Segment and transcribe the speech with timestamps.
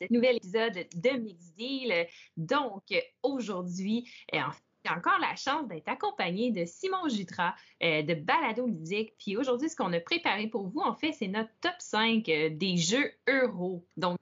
[0.00, 2.06] ce nouvel épisode de Mix Deal.
[2.36, 2.82] Donc,
[3.22, 4.38] aujourd'hui, euh,
[4.84, 9.14] j'ai encore la chance d'être accompagnée de Simon Jutra euh, de Balado Ludique.
[9.18, 12.50] Puis aujourd'hui, ce qu'on a préparé pour vous, en fait, c'est notre top 5 euh,
[12.50, 13.84] des jeux euro.
[13.96, 14.18] Donc,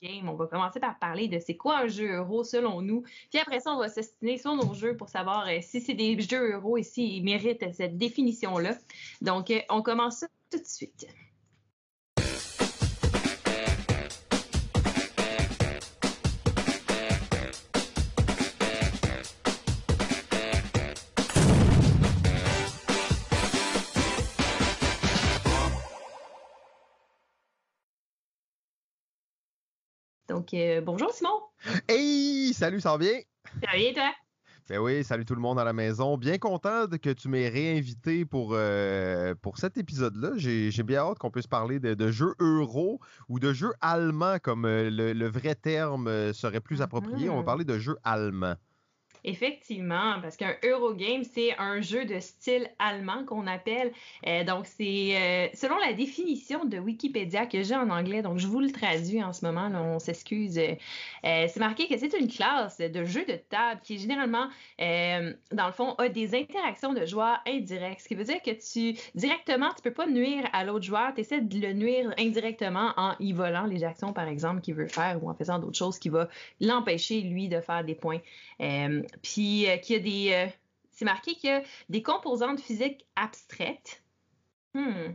[0.00, 0.28] Game.
[0.28, 3.02] On va commencer par parler de c'est quoi un jeu euro selon nous.
[3.30, 6.52] Puis après ça, on va s'estimer sur nos jeux pour savoir si c'est des jeux
[6.52, 8.78] euro et s'ils méritent cette définition-là.
[9.22, 11.08] Donc, on commence tout de suite.
[30.50, 31.42] Donc, euh, bonjour Simon.
[31.88, 33.20] Hey, salut, ça va bien?
[33.60, 34.10] Ça va bien, toi?
[34.70, 36.16] Ben oui, salut tout le monde à la maison.
[36.16, 40.30] Bien content que tu m'aies réinvité pour, euh, pour cet épisode-là.
[40.36, 42.98] J'ai bien hâte qu'on puisse parler de, jeux euro
[43.28, 47.28] ou de jeux allemands, comme euh, le, vrai terme serait plus approprié.
[47.28, 48.56] On va parler de jeux allemands.
[49.24, 53.92] Effectivement, parce qu'un Eurogame, c'est un jeu de style allemand qu'on appelle.
[54.26, 58.46] Euh, donc, c'est euh, selon la définition de Wikipédia que j'ai en anglais, donc je
[58.46, 60.58] vous le traduis en ce moment, là, on s'excuse.
[60.58, 60.74] Euh,
[61.22, 65.94] c'est marqué que c'est une classe de jeu de table qui généralement, dans le fond,
[65.94, 68.00] a des interactions de joueurs indirects.
[68.00, 71.20] Ce qui veut dire que tu, directement, tu peux pas nuire à l'autre joueur, tu
[71.20, 75.22] essaies de le nuire indirectement en y volant les actions, par exemple, qu'il veut faire
[75.22, 76.28] ou en faisant d'autres choses qui va
[76.60, 78.20] l'empêcher, lui, de faire des points.
[79.22, 80.32] Puis euh, qu'il y a des.
[80.32, 80.52] Euh,
[80.90, 84.02] c'est marqué qu'il y a des composantes physiques abstraites.
[84.74, 85.12] Hmm.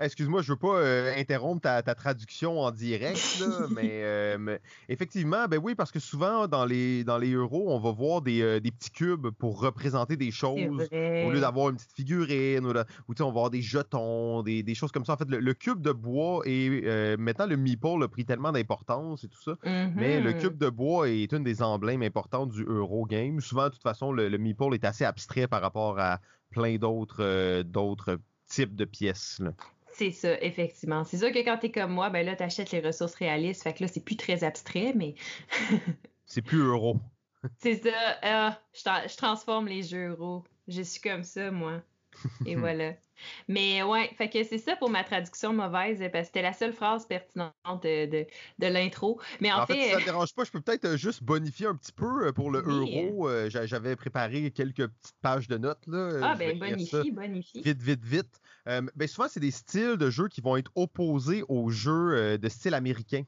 [0.00, 3.42] Excuse-moi, je veux pas euh, interrompre ta, traduction en direct,
[3.82, 7.90] euh, mais, effectivement, ben oui, parce que souvent dans les dans les euros, on va
[7.92, 12.66] voir des, euh, petits cubes pour représenter des choses au lieu d'avoir une petite figurine
[12.66, 15.14] ou, ou on va avoir des jetons, des, choses comme ça.
[15.14, 19.28] En fait, le, cube de bois et maintenant le meeple a pris tellement d'importance et
[19.28, 20.38] tout ça, mais le mm-hmm.
[20.38, 23.40] cube de bois est une des emblèmes importantes du euro game.
[23.40, 27.62] Souvent, de toute façon, le, le meeple est assez abstrait par rapport à plein d'autres
[27.62, 28.18] d'autres
[28.48, 29.38] types de pièces.
[29.40, 29.52] Là.
[29.96, 31.04] C'est ça, effectivement.
[31.04, 33.62] C'est sûr que quand tu es comme moi, ben là, tu achètes les ressources réalistes.
[33.62, 35.14] Fait que là, c'est plus très abstrait, mais.
[36.26, 37.00] c'est plus euro.
[37.56, 38.18] c'est ça.
[38.20, 40.44] Ah, je, transforme les jeux euro.
[40.68, 41.80] Je suis comme ça, moi.
[42.44, 42.94] Et voilà.
[43.48, 46.72] Mais ouais, fait que c'est ça pour ma traduction mauvaise, parce que c'était la seule
[46.72, 48.26] phrase pertinente de,
[48.58, 49.20] de, l'intro.
[49.40, 51.74] Mais en, fait, si ça ne dérange pas, je peux peut-être euh, juste bonifier un
[51.74, 53.28] petit peu euh, pour le euro.
[53.28, 55.86] Euh, j'avais préparé quelques petites pages de notes.
[55.86, 56.20] Là.
[56.22, 57.62] Ah, ben bonifie, bonifie.
[57.62, 58.40] Vite, vite, vite.
[58.66, 62.74] ben souvent, c'est des styles de jeux qui vont être opposés aux jeux de style
[62.74, 63.22] américain.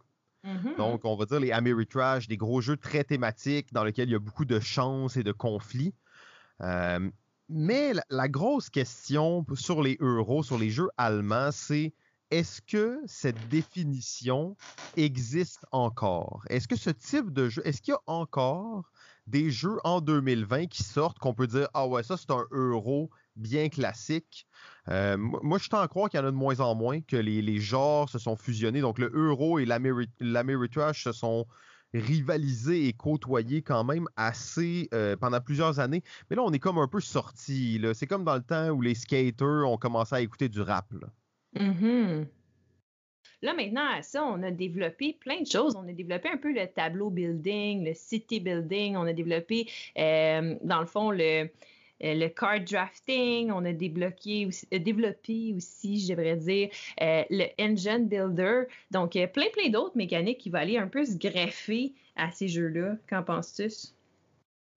[0.45, 0.77] Mm-hmm.
[0.77, 4.17] Donc, on va dire les Ameritrash, des gros jeux très thématiques dans lesquels il y
[4.17, 5.95] a beaucoup de chance et de conflits.
[7.49, 11.95] Mais la, grosse question sur les euros, sur les jeux allemands, c'est
[12.31, 14.55] est-ce que cette définition
[14.97, 16.43] existe encore?
[16.51, 18.91] Est-ce que ce type de jeu, est-ce qu'il y a encore
[19.27, 23.09] des jeux en 2020 qui sortent qu'on peut dire, ah ouais, ça c'est un euro
[23.37, 24.47] bien classique?
[24.89, 27.17] Euh, moi, je tends à croire qu'il y en a de moins en moins, que
[27.17, 28.83] les, genres se sont fusionnés.
[28.83, 31.47] Donc le euro et l'Ameritrash se sont
[31.95, 36.03] rivalisé et côtoyé quand même assez euh, pendant plusieurs années.
[36.29, 37.81] Mais là, on est comme un peu sorti.
[37.95, 40.87] C'est comme dans le temps où les skaters ont commencé à écouter du rap.
[40.93, 41.09] Là.
[41.57, 42.27] Mm-hmm.
[43.43, 45.77] Maintenant, ça, on a développé plein de choses.
[45.77, 48.97] On a développé un peu le tableau building, le city building.
[48.97, 51.49] On a développé, euh, dans le fond, le,
[52.01, 56.69] le card drafting, on a débloqué aussi, euh, développé aussi, je devrais dire,
[57.01, 58.63] euh, le engine builder.
[58.91, 62.97] Donc, plein, plein d'autres mécaniques qui vont aller un peu se greffer à ces jeux-là.
[63.09, 63.69] Qu'en penses-tu?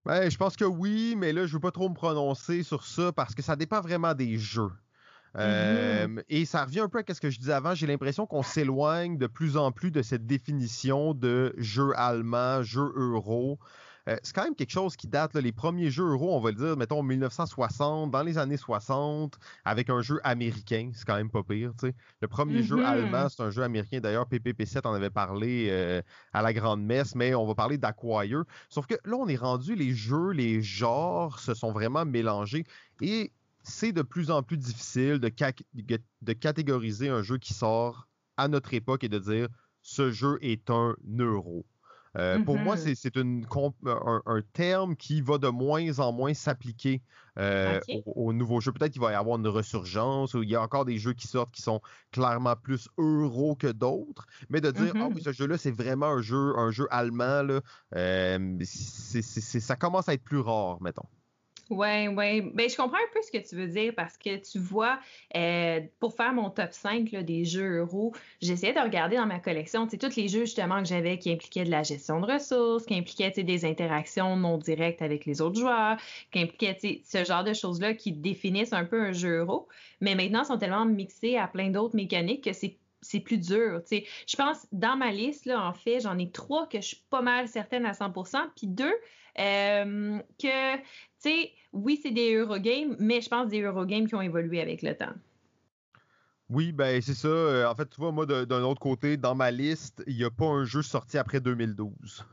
[0.06, 3.12] Ben, je pense que oui, mais là, je veux pas trop me prononcer sur ça
[3.12, 4.72] parce que ça dépend vraiment des jeux.
[5.34, 6.24] Mm-hmm.
[6.28, 7.74] et ça revient un peu à ce que je disais avant.
[7.74, 12.92] J'ai l'impression qu'on s'éloigne de plus en plus de cette définition de jeu allemand, jeu
[12.98, 13.58] euro.
[14.08, 16.56] Euh, c'est quand même quelque chose qui date, les premiers jeux euro, on va le
[16.56, 21.44] dire, mettons 1960, dans les années 60, avec un jeu américain, c'est quand même pas
[21.44, 21.72] pire.
[21.80, 21.94] sais.
[22.22, 22.86] Le premier jeu mm-hmm.
[22.86, 24.00] allemand, c'est un jeu américain.
[24.00, 26.02] D'ailleurs, PPP7 en avait parlé euh,
[26.34, 28.44] à la grande messe, mais on va parler d'Acquire.
[28.70, 32.64] Sauf que là, on est rendu, les jeux, les genres se sont vraiment mélangés
[33.02, 33.32] et
[33.64, 35.32] c'est de plus en plus difficile de,
[36.22, 38.08] de catégoriser un jeu qui sort
[38.38, 39.47] à notre époque et de dire
[39.82, 41.66] ce jeu est un euro.
[42.17, 43.41] Euh, pour moi, c'est un,
[44.25, 47.02] un, terme qui va de moins en moins s'appliquer
[47.40, 48.73] euh, aux, nouveaux jeux.
[48.73, 51.28] Peut-être qu'il va y avoir une resurgence ou il y a encore des jeux qui
[51.28, 51.81] sortent qui sont
[52.11, 54.25] clairement plus euros que d'autres.
[54.49, 57.61] Mais de dire, ah oui, ce jeu-là, c'est vraiment un jeu, un jeu allemand, là,
[57.96, 61.08] euh, ça commence à être plus rare, mettons.
[61.72, 62.41] Oui, oui.
[62.41, 65.00] Ben, je comprends un peu ce que tu veux dire parce que tu vois,
[65.38, 69.88] euh, pour faire mon top 5 des jeux euros, j'essayais de regarder dans ma collection
[69.88, 73.32] tous les jeux justement que j'avais qui impliquaient de la gestion de ressources, qui impliquaient
[73.32, 75.96] des interactions non directes avec les autres joueurs,
[76.34, 79.70] qui impliquaient ce genre de choses-là qui définissent un peu un jeu euro.
[80.02, 83.82] Mais maintenant, ils sont tellement mixés à plein d'autres mécaniques que c'est c'est plus dur.
[83.90, 87.23] Je pense, dans ma liste, là, en fait, j'en ai trois que je suis pas
[87.23, 88.94] mal certaine à 100% puis deux
[89.40, 90.84] euh, que, tu
[91.18, 94.96] sais, oui, c'est des Eurogames, mais je pense des Eurogames qui ont évolué avec le
[94.96, 95.14] temps.
[96.50, 97.30] Oui, ben c'est ça.
[97.30, 100.30] Euh, en fait, tu vois, moi, d'un autre côté, dans ma liste, il n'y a
[100.30, 102.26] pas un jeu sorti après 2012.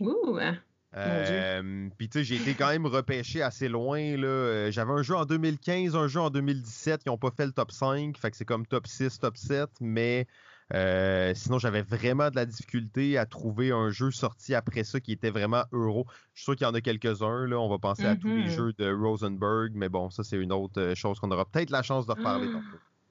[0.00, 0.38] Ouh!
[0.38, 0.58] Hein.
[0.94, 3.98] Euh, Puis tu sais, j'ai été quand même repêché assez loin.
[4.16, 4.26] Là.
[4.26, 7.52] Euh, j'avais un jeu en 2015, un jeu en 2017 qui n'ont pas fait le
[7.52, 8.18] top 5.
[8.18, 9.70] Fait que c'est comme top 6, top 7.
[9.80, 10.26] Mais
[10.74, 15.12] euh, sinon, j'avais vraiment de la difficulté à trouver un jeu sorti après ça qui
[15.12, 16.06] était vraiment euro.
[16.32, 17.46] Je suis sûr qu'il y en a quelques-uns.
[17.46, 17.58] Là.
[17.60, 18.56] On va penser à tous les mm-hmm.
[18.56, 19.72] jeux de Rosenberg.
[19.74, 22.48] Mais bon, ça, c'est une autre euh, chose qu'on aura peut-être la chance de reparler.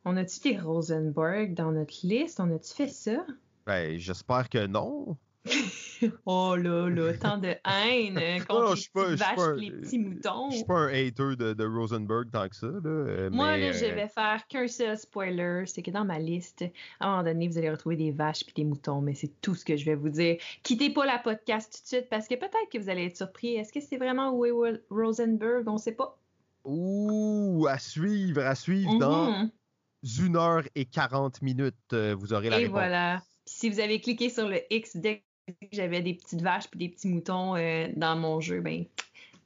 [0.06, 2.40] On a-tu des Rosenberg dans notre liste?
[2.40, 3.24] On a-tu fait ça?
[3.68, 5.16] Ben, j'espère que non.
[6.26, 10.52] oh là là, tant de haine euh, contre les petites vaches et les petits moutons.
[10.52, 12.68] Je suis pas un hater de, Rosenberg tant que ça.
[12.68, 16.20] Là, euh, Moi, là, je euh, vais faire qu'un seul spoiler, c'est que dans ma
[16.20, 16.64] liste,
[17.00, 19.56] à un moment donné, vous allez retrouver des vaches et des moutons, mais c'est tout
[19.56, 20.38] ce que je vais vous dire.
[20.64, 23.56] Quittez pas la podcast tout de suite parce que peut-être que vous allez être surpris.
[23.56, 25.68] Est-ce que c'est vraiment Wayward Rosenberg?
[25.68, 26.18] On sait pas.
[26.66, 30.26] Ouh, à suivre, à suivre dans mm-hmm.
[30.28, 31.76] une heure et 40 minutes.
[31.94, 32.74] vous aurez la et réponse.
[32.74, 33.24] voilà.
[33.48, 35.24] si vous avez cliqué sur le X dès
[35.72, 38.86] j'avais des petites vaches puis des petits moutons euh, dans mon jeu, ben,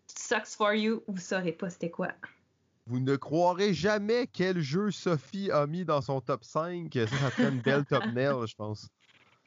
[0.07, 2.09] sucks for you, vous saurez pas c'était quoi.
[2.87, 6.93] Vous ne croirez jamais quel jeu Sophie a mis dans son top 5.
[6.93, 8.87] Ça, ça ferait une belle top nail, je pense.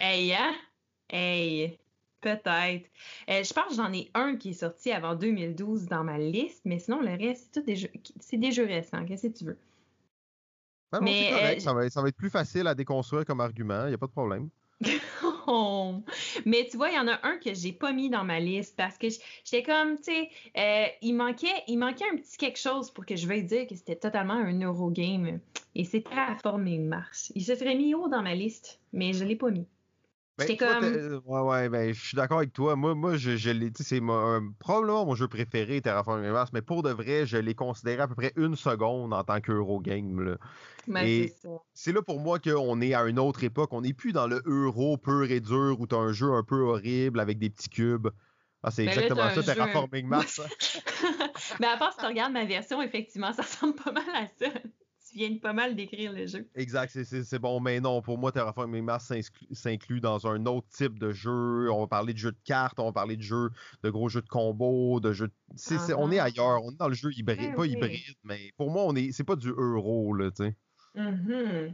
[0.01, 0.55] Hey, hein?
[1.09, 1.79] Hey,
[2.21, 2.91] peut-être.
[3.31, 6.63] Euh, je pense que j'en ai un qui est sorti avant 2012 dans ma liste,
[6.65, 9.05] mais sinon, le reste, c'est des jeux, c'est des jeux récents.
[9.05, 9.59] Qu'est-ce que tu veux?
[10.91, 13.89] Ben mais, euh, ça, va, ça va être plus facile à déconstruire comme argument, il
[13.91, 14.49] n'y a pas de problème.
[16.45, 18.77] Mais tu vois, il y en a un que j'ai pas mis dans ma liste
[18.77, 19.09] parce que
[19.45, 23.17] j'étais comme, tu sais, euh, il, manquait, il manquait un petit quelque chose pour que
[23.17, 25.41] je veuille dire que c'était totalement un Eurogame.
[25.75, 27.33] Et c'est Terraforming Mars.
[27.35, 29.67] Il se serait mis haut dans ma liste, mais je l'ai pas mis.
[30.39, 31.21] Ben, comme...
[31.27, 32.77] Ouais, ouais, ben, je suis d'accord avec toi.
[32.77, 34.01] Moi, moi je, je l'ai, c'est
[34.61, 38.15] probablement mon jeu préféré, Terraforming Mars, mais pour de vrai, je l'ai considéré à peu
[38.15, 40.39] près une seconde en tant qu'Eurogame.
[40.87, 41.29] Ben,
[41.75, 43.73] c'est là pour moi qu'on est à une autre époque.
[43.73, 46.45] On n'est plus dans le euro pur et dur où tu as un jeu un
[46.45, 48.09] peu horrible avec des petits cubes.
[48.63, 50.41] Ah, c'est ben exactement ça, Terraforming Mars.
[51.61, 54.53] mais à part si tu regardes ma version, effectivement, ça ressemble pas mal à ça
[55.09, 56.49] tu viens pas mal décrire le jeu.
[56.55, 59.13] Exact, c'est bon, mais non, pour moi, Terraforming Mars
[59.53, 61.71] s'inclut dans un autre type de jeu.
[61.71, 63.51] On va parler de jeux de cartes, on va parler de jeux,
[63.83, 65.31] de gros jeux de combo, de jeux.
[65.97, 66.25] on est ah.
[66.25, 69.13] ailleurs, on est dans le jeu hybride, ben pas hybride, mais pour moi, on est,
[69.13, 70.57] c'est pas du euro, là, tu sais.
[70.97, 71.73] Mm-hmm.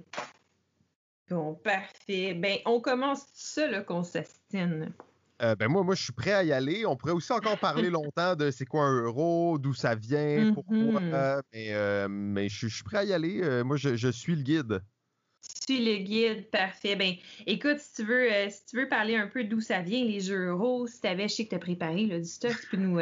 [1.31, 2.35] Bon, parfait.
[2.35, 4.93] Ben, on commence ça, là, qu'on s'astine.
[5.43, 6.87] Euh, ben moi, moi, je suis prêt à y aller.
[6.87, 10.77] On pourrait aussi encore parler longtemps de c'est quoi un euro, d'où ça vient, pourquoi.
[10.77, 11.43] Mm-hmm.
[11.53, 13.41] mais, euh, mais je, suis prêt à y aller.
[13.43, 14.83] Euh, moi, je, suis le guide.
[15.67, 16.95] Tu suis le guide, parfait.
[16.95, 17.15] Ben,
[17.47, 20.47] écoute, si tu veux, si tu veux parler un peu d'où ça vient, les jeux
[20.49, 22.77] euros, si tu avais, je sais que tu as préparé là, du stuff, tu peux
[22.77, 23.01] nous,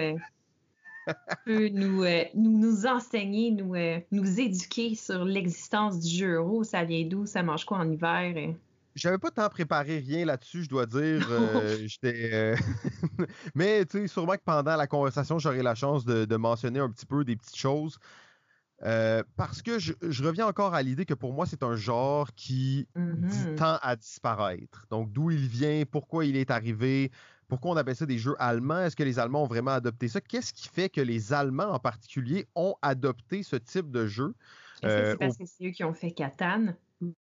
[1.47, 2.05] nous, nous,
[2.35, 3.75] nous, enseigner, nous,
[4.11, 6.65] nous éduquer sur l'existence du jeu euro.
[6.65, 7.27] Ça vient d'où?
[7.27, 8.55] Ça mange quoi en hiver?
[8.95, 11.29] J'avais pas tant préparé rien là-dessus, je dois dire.
[11.43, 12.57] Euh, euh,
[13.55, 17.07] mais tu sais, sûrement que pendant la conversation, j'aurai la chance de, mentionner un petit
[17.07, 17.99] peu des petites choses.
[18.85, 19.93] Euh, parce que je,
[20.25, 23.55] reviens encore à l'idée que pour moi, c'est un genre qui mm-hmm.
[23.57, 24.87] tend à disparaître.
[24.91, 27.11] Donc, d'où il vient, pourquoi il est arrivé,
[27.53, 30.21] pourquoi on appelle ça des jeux allemands, est-ce que les Allemands ont vraiment adopté ça?
[30.21, 34.35] Qu'est-ce qui fait que les Allemands en particulier ont adopté ce type de jeu?
[34.83, 36.75] Est-ce que c'est parce que c'est eux qui ont fait Catan?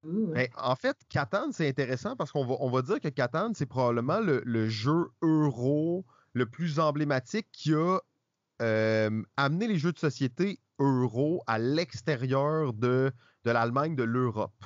[0.03, 3.65] Ben, en fait, Catan, c'est intéressant parce qu'on va, on va dire que Catan, c'est
[3.65, 7.99] probablement le, jeu euro le plus emblématique qui a
[8.61, 13.11] euh, amené les jeux de société euro à l'extérieur de,
[13.43, 14.63] de l'Allemagne, de l'Europe.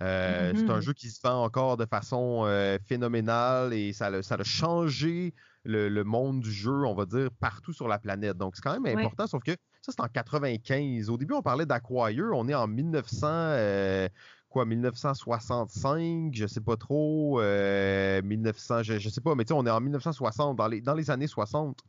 [0.00, 0.80] Euh, c'est un mm-hmm.
[0.80, 5.32] jeu qui se vend encore de façon euh, phénoménale et ça, ça a changé
[5.64, 8.36] le, monde du jeu, on va dire, partout sur la planète.
[8.36, 11.10] Donc, c'est quand même important, sauf que ça, c'est en 95.
[11.10, 14.08] Au début, on parlait d'Acquire, on est en 1900, euh,
[14.48, 19.66] quoi, 1965, je sais pas trop, 1900, je, je, sais pas, mais tu sais, on
[19.66, 21.82] est en 1960, dans les, dans les années 60.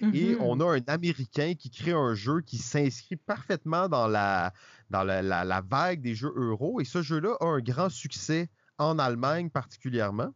[0.00, 0.38] Et mm-hmm.
[0.40, 4.52] on a un Américain qui crée un jeu qui s'inscrit parfaitement dans la,
[4.90, 6.80] dans la, vague des jeux euro.
[6.80, 10.34] Et ce jeu-là a un grand succès en Allemagne particulièrement.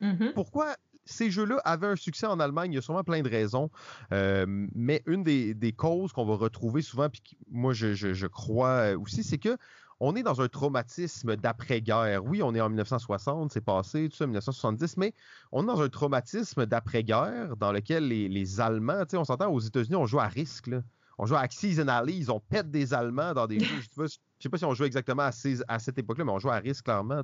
[0.00, 0.32] Mm-hmm.
[0.32, 2.72] Pourquoi ces jeux-là avaient un succès en Allemagne.
[2.72, 3.70] Il y a sûrement plein de raisons.
[4.12, 9.38] Euh, mais une des, causes qu'on va retrouver souvent, puis moi je, crois aussi, c'est
[9.38, 9.56] que
[10.00, 12.24] on est dans un traumatisme d'après-guerre.
[12.24, 15.14] Oui, on est en 1960, c'est passé, tout ça, 1970, mais
[15.52, 19.96] on est dans un traumatisme d'après-guerre dans lequel les, les Allemands, on s'entend aux États-Unis,
[19.96, 20.70] on joue à risque.
[21.18, 23.80] On joue à Axis and Allies, on pète des Allemands dans des jeux.
[23.96, 25.30] Je ne sais, pas si on joue exactement à,
[25.68, 27.22] à cette époque-là, mais on joue à risque clairement.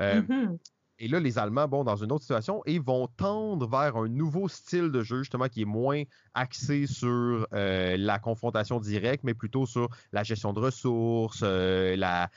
[0.00, 0.58] Euh, mm-hmm.
[1.02, 4.48] Et là, les Allemands, bon, dans une autre situation, et vont tendre vers un nouveau
[4.48, 6.02] style de jeu, justement, qui est moins
[6.34, 12.28] axé sur euh, la confrontation directe, mais plutôt sur la gestion de ressources, euh, la,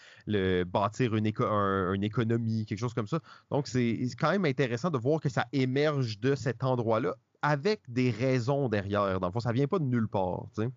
[0.64, 3.20] bâtir une, une, économie, quelque chose comme ça.
[3.52, 8.12] Donc, c'est quand même intéressant de voir que ça émerge de cet endroit-là avec des
[8.12, 9.20] raisons derrière.
[9.20, 10.46] Dans le fond, ça vient pas de nulle part.
[10.56, 10.70] Tu sais.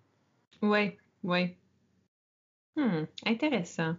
[0.61, 1.55] Oui, oui.
[2.75, 3.95] Hmm, intéressant.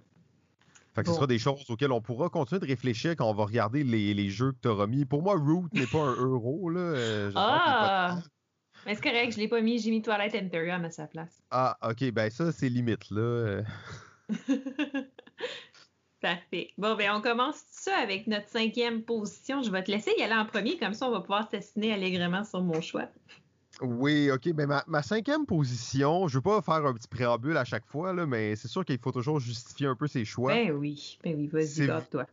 [0.96, 4.30] Ce sera des choses auxquelles on pourra continuer de réfléchir quand on va regarder les,
[4.30, 5.04] jeux que tu auras mis.
[5.04, 6.70] Pour moi, Root n'est pas un euro.
[6.70, 6.80] Là.
[6.80, 8.18] Euh, ah!
[8.86, 11.42] Mais c'est correct, je l'ai pas mis, j'ai mis Twilight Imperium à sa place.
[11.50, 13.62] Ah, ok, ben ça, c'est limite, là.
[16.20, 16.72] Parfait.
[16.78, 19.62] Bon, ben on commence ça avec notre cinquième position.
[19.62, 22.42] Je vais te laisser y aller en premier, comme ça on va pouvoir s'assiner allègrement
[22.44, 23.08] sur mon choix.
[23.80, 24.46] Oui, OK.
[24.56, 28.12] Mais ma, cinquième position, je ne veux pas faire un petit préambule à chaque fois,
[28.12, 30.52] là, mais c'est sûr qu'il faut toujours justifier un peu ses choix.
[30.52, 32.26] Ben oui, ben oui, vas-y, toi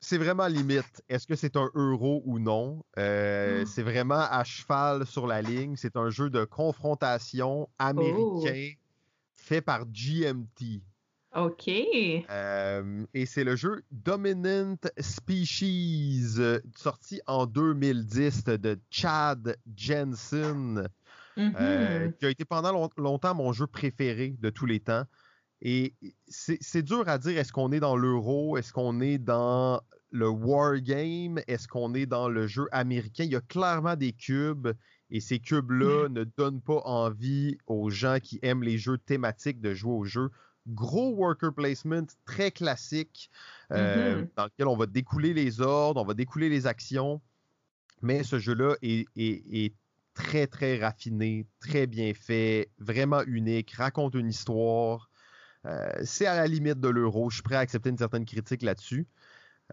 [0.00, 1.02] C'est vraiment limite.
[1.08, 2.84] Est-ce que c'est un euro ou non?
[2.98, 3.66] Euh, ah.
[3.66, 5.76] C'est vraiment à cheval sur la ligne.
[5.76, 8.78] C'est un jeu de confrontation américain oh.
[9.32, 10.82] fait par GMT.
[11.34, 11.68] OK.
[11.68, 16.36] Euh, et c'est le jeu Dominant Species,
[16.76, 20.88] sorti en 2010 de Chad Jensen,
[21.36, 21.54] mm-hmm.
[21.58, 25.04] euh, qui a été pendant longtemps mon jeu préféré de tous les temps.
[25.62, 25.94] Et
[26.28, 31.40] c'est dur à dire, est-ce qu'on est dans l'euro, est-ce qu'on est dans le wargame,
[31.46, 33.24] est-ce qu'on est dans le jeu américain?
[33.24, 34.68] Il y a clairement des cubes
[35.08, 36.12] et ces cubes-là mm.
[36.12, 40.30] ne donnent pas envie aux gens qui aiment les jeux thématiques de jouer au jeu
[40.68, 43.30] gros worker placement très classique
[43.72, 44.28] euh, mm-hmm.
[44.36, 47.20] dans lequel on va découler les ordres, on va découler les actions.
[48.02, 49.74] Mais ce jeu-là est,
[50.14, 55.08] très, très raffiné, très bien fait, vraiment unique, raconte une histoire.
[55.64, 57.30] Euh, c'est à la limite de l'euro.
[57.30, 59.06] Je suis prêt à accepter une certaine critique là-dessus.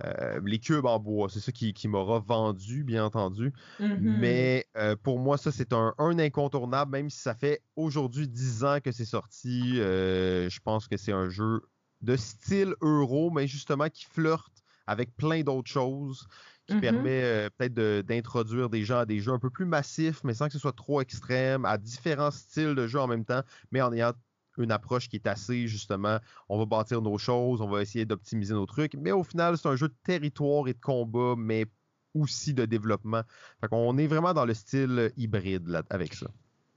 [0.03, 3.53] Euh, les cubes en bois, c'est ça qui, m'aura vendu, bien entendu.
[3.79, 3.98] Mm-hmm.
[4.00, 8.77] Mais euh, pour moi, ça, c'est un, incontournable, même si ça fait aujourd'hui 10 ans
[8.84, 9.79] que c'est sorti.
[9.79, 11.62] Euh, je pense que c'est un jeu
[12.01, 16.27] de style euro, mais justement qui flirte avec plein d'autres choses,
[16.68, 16.79] qui mm-hmm.
[16.79, 20.53] permet peut-être d'introduire des gens à des jeux un peu plus massifs, mais sans que
[20.53, 23.41] ce soit trop extrême, à différents styles de jeu en même temps,
[23.72, 24.13] mais en ayant
[24.60, 28.54] une approche qui est assez, justement, on va bâtir nos choses, on va essayer d'optimiser
[28.54, 31.66] nos trucs, mais au final, c'est un jeu de territoire et de combat, mais
[32.13, 33.22] aussi de développement.
[33.62, 36.28] Fait qu'on est vraiment dans le style hybride là, avec ça.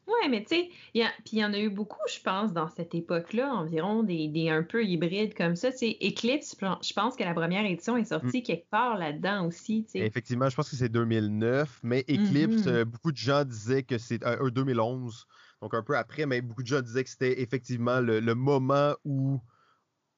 [0.07, 2.95] Ouais, mais tu sais, puis il y en a eu beaucoup, je pense, dans cette
[2.95, 5.71] époque-là, environ des, un peu hybrides comme ça.
[5.71, 8.43] C'est Eclipse, je pense que la première édition est sortie mm.
[8.43, 9.87] quelque part là-dedans aussi.
[9.95, 12.69] Effectivement, je pense que c'est 2009, mais Eclipse, mm-hmm.
[12.69, 15.27] euh, beaucoup de gens disaient que c'est un 2011
[15.63, 19.41] donc un peu après, mais beaucoup de gens disaient que c'était effectivement le, moment où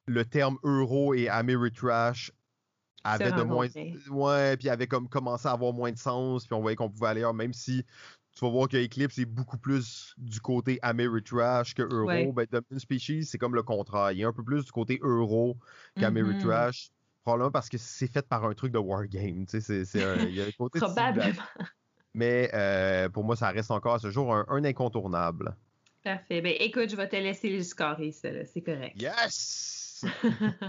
[0.06, 2.32] le terme euro et Ameritrash
[3.04, 3.68] avait de moins
[4.10, 7.08] ouais puis avait comme commencé à avoir moins de sens puis on voyait qu'on pouvait
[7.08, 7.84] aller ailleurs même si
[8.34, 12.32] tu vas voir que Eclipse est beaucoup plus du côté Ameritrash que euro ouais.
[12.32, 14.12] ben Dominant Species c'est comme le contraire.
[14.12, 15.58] Il est un peu plus du côté euro
[16.00, 16.88] qu'Ameritrash.
[16.88, 19.98] Mm probablement parce que c'est fait par un truc de wargame tu sais c'est
[20.28, 21.32] il y a un côté probablement
[22.14, 25.56] mais euh, pour moi, ça reste encore à ce jour un, incontournable.
[26.02, 26.40] Parfait.
[26.40, 29.00] Ben, écoute, je vais te laisser le scorer, ça, c'est correct.
[29.00, 30.04] Yes!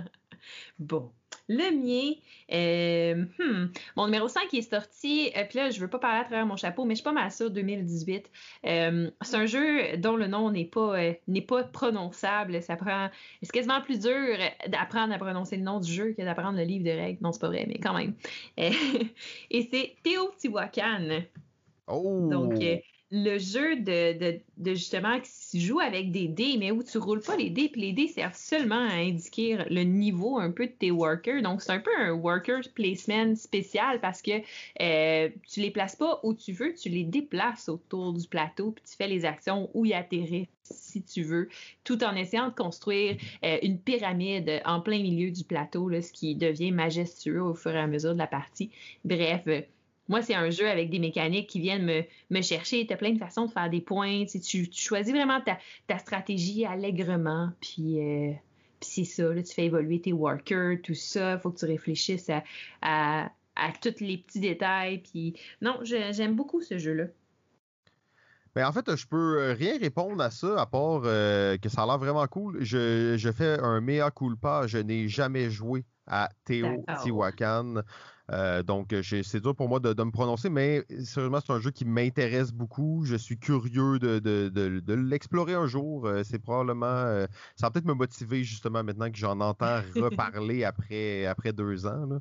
[0.80, 1.12] bon.
[1.48, 2.16] Le mien,
[2.54, 6.24] euh, hmm, mon numéro 5 est sorti, euh, puis là, je veux pas parler à
[6.24, 8.32] travers mon chapeau, mais je suis pas mal sûre, 2018.
[8.66, 10.96] Euh, c'est un jeu dont le nom n'est pas,
[11.28, 12.64] n'est pas prononçable.
[12.64, 13.10] Ça prend,
[13.44, 14.38] c'est quasiment plus dur
[14.68, 17.20] d'apprendre à prononcer le nom du jeu que d'apprendre le livre de règles.
[17.22, 18.16] Non, c'est pas vrai, mais quand même.
[18.58, 21.22] et c'est Teotihuacan.
[21.88, 22.28] Oh!
[22.32, 22.60] Donc,
[23.12, 27.36] le jeu de, de, justement tu joues avec des dés, mais où tu roules pas
[27.38, 30.92] les dés, puis les dés servent seulement à indiquer le niveau un peu de tes
[30.92, 31.42] workers.
[31.42, 34.42] Donc, c'est un peu un worker placement spécial parce que
[34.82, 38.84] euh, tu les places pas où tu veux, tu les déplaces autour du plateau, puis
[38.90, 41.48] tu fais les actions où y atterrir si tu veux,
[41.84, 46.34] tout en essayant de construire euh, une pyramide en plein milieu du plateau, ce qui
[46.34, 48.72] devient majestueux au fur et à mesure de la partie.
[49.04, 49.44] Bref,
[50.08, 52.86] moi, c'est un jeu avec des mécaniques qui viennent me, me chercher.
[52.86, 54.26] Tu as plein de façons de faire des points.
[54.26, 55.58] Tu, tu, choisis vraiment ta,
[55.88, 57.52] ta stratégie allègrement.
[57.60, 58.32] Puis, euh,
[58.80, 61.34] puis c'est ça, là, tu fais évoluer tes workers, tout ça.
[61.34, 62.30] Il faut que tu réfléchisses
[62.82, 65.00] à, à tous les petits détails.
[65.00, 67.06] Puis non, j'aime beaucoup ce jeu-là.
[68.54, 71.86] Ben en fait, je peux rien répondre à ça, à part euh, que ça a
[71.86, 72.64] l'air vraiment cool.
[72.64, 74.66] Je, je fais un mea culpa.
[74.66, 77.82] Je n'ai jamais joué à Teotihuacan.
[78.32, 81.86] Euh, donc, c'est dur pour moi de, me prononcer, mais sérieusement, c'est un jeu qui
[81.86, 83.04] m'intéresse beaucoup.
[83.06, 86.10] Je suis curieux de, de, l'explorer un jour.
[86.24, 87.28] c'est probablement.
[87.56, 92.20] ça va peut-être me motiver justement maintenant que j'en entends reparler après, après deux ans.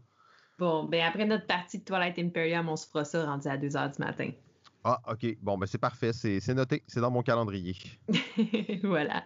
[0.58, 3.68] Bon, ben après notre partie de Twilight Imperium, on se fera ça rendu à 2
[3.68, 4.30] h du matin.
[4.84, 5.36] Ah, OK.
[5.40, 6.12] Bon, ben c'est parfait.
[6.12, 6.82] C'est noté.
[6.86, 7.74] C'est dans mon calendrier.
[8.82, 9.24] voilà.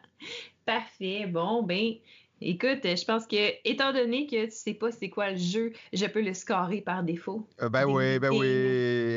[0.65, 1.27] Parfait.
[1.27, 1.95] Bon, ben,
[2.41, 6.07] écoute, je pense que, étant donné que tu sais pas c'est quoi le jeu, je
[6.07, 7.47] peux le scorer par défaut.
[7.63, 8.47] Euh, ben oui, ben oui,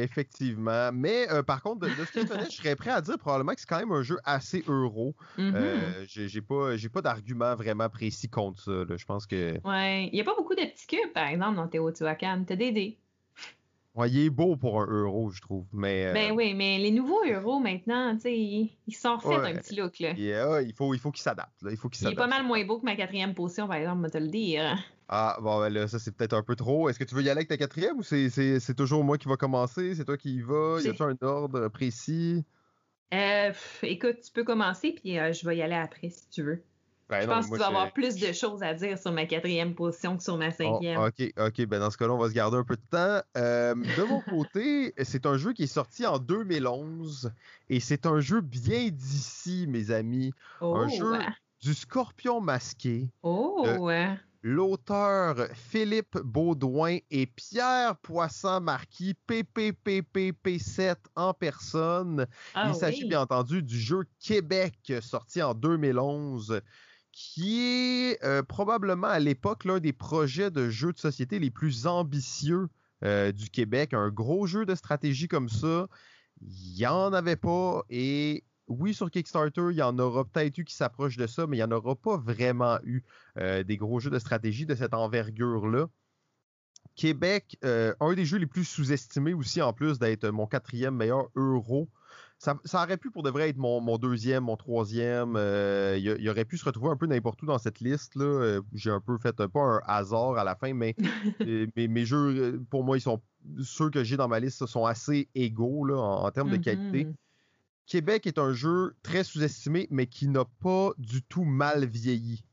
[0.03, 0.91] effectivement.
[0.93, 3.53] Mais euh, par contre, de, ce que je connais, je serais prêt à dire probablement
[3.53, 5.15] que c'est quand même un jeu assez euro.
[5.37, 5.53] Mm-hmm.
[5.55, 8.95] Euh, j'ai pas, pas d'argument vraiment précis contre ça.
[8.95, 9.59] Je pense que.
[9.63, 10.07] Ouais.
[10.07, 12.43] Il n'y a pas beaucoup de petits cubes, par exemple, dans Teotihuacan.
[12.47, 12.97] T'as des dés.
[13.93, 15.65] Ouais, il est beau pour un euro, je trouve.
[15.73, 19.59] Mais, euh, Ben oui, mais les nouveaux euros maintenant, tu sais, ils, sont refaits un
[19.59, 19.99] petit look.
[19.99, 20.13] Là.
[20.61, 21.61] il faut, il faut qu'ils s'adaptent.
[21.69, 24.11] Il, faut il est pas mal moins beau que ma quatrième position, par exemple, je
[24.11, 24.77] te le dire.
[25.09, 26.87] Ah, bon, ben là, ça, c'est peut-être un peu trop.
[26.87, 29.35] Est-ce que tu veux y aller avec ta quatrième ou c'est toujours moi qui va
[29.35, 29.93] commencer?
[29.93, 30.79] C'est toi qui y vas?
[30.81, 32.45] Y a-t-il un ordre précis?
[33.13, 33.51] Euh,
[33.83, 36.63] écoute, tu peux commencer, puis euh, je vais y aller après si tu veux.
[37.11, 39.75] Ben je pense que tu vas avoir plus de choses à dire sur ma quatrième
[39.75, 40.97] position que sur ma oh, cinquième.
[40.97, 41.65] ok, ok.
[41.65, 43.21] Ben dans ce cas-là, on va se garder un peu de temps.
[43.37, 47.33] Euh, de mon côté, c'est un jeu qui est sorti en 2011
[47.69, 50.31] et c'est un jeu bien d'ici, mes amis.
[50.61, 51.17] un oh, jeu
[51.61, 53.09] du Scorpion masqué.
[53.23, 54.17] Oh, ouais.
[54.41, 62.25] L'auteur Philippe Baudouin et Pierre Poisson-Marquis, PPPPP7 en personne.
[62.55, 66.61] Ah Il s'agit bien entendu du jeu Québec sorti en 2011
[67.11, 71.87] qui est euh, probablement à l'époque l'un des projets de jeux de société les plus
[71.87, 72.69] ambitieux
[73.03, 73.93] euh, du Québec.
[73.93, 75.87] Un gros jeu de stratégie comme ça,
[76.41, 77.83] il n'y en avait pas.
[77.89, 81.57] Et oui, sur Kickstarter, il y en aura peut-être eu qui s'approchent de ça, mais
[81.57, 83.03] il n'y en aura pas vraiment eu
[83.37, 85.87] euh, des gros jeux de stratégie de cette envergure-là.
[86.95, 91.89] Québec, un des jeux les plus sous-estimés aussi, en plus d'être mon quatrième meilleur euro
[92.41, 95.35] ça, aurait pu pour de vrai être mon, deuxième, mon troisième.
[95.35, 98.15] Euh, il, aurait pu se retrouver un peu n'importe où dans cette liste.
[98.15, 98.25] là.
[98.25, 100.95] Euh, j'ai un peu fait pas un hasard à la fin, mais
[101.41, 103.21] euh, mes, jeux, pour moi, ils sont
[103.61, 107.05] ceux que j'ai dans ma liste sont assez égaux là, en, termes de qualité.
[107.05, 107.15] Mm-hmm.
[107.85, 112.43] Québec est un jeu très sous-estimé, mais qui n'a pas du tout mal vieilli.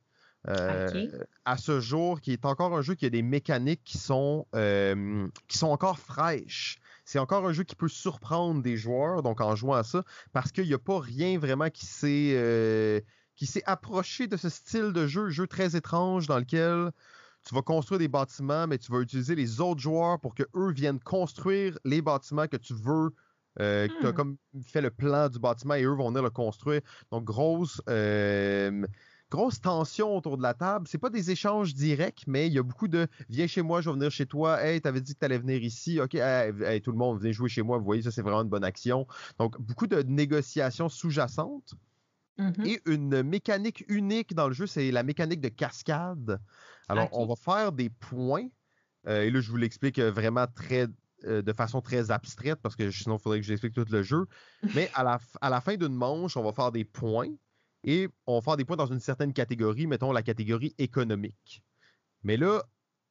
[0.45, 4.47] À ce jour, qui est encore un jeu qui a des mécaniques qui sont,
[5.49, 9.57] qui sont encore fraîches c'est encore un jeu qui peut surprendre des joueurs, donc en
[9.57, 13.01] jouant à ça, parce qu'il n'y a pas rien vraiment qui s'est euh,
[13.35, 16.91] qui s'est approché de ce style de jeu, jeu très étrange dans lequel
[17.47, 20.71] tu vas construire des bâtiments, mais tu vas utiliser les autres joueurs pour que eux
[20.71, 23.15] viennent construire les bâtiments que tu veux.
[23.59, 24.15] Euh, tu as hmm.
[24.15, 26.83] comme fait le plan du bâtiment et eux vont venir le construire.
[27.11, 28.87] Donc, grosse, euh,
[29.31, 30.87] grosse tension autour de la table.
[30.89, 33.91] C'est pas des échanges directs, mais il y a beaucoup de viens chez moi, je
[33.91, 34.63] vais venir chez toi.
[34.63, 36.01] Hey, t'avais dit que t'allais venir ici.
[36.01, 37.79] OK, hey, tout le monde, venez jouer chez moi.
[37.79, 39.07] Vous voyez, ça, c'est vraiment une bonne action.
[39.39, 41.75] Donc, beaucoup de négociations sous-jacentes.
[42.39, 42.67] Mm-hmm.
[42.67, 46.41] Et une mécanique unique dans le jeu, c'est la mécanique de cascade.
[46.89, 48.49] Alors, on va faire des points.
[49.07, 50.87] Euh, et là, je vous l'explique vraiment très
[51.25, 54.27] euh, de façon très abstraite parce que sinon, il faudrait que j'explique tout le jeu.
[54.75, 57.35] Mais à la, à la fin d'une manche, on va faire des points
[57.85, 61.63] et on faire des points dans une certaine catégorie, mettons la catégorie économique.
[62.23, 62.63] Mais là,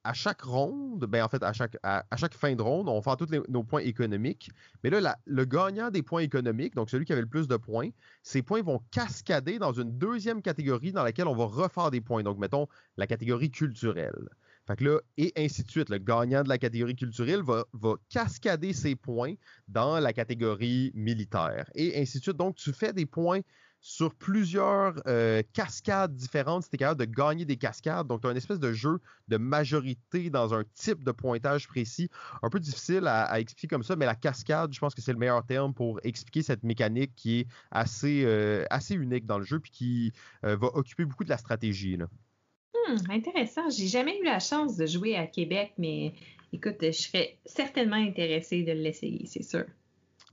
[0.04, 3.28] à chaque ronde, ben en fait, à chaque, fin de ronde, on va faire tous
[3.48, 4.50] nos points économiques.
[4.82, 7.90] Mais là, le gagnant des points économiques, donc celui qui avait le plus de points,
[8.22, 12.22] ces points vont cascader dans une deuxième catégorie dans laquelle on va refaire des points.
[12.22, 14.28] Donc, mettons la catégorie culturelle.
[14.66, 15.88] Fait là, et ainsi de suite.
[15.88, 19.34] Le gagnant de la catégorie culturelle va, va cascader ses points
[19.66, 21.70] dans la catégorie militaire.
[21.74, 22.36] Et ainsi de suite.
[22.36, 23.40] Donc, tu fais des points
[23.80, 28.06] sur plusieurs euh, cascades différentes, c'était capable de gagner des cascades.
[28.06, 32.08] Donc, tu as une espèce de jeu de majorité dans un type de pointage précis.
[32.42, 35.18] Un peu difficile à, expliquer comme ça, mais la cascade, je pense que c'est le
[35.18, 39.60] meilleur terme pour expliquer cette mécanique qui est assez, euh, assez unique dans le jeu
[39.60, 40.12] puis qui
[40.44, 41.96] euh, va occuper beaucoup de la stratégie.
[41.96, 42.06] Là.
[42.74, 43.70] Hmm, intéressant.
[43.70, 46.14] J'ai jamais eu la chance de jouer à Québec, mais
[46.52, 49.64] écoute, je serais certainement intéressée de l'essayer, c'est sûr.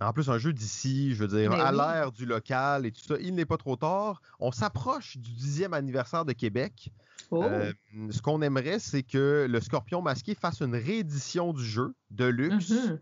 [0.01, 3.01] En plus, un jeu d'ici, je veux dire, ben à l'ère du local et tout
[3.01, 4.21] ça, il n'est pas trop tard.
[4.39, 6.91] On s'approche du dixième anniversaire de Québec.
[7.31, 7.43] Oh.
[7.43, 7.71] Euh,
[8.12, 12.71] ce qu'on aimerait, c'est que le Scorpion Masqué fasse une réédition du jeu de luxe.
[12.71, 12.99] Mm-hmm.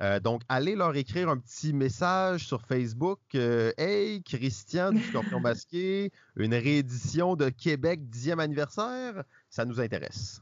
[0.00, 3.18] Euh, donc, allez leur écrire un petit message sur Facebook.
[3.34, 10.40] Euh, hey, Christian du Scorpion Masqué, une réédition de Québec dixième anniversaire, ça nous intéresse.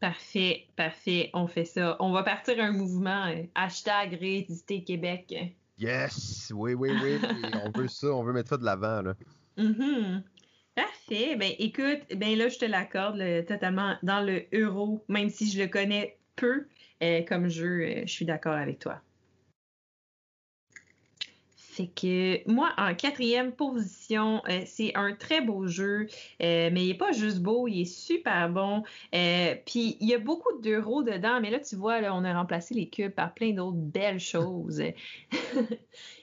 [0.00, 1.30] Parfait, parfait.
[1.34, 1.96] On fait ça.
[2.00, 3.26] On va partir un mouvement.
[3.26, 5.34] Euh, hashtag Rééditer Québec.
[5.78, 6.52] Yes!
[6.54, 7.18] Oui, oui, oui.
[7.64, 8.08] on veut ça.
[8.08, 9.02] On veut mettre ça de l'avant.
[9.02, 9.14] là.
[9.58, 10.22] Mm-hmm.
[10.74, 11.36] Parfait.
[11.36, 15.68] Ben, écoute, ben là, je te l'accorde totalement dans le euro, même si je le
[15.68, 16.66] connais peu
[17.02, 19.00] euh, comme jeu, euh, je suis d'accord avec toi.
[21.80, 26.94] Fait que moi, en quatrième position, euh, c'est un très beau jeu, mais il n'est
[26.94, 28.82] pas juste beau, il est super bon.
[29.12, 32.74] Puis il y a beaucoup d'euros dedans, mais là, tu vois, là, on a remplacé
[32.74, 34.82] les cubes par plein d'autres belles choses.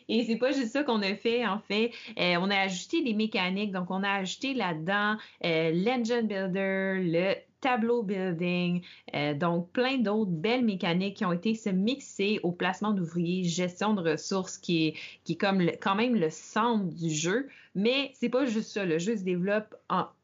[0.10, 1.92] Et c'est pas juste ça qu'on a fait, en fait.
[2.18, 3.72] on a ajouté des mécaniques.
[3.72, 8.82] Donc, on a ajouté là-dedans l'engine builder, le tableau building,
[9.16, 13.94] euh, donc plein d'autres belles mécaniques qui ont été se mixer au placement d'ouvriers, gestion
[13.94, 17.48] de ressources qui est, qui est comme quand même le centre du jeu.
[17.76, 19.76] Mais c'est pas juste ça, le jeu se développe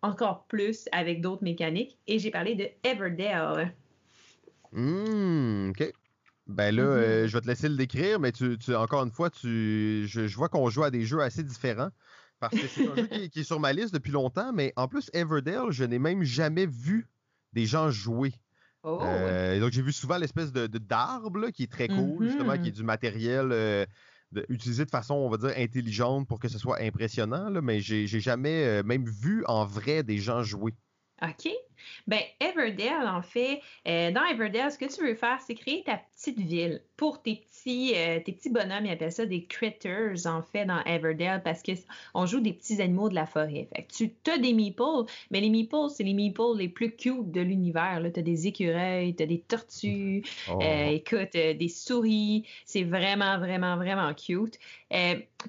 [0.01, 1.97] encore plus avec d'autres mécaniques.
[2.07, 3.73] Et j'ai parlé de Everdale.
[4.71, 5.93] Mmh, OK.
[6.47, 6.85] Ben là, mm-hmm.
[6.85, 10.49] euh, je vais te laisser le décrire, mais tu, encore une fois, tu, je, vois
[10.49, 11.89] qu'on joue à des jeux assez différents.
[12.39, 14.89] Parce que c'est un jeu qui, qui, est sur ma liste depuis longtemps, mais en
[14.89, 17.07] plus, Everdale, je n'ai même jamais vu
[17.53, 18.33] des gens jouer.
[18.83, 22.67] Oh, euh, donc, j'ai vu souvent l'espèce de, d'arbre qui est très cool, justement, qui
[22.67, 22.75] est mm-hmm.
[22.75, 23.85] du matériel euh,
[24.49, 28.07] utilisé de façon, on va dire, intelligente pour que ce soit impressionnant, là, mais j'ai,
[28.07, 30.73] j'ai jamais euh, même vu en vrai des gens jouer.
[31.23, 31.51] OK?
[32.07, 36.39] Ben, Everdale, en fait, dans Everdale, ce que tu veux faire, c'est créer ta petite
[36.39, 40.65] ville pour tes petits euh, tes petits bonhommes, ils appellent ça des critters, en fait,
[40.65, 43.67] dans Everdale, parce qu'on joue des petits animaux de la forêt.
[43.75, 47.31] Fait que tu as des meeples, mais les meeples, c'est les meeples les plus cute
[47.31, 48.01] de l'univers.
[48.13, 50.59] Tu as des écureuils, tu as des tortues, oh.
[50.61, 52.45] euh, écoute, euh, des souris.
[52.65, 54.57] C'est vraiment, vraiment, vraiment cute.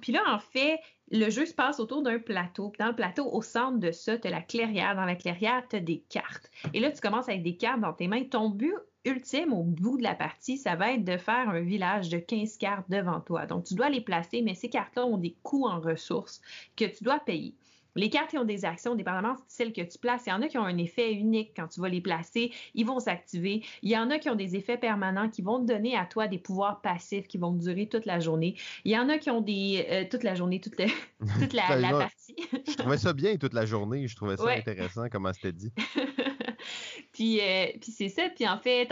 [0.00, 2.72] Puis là, en fait, le jeu se passe autour d'un plateau.
[2.78, 4.96] Dans le plateau, au centre de ça, tu as la clairière.
[4.96, 6.50] Dans la clairière, tu as des cartes.
[6.72, 8.24] Et là, tu commences avec des cartes dans tes mains.
[8.24, 12.08] Ton but ultime au bout de la partie, ça va être de faire un village
[12.08, 13.46] de 15 cartes devant toi.
[13.46, 16.40] Donc, tu dois les placer, mais ces cartes-là ont des coûts en ressources
[16.76, 17.54] que tu dois payer.
[17.96, 20.42] Les cartes qui ont des actions, dépendamment de celles que tu places, il y en
[20.42, 23.62] a qui ont un effet unique quand tu vas les placer, ils vont s'activer.
[23.82, 26.26] Il y en a qui ont des effets permanents qui vont te donner à toi
[26.28, 28.56] des pouvoirs passifs qui vont durer toute la journée.
[28.84, 30.76] Il y en a qui ont des euh, toute la journée, toute,
[31.40, 32.36] toute la, partie.
[32.66, 35.72] je trouvais ça bien toute la journée, je trouvais ça intéressant comment c'était dit.
[37.12, 38.28] puis, euh, puis c'est ça.
[38.34, 38.88] Puis en fait,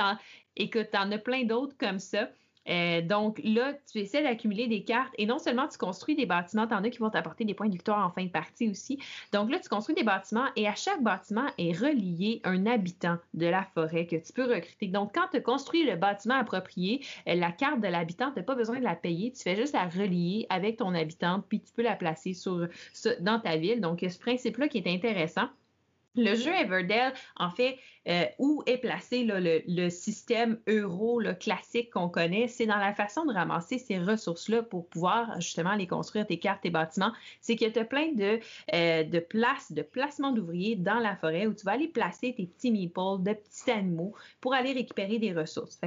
[0.56, 2.28] écoute, t'en as plein d'autres comme ça.
[2.68, 6.66] Euh, donc là, tu essaies d'accumuler des cartes et non seulement tu construis des bâtiments,
[6.66, 8.98] tu en as qui vont t'apporter des points de victoire en fin de partie aussi.
[9.32, 13.46] Donc là, tu construis des bâtiments et à chaque bâtiment est relié un habitant de
[13.46, 14.88] la forêt que tu peux recruter.
[14.88, 18.54] Donc quand tu construis le bâtiment approprié, euh, la carte de l'habitant, tu n'as pas
[18.54, 21.82] besoin de la payer, tu fais juste la relier avec ton habitant puis tu peux
[21.82, 22.32] la placer
[23.20, 23.80] dans ta ville.
[23.80, 25.48] Donc ce principe-là qui est intéressant.
[26.14, 32.48] Le jeu Everdell, en fait, euh, où est placé le, système euro classique qu'on connaît,
[32.48, 36.62] c'est dans la façon de ramasser ces ressources-là pour pouvoir justement les construire, tes cartes,
[36.62, 37.12] tes bâtiments.
[37.40, 38.40] C'est qu'il y a plein de,
[38.74, 42.46] euh, de places, de placements d'ouvriers dans la forêt où tu vas aller placer tes
[42.46, 45.80] petits meeples, de petits animaux pour aller récupérer des ressources.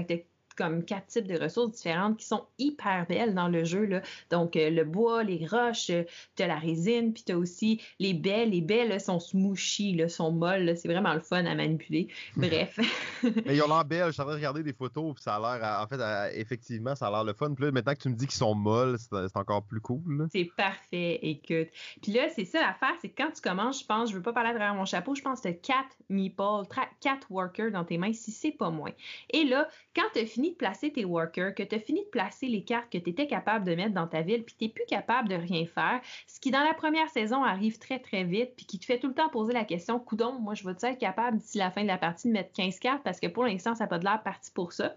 [0.55, 3.85] Comme quatre types de ressources différentes qui sont hyper belles dans le jeu.
[3.85, 4.01] Là.
[4.31, 6.03] Donc, euh, le bois, les roches, euh,
[6.35, 8.45] tu as la résine, puis tu as aussi les baies.
[8.45, 10.75] Les baies sont smooshy, là, sont molles.
[10.77, 12.07] C'est vraiment le fun à manipuler.
[12.37, 12.79] Bref.
[13.23, 14.07] Mais ils ont l'air belles.
[14.07, 16.95] Je suis en train de regarder des photos, puis ça a l'air, en fait, effectivement,
[16.95, 17.53] ça a l'air le fun.
[17.53, 20.27] Puis là, maintenant que tu me dis qu'ils sont molles, c'est encore plus cool.
[20.31, 21.69] C'est parfait, écoute.
[22.01, 24.33] Puis là, c'est ça l'affaire, c'est que quand tu commences, je pense, je veux pas
[24.33, 26.67] parler à travers mon chapeau, je pense que tu as quatre meeples,
[27.01, 28.91] quatre workers dans tes mains, si c'est pas moins.
[29.31, 32.09] Et là, quand tu as fini de placer tes workers, que tu as fini de
[32.09, 34.69] placer les cartes que tu étais capable de mettre dans ta ville, puis tu n'es
[34.69, 38.53] plus capable de rien faire, ce qui dans la première saison arrive très très vite,
[38.55, 40.99] puis qui te fait tout le temps poser la question, coudon, moi je vais être
[40.99, 43.03] capable d'ici la fin de la partie de mettre 15 cartes?
[43.03, 44.95] Parce que pour l'instant, ça n'a pas de l'air parti pour ça.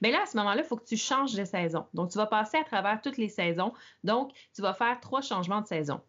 [0.00, 1.86] Mais là, à ce moment-là, il faut que tu changes de saison.
[1.92, 3.72] Donc, tu vas passer à travers toutes les saisons.
[4.04, 6.00] Donc, tu vas faire trois changements de saison.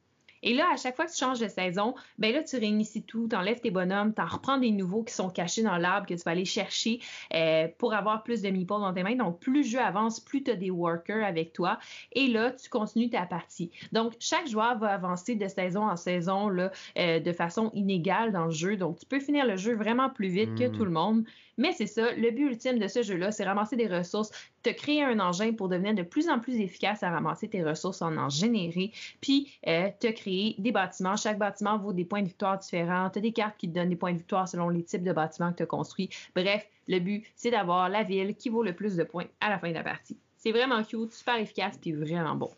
[0.43, 3.27] Et là, à chaque fois que tu changes de saison, ben là, tu réinities tout,
[3.29, 6.13] tu enlèves tes bonhommes, tu en reprends des nouveaux qui sont cachés dans l'arbre que
[6.13, 6.99] tu vas aller chercher
[7.33, 9.15] euh, pour avoir plus de meeples dans tes mains.
[9.15, 11.79] Donc, plus le jeu avance, plus tu as des workers avec toi.
[12.13, 13.71] Et là, tu continues ta partie.
[13.91, 18.45] Donc, chaque joueur va avancer de saison en saison là, euh, de façon inégale dans
[18.45, 18.77] le jeu.
[18.77, 20.93] Donc, tu peux finir le jeu vraiment plus vite que tout le hmm.
[20.93, 21.23] monde.
[21.57, 25.03] Mais c'est ça, le but ultime de ce jeu-là, c'est ramasser des ressources, te créer
[25.03, 28.29] un engin pour devenir de plus en plus efficace à ramasser tes ressources, en en
[28.29, 28.91] générer,
[29.21, 31.15] puis euh, te créer des bâtiments.
[31.15, 33.09] Chaque bâtiment vaut des points de victoire différents.
[33.09, 35.13] Tu as des cartes qui te donnent des points de victoire selon les types de
[35.13, 36.09] bâtiments que tu as construits.
[36.35, 39.57] Bref, le but, c'est d'avoir la ville qui vaut le plus de points à la
[39.57, 40.17] fin de la partie.
[40.37, 42.51] C'est vraiment cute, super efficace, puis vraiment bon.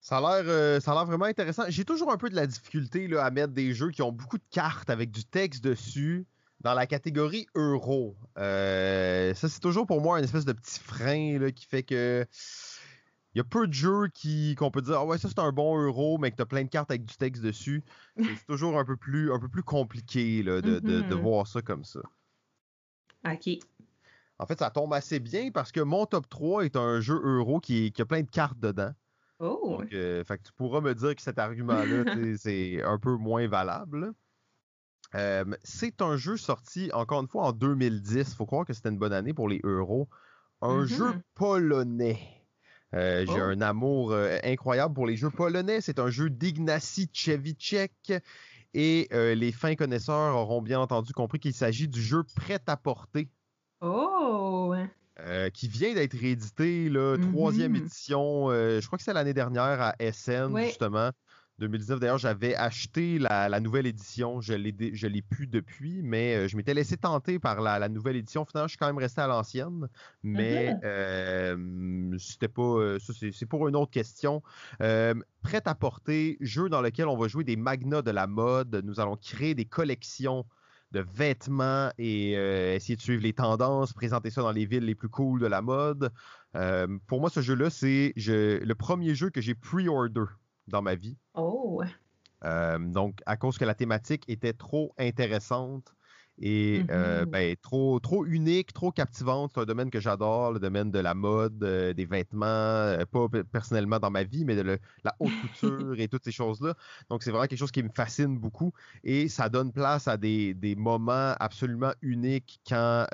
[0.00, 1.64] Ça a l'air, euh, vraiment intéressant.
[1.68, 4.38] J'ai toujours un peu de la difficulté là, à mettre des jeux qui ont beaucoup
[4.38, 6.24] de cartes avec du texte dessus
[6.60, 11.38] Dans la catégorie euro, euh, ça c'est toujours pour moi un espèce de petit frein
[11.38, 12.26] là, qui fait que
[13.34, 15.52] il y a peu de jeux qui qu'on peut dire ah ouais ça c'est un
[15.52, 17.84] bon euro mais que tu as plein de cartes avec du texte dessus.
[18.16, 21.20] C'est toujours un peu plus un peu plus compliqué là, de, de, de, Mhm.
[21.22, 22.00] voir ça comme ça.
[23.24, 23.48] OK.
[24.38, 27.60] En fait, ça tombe assez bien parce que mon top 3 est un jeu euro
[27.60, 28.92] qui, qui a plein de cartes dedans.
[29.40, 29.78] Oh.
[29.78, 32.04] Donc, euh, fait que tu pourras me dire que cet argument-là,
[32.38, 34.12] c'est un peu moins valable.
[35.14, 38.34] Euh, c'est un jeu sorti, encore une fois, en 2010.
[38.34, 40.08] faut croire que c'était une bonne année pour les euros.
[40.60, 40.86] Un Mhm.
[40.86, 42.18] jeu polonais.
[42.94, 43.44] Euh, J'ai Oh.
[43.44, 45.80] un amour euh, incroyable pour les jeux polonais.
[45.80, 48.12] C'est un jeu d'Ignacy Tchevicek.
[48.74, 53.30] Et les fins connaisseurs auront bien entendu compris qu'il s'agit du jeu prêt à porter
[53.80, 54.74] Oh.
[55.20, 57.78] euh, qui vient d'être réédité, là, troisième Mhm.
[57.78, 58.50] édition.
[58.50, 61.10] euh, je crois que c'est l'année dernière à SN, justement.
[61.58, 61.98] 2019.
[62.00, 64.40] D'ailleurs, j'avais acheté la, la nouvelle édition.
[64.40, 68.44] Je l'ai, pu depuis, mais euh, je m'étais laissé tenter par la, la nouvelle édition.
[68.44, 69.88] Finalement, je suis quand même resté à l'ancienne.
[70.22, 70.80] Mais Mhm.
[70.84, 72.62] euh, c'était pas.
[72.62, 74.42] euh, ça, c'est, pour une autre question.
[74.82, 78.82] Euh, prêt à porter, jeu dans lequel on va jouer des magnats de la mode.
[78.84, 80.44] Nous allons créer des collections
[80.92, 84.94] de vêtements et euh, essayer de suivre les tendances, présenter ça dans les villes les
[84.94, 86.10] plus cool de la mode.
[87.06, 90.24] Pour moi, ce jeu-là, c'est je- le premier jeu que j'ai pre-order
[90.68, 91.16] dans ma vie.
[91.34, 91.82] Oh.
[92.44, 95.94] Euh, donc, à cause que la thématique était trop intéressante
[96.40, 97.30] et euh, Mhm.
[97.30, 99.52] ben, trop, trop unique, trop captivante.
[99.54, 103.28] C'est un domaine que j'adore, le domaine de la mode, euh, des vêtements, euh, pas
[103.28, 106.74] pe- personnellement dans ma vie, mais de le- la haute couture et toutes ces choses-là.
[107.10, 108.72] Donc, c'est vraiment quelque chose qui me fascine beaucoup
[109.02, 113.06] et ça donne place à des, des moments absolument uniques quand,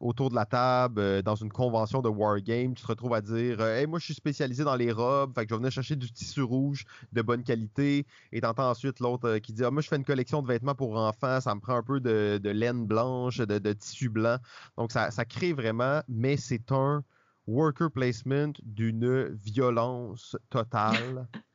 [0.00, 3.86] autour de la table, dans une convention de Wargame, tu te retrouves à dire Hey,
[3.86, 6.42] moi, je suis spécialisé dans les robes, fait que je vais venir chercher du tissu
[6.42, 8.06] rouge de bonne qualité.
[8.32, 10.96] Et t'entends ensuite l'autre qui dit Ah, Moi, je fais une collection de vêtements pour
[10.98, 14.38] enfants, ça me prend un peu de, de laine blanche, de, de tissu blanc.
[14.76, 17.04] Donc, ça, ça crée vraiment, mais c'est un
[17.46, 21.28] worker placement d'une violence totale.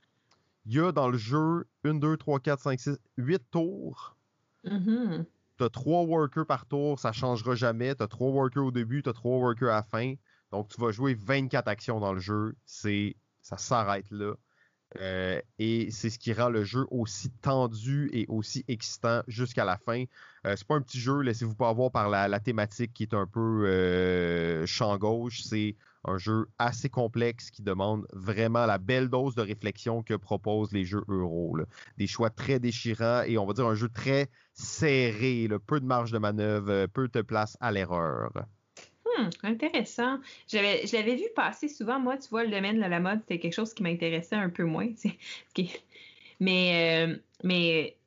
[0.66, 4.18] Il y a dans le jeu 1, 2, 3, 4, 5, 6, 8 tours.
[4.64, 5.26] Mhm.
[5.58, 7.96] T'as trois workers par tour, ça changera jamais.
[7.96, 10.16] T'as trois workers au début, t'as trois workers à la fin.
[10.52, 12.56] Donc tu vas jouer 24 actions dans le jeu.
[12.66, 14.34] C'est ça s'arrête là.
[15.00, 19.78] Euh, et c'est ce qui rend le jeu aussi tendu et aussi excitant jusqu'à la
[19.78, 20.06] fin.
[20.46, 23.26] Euh, c'est pas un petit jeu, laissez-vous pas avoir par la, thématique qui est un
[23.26, 25.42] peu euh, champ gauche.
[25.44, 30.72] C'est un jeu assez complexe qui demande vraiment la belle dose de réflexion que proposent
[30.72, 31.58] les jeux euro.
[31.98, 36.12] Des choix très déchirants et on va dire un jeu très serré, peu de marge
[36.12, 38.32] de manœuvre, peu de place à l'erreur.
[39.18, 40.20] Hmm, intéressant.
[40.52, 40.58] Je
[40.96, 42.00] l'avais vu passer souvent.
[42.00, 44.64] Moi, tu vois, le domaine de la mode, c'était quelque chose qui m'intéressait un peu
[44.64, 44.88] moins.
[46.40, 47.98] Mais, euh, mais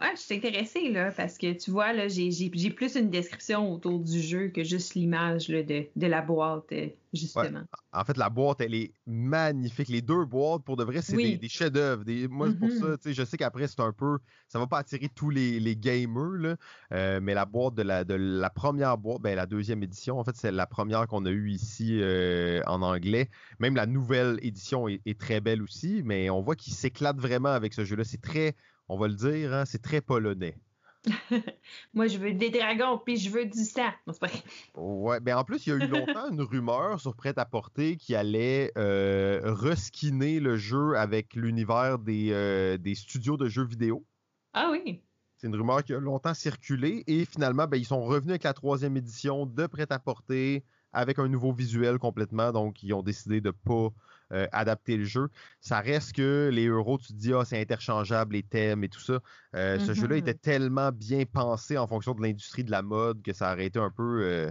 [0.00, 2.30] ouais, je suis intéressée, là, parce que tu vois, là, j'ai,
[2.70, 7.62] plus une description autour du jeu que juste l'image de, de la boîte, euh, justement.
[7.92, 9.88] En fait, la boîte, elle est magnifique.
[9.88, 11.32] Les deux boîtes, pour de vrai, c'est Oui.
[11.32, 12.04] des, des chefs-d'œuvre.
[12.04, 12.78] Des- Moi, c'est pour Mhm.
[12.78, 14.18] ça, tu sais, je sais qu'après, c'est un peu.
[14.48, 16.56] Ça va pas attirer tous les, les gamers, là.
[16.92, 20.24] Euh, mais la boîte de la, de la première boîte, ben, la deuxième édition, en
[20.24, 23.30] fait, c'est la première qu'on a eue ici euh, en anglais.
[23.60, 27.48] Même la nouvelle édition est, est très belle aussi, mais on voit qu'il s'éclate vraiment
[27.50, 28.04] avec ce jeu-là.
[28.04, 28.54] C'est très,
[28.88, 30.58] on va le dire, hein, c'est très polonais.
[31.94, 33.90] Moi, je veux des dragons, puis je veux du sang.
[34.06, 34.80] Non, c'est pas.
[34.80, 37.96] Ouais, ben en plus, il y a eu longtemps une rumeur sur Prêt à porter
[37.96, 44.04] qui allait euh, reskiner le jeu avec l'univers des, euh, des studios de jeux vidéo.
[44.52, 45.02] Ah oui.
[45.36, 48.54] C'est une rumeur qui a longtemps circulé et finalement, ben, ils sont revenus avec la
[48.54, 52.52] troisième édition de Prêt à porter avec un nouveau visuel complètement.
[52.52, 53.90] Donc, ils ont décidé de pas
[54.32, 55.28] euh, adapter le jeu.
[55.60, 59.00] Ça reste que les euros, tu te dis, ah, c'est interchangeable, les thèmes et tout
[59.00, 59.20] ça.
[59.54, 59.94] Euh, Ce Mhm.
[59.94, 63.66] jeu-là était tellement bien pensé en fonction de l'industrie de la mode que ça aurait
[63.66, 64.50] été un peu, euh,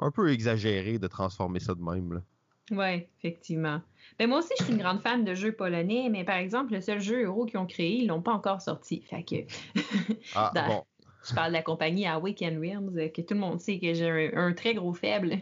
[0.00, 2.12] un peu exagéré de transformer ça de même.
[2.14, 2.20] là.
[2.70, 3.80] Oui, effectivement.
[4.18, 6.82] Ben, moi aussi, je suis une grande fan de jeux polonais, mais par exemple, le
[6.82, 9.00] seul jeu euro qu'ils ont créé, ils l'ont pas encore sorti.
[9.08, 9.36] Fait que
[10.34, 10.82] Ah, Dans- bon.
[11.26, 14.30] je parle de la compagnie Awake and Realms, que tout le monde sait que j'ai
[14.34, 15.38] un, un très gros faible.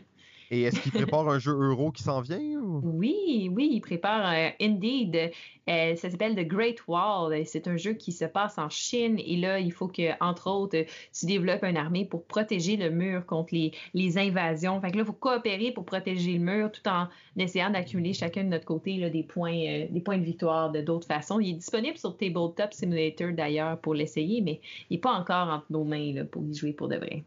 [0.51, 2.39] Et est-ce qu'il prépare un jeu euro qui s'en vient?
[2.39, 2.81] ou?
[2.85, 5.33] Oui, oui, ils préparent euh, Indeed.
[5.69, 7.33] Euh, ça s'appelle The Great Wall.
[7.33, 10.49] Euh, C'est un jeu qui se passe en Chine et là, il faut que, entre
[10.49, 14.81] autres, tu développes une armée pour protéger le mur contre les, invasions.
[14.81, 18.45] Fait que là, il faut coopérer pour protéger le mur tout en essayant d'accumuler chacun
[18.45, 21.41] de notre côté des, points, de victoire de d'autres façons.
[21.41, 25.67] Il est disponible sur Tabletop Simulator d'ailleurs pour l'essayer, mais il n'est pas encore entre
[25.71, 27.25] nos mains pour y jouer pour de vrai.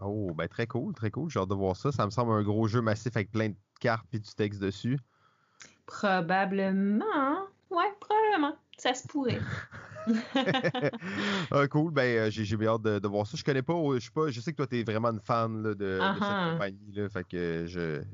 [0.00, 1.30] Oh, ben très cool, très cool.
[1.30, 1.92] J'ai hâte de voir ça.
[1.92, 4.98] Ça me semble un gros jeu massif avec plein de cartes et du texte dessus.
[5.86, 7.46] Probablement.
[7.70, 8.56] Ouais, probablement.
[8.78, 9.40] Ça se pourrait.
[11.50, 13.36] ah, cool, ben j'ai bien hâte de, voir ça.
[13.36, 15.62] Je connais pas, je sais pas, je sais que toi tu es vraiment une fan
[15.62, 16.52] de, de, cette uh-huh.
[16.52, 17.66] compagnie, là, fait que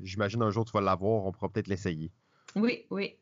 [0.02, 2.10] j'imagine un jour tu vas l'avoir, on pourra peut-être l'essayer.
[2.56, 3.16] Oui, oui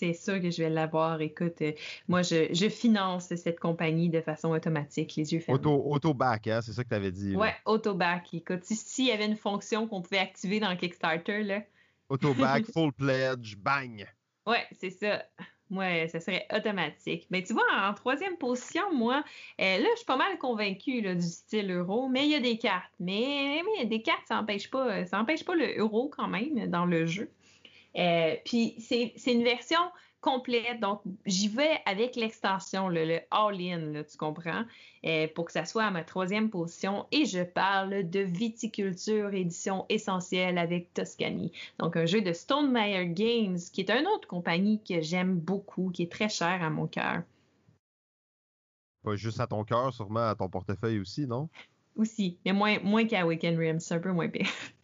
[0.00, 1.20] c'est sûr que je vais l'avoir.
[1.20, 1.72] Écoute, euh,
[2.08, 5.60] moi, je, finance cette compagnie de façon automatique, les yeux fermés.
[5.64, 6.60] Auto-back, hein?
[6.62, 7.36] c'est ça que tu avais dit.
[7.36, 8.32] Ouais, auto-back.
[8.32, 11.62] Écoute, s'il y avait une fonction qu'on pouvait activer dans Kickstarter, là.
[12.08, 14.06] Auto-back, full pledge, bang!
[14.46, 15.22] Ouais, c'est ça.
[15.70, 17.26] Ouais, ça serait automatique.
[17.30, 19.22] Mais tu vois, en troisième position, moi,
[19.60, 22.58] euh, là, je suis pas mal convaincue du style euro, mais il y a des
[22.58, 22.90] cartes.
[22.98, 26.86] Mais, mais des cartes, ça n'empêche pas, ça empêche pas le euro quand même dans
[26.86, 27.30] le jeu.
[27.96, 29.80] Euh, puis c'est une version
[30.20, 34.64] complète, donc j'y vais avec l'extension, le, all-in, tu comprends,
[35.06, 37.06] euh, pour que ça soit à ma troisième position.
[37.10, 41.52] Et je parle de viticulture édition essentielle avec Toscany.
[41.78, 45.90] Donc un jeu de Stone Meyer Games, qui est une autre compagnie que j'aime beaucoup,
[45.90, 47.22] qui est très chère à mon cœur.
[49.02, 51.48] Pas juste à ton cœur, sûrement à ton portefeuille aussi, non?
[51.96, 54.46] Aussi, mais moins, moins qu'à Weekend Rim, c'est un peu moins pire.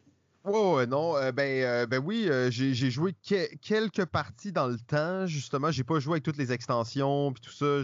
[0.46, 5.26] Ouais, non, euh, ben, euh, ben oui, euh, j'ai joué quelques parties dans le temps,
[5.26, 5.72] justement.
[5.72, 7.82] J'ai pas joué avec toutes les extensions puis tout ça.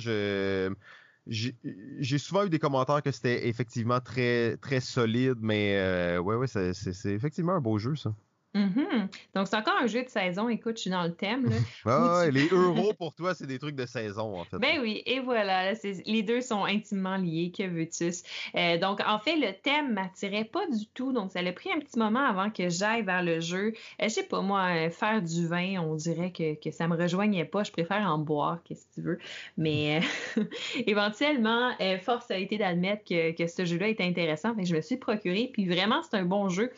[1.27, 7.07] J'ai souvent eu des commentaires que c'était effectivement très, très solide, mais ouais, ouais, c'est
[7.13, 8.15] effectivement un beau jeu, ça.
[8.55, 9.09] Mm-hmm.
[9.35, 10.49] Donc, c'est encore un jeu de saison.
[10.49, 11.51] Écoute, je suis dans le thème.
[11.85, 14.59] Là, Les euros, pour toi, c'est des trucs de saison, en fait.
[14.59, 15.73] Ben oui, et voilà.
[15.73, 17.53] les deux sont intimement liés.
[17.57, 18.11] Que veux-tu?
[18.55, 21.13] Euh, donc, en fait, le thème m'attirait pas du tout.
[21.13, 23.73] Donc, ça a pris un petit moment avant que j'aille vers le jeu.
[24.01, 26.97] Euh, je sais pas, moi, euh, faire du vin, on dirait que, que ça me
[26.97, 27.65] rejoignait pas.
[27.65, 29.19] Je préfère en boire, qu'est-ce que tu veux.
[29.57, 30.01] Mais
[30.87, 34.55] éventuellement, force a été d'admettre que, que ce jeu-là était intéressant.
[34.55, 35.51] Fait je me suis procuré.
[35.53, 36.71] Puis vraiment, c'est un bon jeu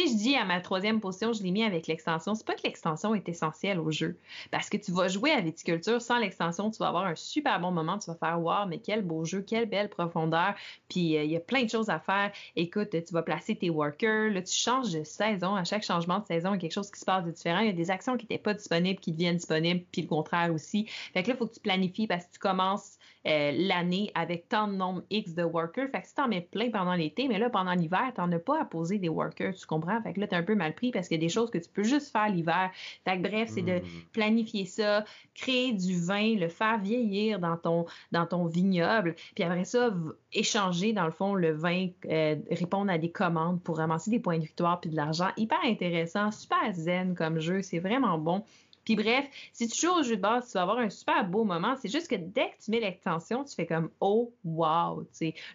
[0.00, 2.34] sais, je dis à ma troisième position, je l'ai mis avec l'extension.
[2.34, 4.16] C'est pas que l'extension est essentielle au jeu.
[4.50, 7.70] Parce que tu vas jouer à viticulture sans l'extension, tu vas avoir un super bon
[7.70, 7.98] moment.
[7.98, 10.54] Tu vas faire Wow, mais quel beau jeu, quelle belle profondeur.
[10.88, 12.32] Puis euh, il y a plein de choses à faire.
[12.56, 14.30] Écoute, tu vas placer tes workers.
[14.30, 15.54] Là, tu changes de saison.
[15.54, 17.60] À chaque changement de saison, il y a quelque chose qui se passe de différent.
[17.60, 20.52] Il y a des actions qui n'étaient pas disponibles qui deviennent disponibles, puis le contraire
[20.52, 20.86] aussi.
[21.12, 24.48] Fait que là, il faut que tu planifies parce que tu commences euh, l'année avec
[24.48, 25.88] tant de nombre X de workers.
[25.90, 28.60] Fait que si t'en mets plein pendant l'été, mais là, pendant l'hiver, t'en as pas
[28.60, 30.00] à poser des workers, tu comprends?
[30.02, 31.58] Fait que là, t'es un peu mal pris parce qu'il y a des choses que
[31.58, 32.70] tu peux juste faire l'hiver.
[33.04, 34.04] Fait que bref, c'est de hmm.
[34.12, 35.04] planifier ça,
[35.34, 39.94] créer du vin, le faire vieillir dans ton, dans ton vignoble, puis après ça,
[40.32, 44.38] échanger, dans le fond, le vin, euh, répondre à des commandes pour ramasser des points
[44.38, 45.28] de victoire puis de l'argent.
[45.36, 48.44] Hyper intéressant, super zen comme jeu, c'est vraiment bon.
[48.84, 51.44] Puis bref, si tu joues au jeu de base, tu vas avoir un super beau
[51.44, 51.76] moment.
[51.80, 55.06] C'est juste que dès que tu mets l'extension, tu fais comme oh wow,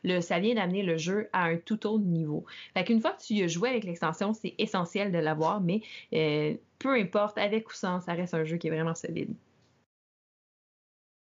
[0.03, 2.45] le, ça vient d'amener le jeu à un tout autre niveau.
[2.73, 5.81] Fait qu'une fois que tu y as joué avec l'extension, c'est essentiel de l'avoir, mais
[6.13, 9.33] euh, peu importe, avec ou sans, ça reste un jeu qui est vraiment solide.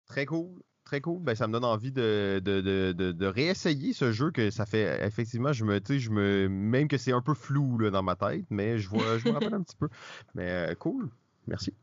[0.07, 0.50] Très cool.
[0.85, 1.22] Très cool.
[1.22, 5.64] Ben, ça me donne envie de, de, réessayer ce jeu que ça fait effectivement, je
[5.64, 8.88] me, je me même que c'est un peu flou là, dans ma tête, mais je
[8.88, 9.88] vois, je me rappelle un petit peu.
[10.35, 11.09] Mais euh, cool.
[11.46, 11.74] Merci.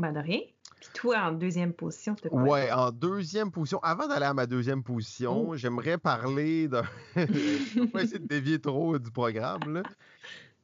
[0.00, 0.40] Ben de rien.
[0.80, 3.80] Puis toi, en deuxième position, tu Ouais, en deuxième position.
[3.80, 5.56] Avant d'aller à ma deuxième position, oh.
[5.56, 6.80] j'aimerais parler de.
[7.16, 9.82] je vais pas essayer de dévier trop du programme, là.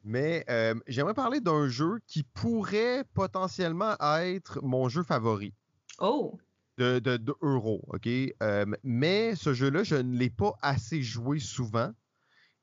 [0.04, 5.52] Mais euh, j'aimerais parler d'un jeu qui pourrait potentiellement être mon jeu favori.
[5.98, 6.38] Oh!
[6.78, 8.06] De, de, Euro, OK?
[8.06, 11.92] Euh, mais ce jeu-là, je ne l'ai pas assez joué souvent.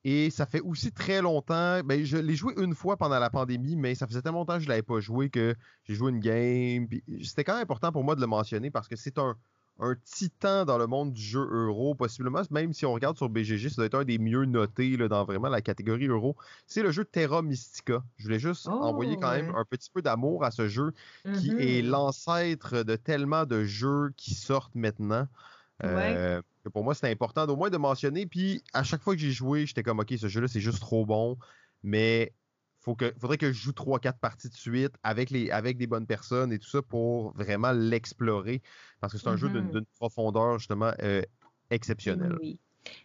[0.06, 1.82] Et ça fait aussi très longtemps.
[1.84, 4.60] Ben, je l'ai joué une fois pendant la pandémie, mais ça faisait tellement longtemps que
[4.60, 6.88] je ne l'avais pas joué que j'ai joué une game.
[7.24, 9.38] C'était quand même important pour moi de le mentionner parce que c'est un,
[10.04, 13.76] titan dans le monde du jeu euro, possiblement, même si on regarde sur BGG, ça
[13.78, 16.36] doit être un des mieux notés dans vraiment la catégorie euro.
[16.68, 18.04] C'est le jeu Terra Mystica.
[18.18, 20.92] Je voulais juste oh, envoyer quand même un petit peu d'amour à ce jeu
[21.36, 21.88] qui est mm-hmm.
[21.88, 25.28] l'ancêtre de tellement de jeux qui sortent maintenant.
[25.84, 28.26] Euh, pour moi, c'était important d'au moins de mentionner.
[28.26, 31.06] Puis à chaque fois que j'ai joué, j'étais comme, OK, ce jeu-là, c'est juste trop
[31.06, 31.38] bon.
[31.84, 32.34] Mais
[32.80, 36.08] faut que, faudrait que je joue 3-4 parties de suite avec, les, avec des bonnes
[36.08, 38.62] personnes et tout ça pour vraiment l'explorer.
[39.00, 39.86] Parce que c'est un jeu d'une mm-hmm.
[39.98, 41.22] profondeur, justement, euh,
[41.70, 42.36] exceptionnelle.
[42.42, 42.60] Oui.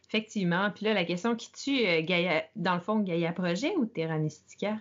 [0.09, 0.71] Effectivement.
[0.71, 4.79] Puis là, la question qui tue, euh, dans le fond, Gaia Projet ou Terra Mystica?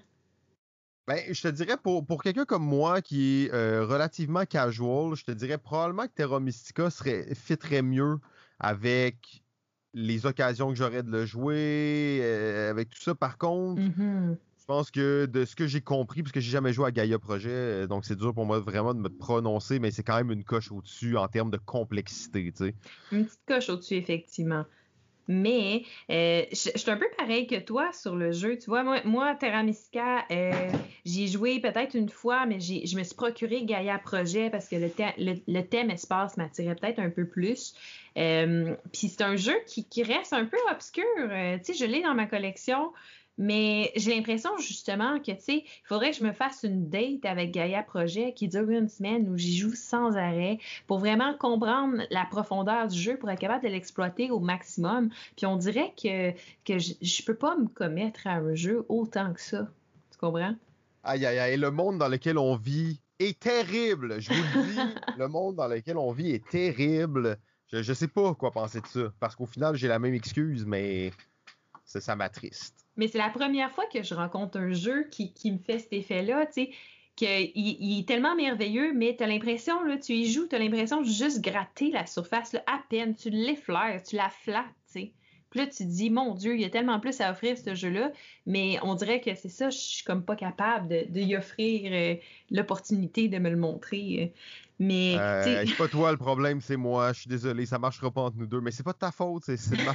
[1.07, 5.23] Ben, je te dirais, pour, pour quelqu'un comme moi qui est euh, relativement casual, je
[5.23, 8.19] te dirais probablement que Terra Mystica serait, fitterait mieux
[8.59, 9.43] avec
[9.93, 13.15] les occasions que j'aurais de le jouer, euh, avec tout ça.
[13.15, 14.37] Par contre, mm-hmm.
[14.59, 17.49] je pense que de ce que j'ai compris, puisque j'ai jamais joué à Gaia Projet,
[17.49, 20.43] euh, donc c'est dur pour moi vraiment de me prononcer, mais c'est quand même une
[20.43, 22.53] coche au-dessus en termes de complexité.
[23.11, 24.65] Une petite coche au-dessus, effectivement.
[25.27, 28.57] Mais euh, je, suis un peu pareil que toi sur le jeu.
[28.57, 30.51] Tu vois, moi, moi Terra Mystica, euh,
[31.05, 35.35] j'ai joué peut-être une fois, mais je me suis procuré Gaia Projet parce que le,
[35.47, 37.73] le, thème espace m'attirait peut-être un peu plus.
[38.17, 41.03] Euh, puis c'est un jeu qui, qui, reste un peu obscur.
[41.15, 42.91] tu sais, je l'ai dans ma collection.
[43.37, 47.23] Mais j'ai l'impression justement que, tu sais, il faudrait que je me fasse une date
[47.23, 50.57] avec Gaia Project qui dure une semaine où j'y joue sans arrêt
[50.87, 55.09] pour vraiment comprendre la profondeur du jeu, pour être capable de l'exploiter au maximum.
[55.35, 56.31] Puis on dirait que,
[56.65, 59.67] que je, je peux pas me commettre à un jeu autant que ça.
[60.11, 60.55] Tu comprends?
[61.03, 61.57] Aïe, aïe, aïe.
[61.57, 64.19] Le monde dans lequel on vit est terrible.
[64.19, 64.79] Je vous le dis,
[65.17, 67.37] le monde dans lequel on vit est terrible.
[67.67, 69.13] Je, je sais pas quoi penser de ça.
[69.19, 71.11] Parce qu'au final, j'ai la même excuse, mais
[71.87, 72.85] ça, m'attriste.
[72.95, 76.45] Mais c'est la première fois que je rencontre un jeu qui, me fait cet effet-là,
[76.45, 76.71] tu sais,
[77.15, 81.01] qu'il il est tellement merveilleux, mais tu as l'impression, tu y joues, tu as l'impression
[81.01, 85.13] de juste gratter la surface, à peine, tu l'effleures, tu la flattes, tu sais.
[85.49, 87.73] Puis là, tu te dis, mon Dieu, il y a tellement plus à offrir ce
[87.73, 88.11] jeu-là,
[88.45, 92.15] mais on dirait que c'est ça, je suis comme pas capable de, offrir euh,
[92.51, 94.33] l'opportunité de me le montrer.
[94.79, 95.15] Mais.
[95.17, 97.13] Euh, c'est pas toi le problème, c'est moi.
[97.13, 99.43] Je suis désolé, ça marchera pas entre nous deux, mais c'est pas de ta faute,
[99.45, 99.93] c'est ma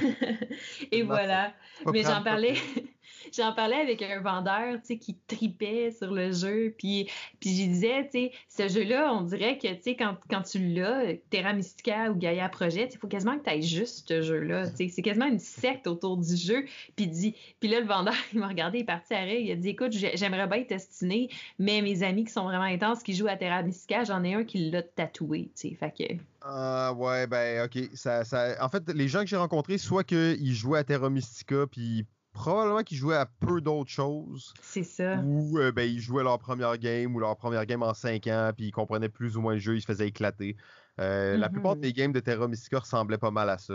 [0.91, 1.53] Et voilà.
[1.91, 2.55] Mais j'en parlais.
[3.35, 7.09] J'en parlais avec un vendeur, tu sais, qui tripait sur le jeu, puis,
[7.39, 10.59] puis je disais, tu sais, ce jeu-là, on dirait que, tu sais, quand, quand tu
[10.59, 14.69] l'as, Terra Mystica ou Gaia Project, il faut quasiment que tu ailles juste ce jeu-là,
[14.69, 16.65] tu sais, c'est quasiment une secte autour du jeu,
[16.95, 19.55] puis dit, puis là, le vendeur, il m'a regardé, il est parti à il a
[19.55, 23.37] dit, écoute, j'aimerais bien tester, mais mes amis qui sont vraiment intenses, qui jouent à
[23.37, 26.13] Terra Mystica, j'en ai un qui l'a tatoué, tu sais, fait que...
[26.45, 27.89] Ah ouais, ben ok.
[27.93, 28.57] Ça, ça...
[28.59, 32.83] En fait, les gens que j'ai rencontrés, soit qu'ils jouaient à Terra Mystica, puis probablement
[32.83, 34.53] qu'ils jouaient à peu d'autres choses.
[34.61, 35.19] C'est ça.
[35.23, 38.51] Ou euh, ben, ils jouaient leur première game ou leur première game en 5 ans,
[38.55, 40.57] puis ils comprenaient plus ou moins le jeu, ils se faisaient éclater.
[40.99, 43.73] Euh, la plupart des games de Terra Mystica ressemblaient pas mal à ça.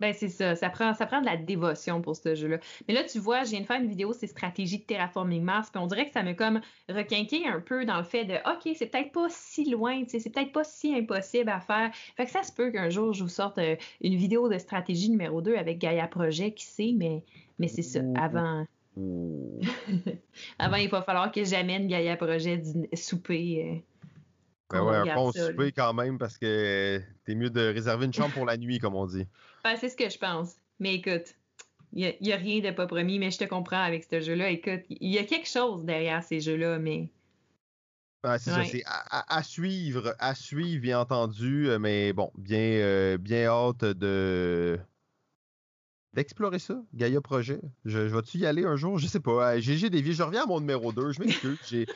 [0.00, 0.56] Ben, c'est ça.
[0.56, 2.58] Ça prend, ça prend de la dévotion pour ce jeu-là.
[2.88, 5.80] Mais là, tu vois, j'ai une faire une vidéo, c'est stratégie de terraforming Mars, puis
[5.80, 8.86] on dirait que ça me comme requinqué un peu dans le fait de OK, c'est
[8.86, 11.90] peut-être pas si loin, c'est peut-être pas si impossible à faire.
[12.16, 15.10] Fait que ça se peut qu'un jour, je vous sorte euh, une vidéo de stratégie
[15.10, 17.22] numéro 2 avec Gaia Project, qui sait, mais,
[17.58, 18.00] mais c'est ça.
[18.16, 18.66] Avant.
[20.58, 22.62] Avant, il va falloir que j'amène Gaia Projet
[22.94, 23.82] souper.
[24.74, 28.12] Euh, ben ouais, un bon souper quand même parce que t'es mieux de réserver une
[28.12, 29.26] chambre pour la nuit, comme on dit.
[29.64, 30.56] Ben, c'est ce que je pense.
[30.78, 31.34] Mais écoute,
[31.94, 34.50] il n'y a, rien de pas promis, mais je te comprends avec ce jeu-là.
[34.50, 37.08] Écoute, il y a quelque chose derrière ces jeux-là, mais.
[38.22, 43.46] Ben, c'est ça, c'est à, suivre, à suivre, bien entendu, mais bon, bien, euh, bien
[43.46, 44.78] hâte de,
[46.14, 47.60] d'explorer ça, Gaia Projet.
[47.84, 48.98] Je, vais-tu y aller un jour?
[48.98, 49.58] Je sais pas.
[49.58, 51.12] GG Dévié, je reviens à mon numéro 2.
[51.12, 51.58] Je m'excuse.
[51.68, 51.86] J'ai,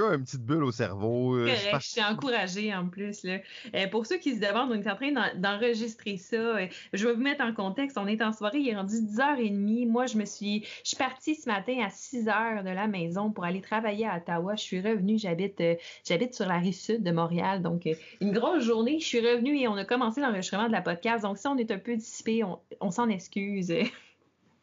[0.00, 1.36] eu une petite bulle au cerveau.
[1.36, 3.22] Euh, je, suis encouragée en plus.
[3.22, 3.38] Là.
[3.74, 6.36] Euh, pour ceux qui se demandent, on est en train d'enregistrer ça.
[6.36, 7.96] Euh, je vais vous mettre en contexte.
[7.96, 9.88] On est en soirée, il est rendu 10h30.
[9.88, 10.64] Moi, je me suis.
[10.82, 14.56] Je suis partie ce matin à 6h de la maison pour aller travailler à Ottawa.
[14.56, 15.18] Je suis revenue.
[15.18, 15.62] J'habite,
[16.04, 17.62] j'habite sur la rive sud de Montréal.
[17.62, 17.88] Donc,
[18.20, 18.98] une grosse journée.
[18.98, 21.22] Je suis revenue et on a commencé l'enregistrement de la podcast.
[21.22, 23.65] Donc, si on est un peu dissipé, on, on s'en excuse.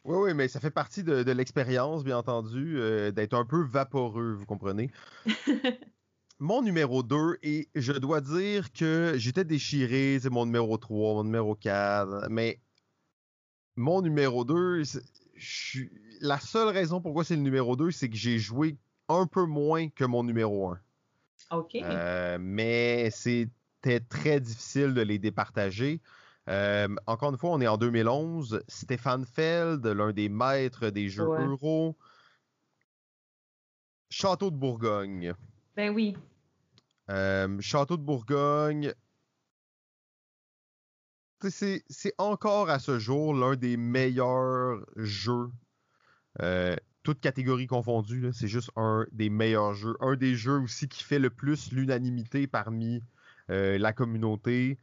[0.05, 4.33] Oui, oui, mais ça fait partie de, l'expérience, bien entendu, euh, d'être un peu vaporeux,
[4.33, 4.91] vous comprenez?
[6.39, 11.23] mon numéro 2, et je dois dire que j'étais déchiré, c'est mon numéro 3, mon
[11.23, 12.59] numéro 4, mais
[13.77, 14.83] mon numéro 2,
[16.19, 18.75] la seule raison pourquoi c'est le numéro 2, c'est que j'ai joué
[19.07, 20.79] un peu moins que mon numéro 1.
[21.51, 21.75] OK.
[21.75, 26.01] Euh, mais c'était très difficile de les départager.
[26.49, 28.63] Euh, encore une fois, on est en 2011.
[28.67, 31.97] Stéphane Feld, l'un des maîtres des jeux euro.
[34.09, 35.33] Château de Bourgogne.
[35.75, 36.15] Ben oui.
[37.09, 38.93] Euh, Château de Bourgogne.
[41.49, 41.83] C'est
[42.17, 45.49] encore à ce jour l'un des meilleurs jeux.
[46.41, 49.97] Euh, toutes catégories confondues, c'est juste un des meilleurs jeux.
[49.99, 53.01] Un des jeux aussi qui fait le plus l'unanimité parmi
[53.49, 54.79] la communauté.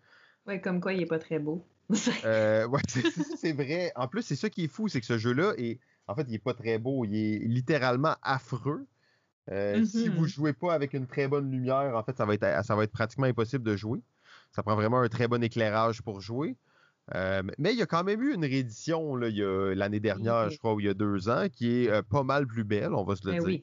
[0.46, 1.64] Ouais, comme quoi il est pas très beau.
[2.24, 2.80] euh, ouais,
[3.36, 3.92] c'est vrai.
[3.96, 5.80] En plus, c'est ça qui est fou, c'est que ce jeu-là est.
[6.06, 7.04] En fait, il est pas très beau.
[7.04, 8.86] Il est littéralement affreux.
[9.50, 10.28] Euh, si vous mm-hmm.
[10.28, 12.92] jouez pas avec une très bonne lumière, en fait, ça va être, ça va être
[12.92, 14.00] pratiquement impossible de jouer.
[14.52, 16.56] Ça prend vraiment un très bon éclairage pour jouer.
[17.14, 20.80] Euh, mais il y a quand même eu une réédition l'année dernière, je crois, ou
[20.80, 23.26] il y a deux ans, qui est euh, pas mal plus belle, on va se
[23.26, 23.60] le ben dire.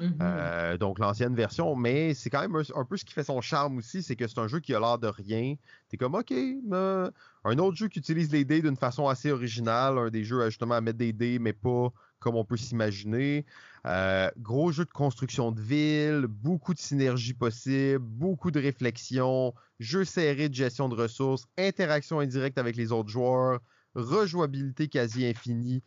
[0.00, 0.16] Mm-hmm.
[0.20, 3.78] Euh, donc l'ancienne version, mais c'est quand même un, peu ce qui fait son charme
[3.78, 5.54] aussi, c'est que c'est un jeu qui a l'air de rien.
[5.88, 10.10] T'es comme ok, un autre jeu qui utilise les dés d'une façon assez originale, un
[10.10, 13.44] des jeux justement à mettre des dés, mais pas comme on peut s'imaginer.
[13.84, 20.04] Euh, gros jeu de construction de ville, beaucoup de synergie possible, beaucoup de réflexion, jeu
[20.04, 23.60] serré de gestion de ressources, interaction indirecte avec les autres joueurs,
[23.94, 25.82] rejouabilité quasi infinie.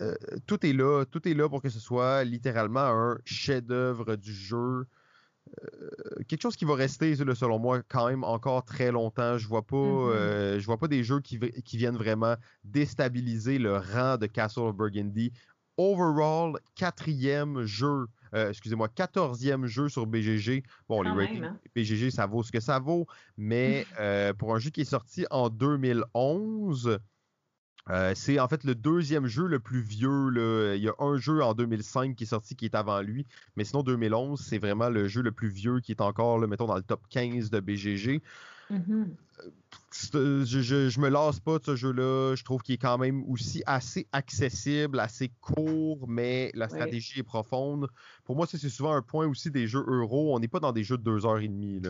[0.00, 0.14] Euh,
[0.46, 4.86] tout est là, tout est là pour que ce soit littéralement un chef-d'œuvre du jeu.
[5.64, 5.90] Euh,
[6.28, 9.38] quelque chose qui va rester, selon moi, quand même encore très longtemps.
[9.38, 10.12] Je vois pas, mm-hmm.
[10.12, 11.38] euh, je vois pas des jeux qui,
[11.76, 15.32] viennent vraiment déstabiliser le rang de Castle of Burgundy.
[15.76, 20.64] Overall, quatrième jeu, excusez-moi, quatorzième jeu sur BGG.
[20.88, 21.56] Bon, les ratings hein?
[21.76, 23.86] BGG, ça vaut ce que ça vaut, mais
[24.38, 26.98] pour un jeu qui est sorti en 2011,
[27.90, 30.74] euh, c'est en fait le deuxième jeu le plus vieux.
[30.76, 33.26] Il y a un jeu en 2005 qui est sorti qui est avant lui,
[33.56, 36.76] mais sinon 2011, c'est vraiment le jeu le plus vieux qui est encore, mettons, dans
[36.76, 38.22] le top 15 de BGG.
[38.70, 39.06] Mm-hmm.
[40.14, 42.34] Euh, je, me lasse pas de ce jeu-là.
[42.34, 47.24] Je trouve qu'il est quand même aussi assez accessible, assez court, mais la stratégie est
[47.24, 47.88] profonde.
[48.24, 50.34] Pour moi, c'est souvent un point aussi des jeux euro.
[50.34, 51.80] On n'est pas dans des jeux de deux heures et demie.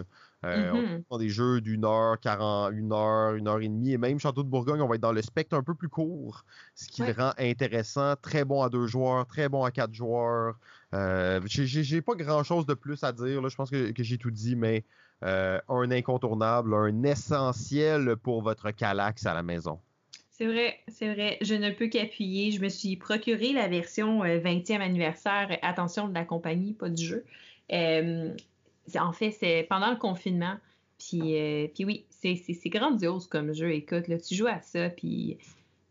[0.44, 1.02] Euh, on est mm-hmm.
[1.10, 3.92] dans des jeux d'une heure, quarante, une heure, une heure et demie.
[3.92, 6.44] Et même Château de Bourgogne, on va être dans le spectre un peu plus court,
[6.74, 8.14] ce qui le rend intéressant.
[8.16, 10.56] Très bon à deux joueurs, très bon à quatre joueurs.
[10.94, 13.48] Euh, j'ai pas grand-chose de plus à dire.
[13.48, 14.84] Je pense que j'ai tout dit, mais
[15.24, 19.80] euh, un incontournable, un essentiel pour votre Calax à la maison.
[20.30, 21.38] C'est vrai, c'est vrai.
[21.40, 22.52] Je ne peux qu'appuyer.
[22.52, 27.04] Je me suis procuré la version 20e euh, anniversaire, attention de la compagnie, pas du
[27.04, 27.24] jeu.
[27.72, 28.32] Euh,
[28.96, 30.56] en fait, c'est pendant le confinement.
[30.98, 31.34] Puis,
[31.74, 33.72] puis oui, c'est grandiose comme jeu.
[33.72, 35.38] Écoute, là, tu joues à ça, puis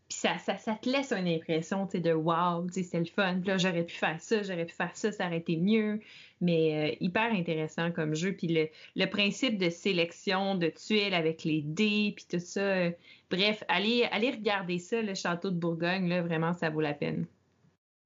[0.08, 3.40] puis ça, ça, ça, te laisse une impression de wow, c'est le fun.
[3.40, 6.00] Puis là, j'aurais pu faire ça, j'aurais pu faire ça, ça aurait été mieux.
[6.40, 8.32] Mais euh, hyper intéressant comme jeu.
[8.32, 12.60] Puis le, le, principe de sélection, de tuiles avec les dés, puis tout ça.
[12.60, 12.90] Euh,
[13.30, 17.26] bref, allez, allez regarder ça, le Château de Bourgogne, là, vraiment, ça vaut la peine.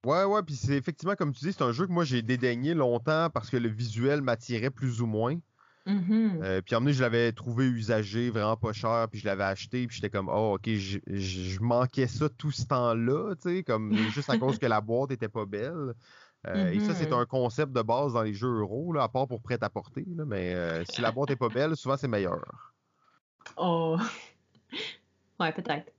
[0.04, 2.74] Ouais, ouais, puis c'est effectivement, comme tu dis, c'est un jeu que moi j'ai dédaigné
[2.74, 5.36] longtemps parce que le visuel m'attirait plus ou moins.
[5.86, 6.42] Mm-hmm.
[6.42, 9.96] Euh, puis emmené, je l'avais trouvé usagé, vraiment pas cher, puis je l'avais acheté, puis
[9.96, 14.38] j'étais comme, oh, ok, je manquais ça tout ce temps-là, tu sais, comme juste à
[14.38, 15.94] cause que la boîte était pas belle.
[16.48, 17.20] Euh, et ça, c'est mm-hmm.
[17.20, 20.84] un concept de base dans les jeux euros, là, à part pour prêt-à-porter, mais euh,
[20.84, 22.74] si la boîte est pas belle, souvent c'est meilleur.
[23.56, 23.96] Oh,
[25.40, 25.92] ouais, peut-être.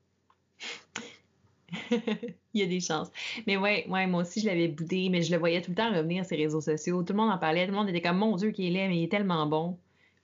[2.54, 3.10] Il y a des chances.
[3.48, 5.92] Mais ouais, ouais, moi aussi, je l'avais boudé, mais je le voyais tout le temps
[5.92, 7.04] revenir sur les réseaux sociaux.
[7.04, 8.88] Tout le monde en parlait, tout le monde était comme, mon Dieu, qu'il est laid,
[8.88, 9.78] mais il est tellement bon.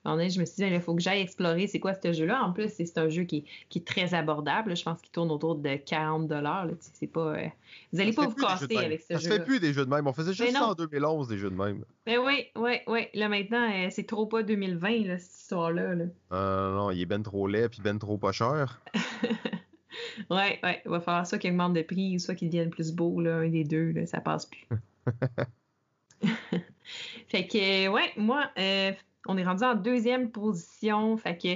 [0.06, 2.44] je me suis dit, il faut que j'aille explorer c'est quoi ce jeu-là.
[2.44, 3.46] En plus, c'est un jeu qui,
[3.76, 4.76] est très abordable.
[4.76, 6.32] Je pense qu'il tourne autour de 40
[6.94, 7.36] C'est pas.
[7.36, 7.48] Euh,
[7.92, 9.20] vous n'allez pas vous casser avec ce jeu.
[9.20, 10.06] Ça se fait plus des jeux de même.
[10.06, 11.84] On faisait juste ça en 2011, des jeux de même.
[12.06, 13.08] Ben oui, oui, oui.
[13.16, 15.96] Là, maintenant, euh, c'est trop pas 2020, cette histoire-là.
[16.32, 18.82] Euh, non, il est ben trop laid puis ben trop pas cher.
[20.30, 20.82] Ouais, ouais.
[20.86, 23.50] Il va falloir soit qu'il augmente de prix, soit qu'il devienne plus beau, là, un
[23.50, 24.68] des deux, là, ça passe plus.
[27.28, 28.92] fait que, ouais, moi, euh,
[29.28, 31.18] on est rendu en deuxième position.
[31.18, 31.48] Fait que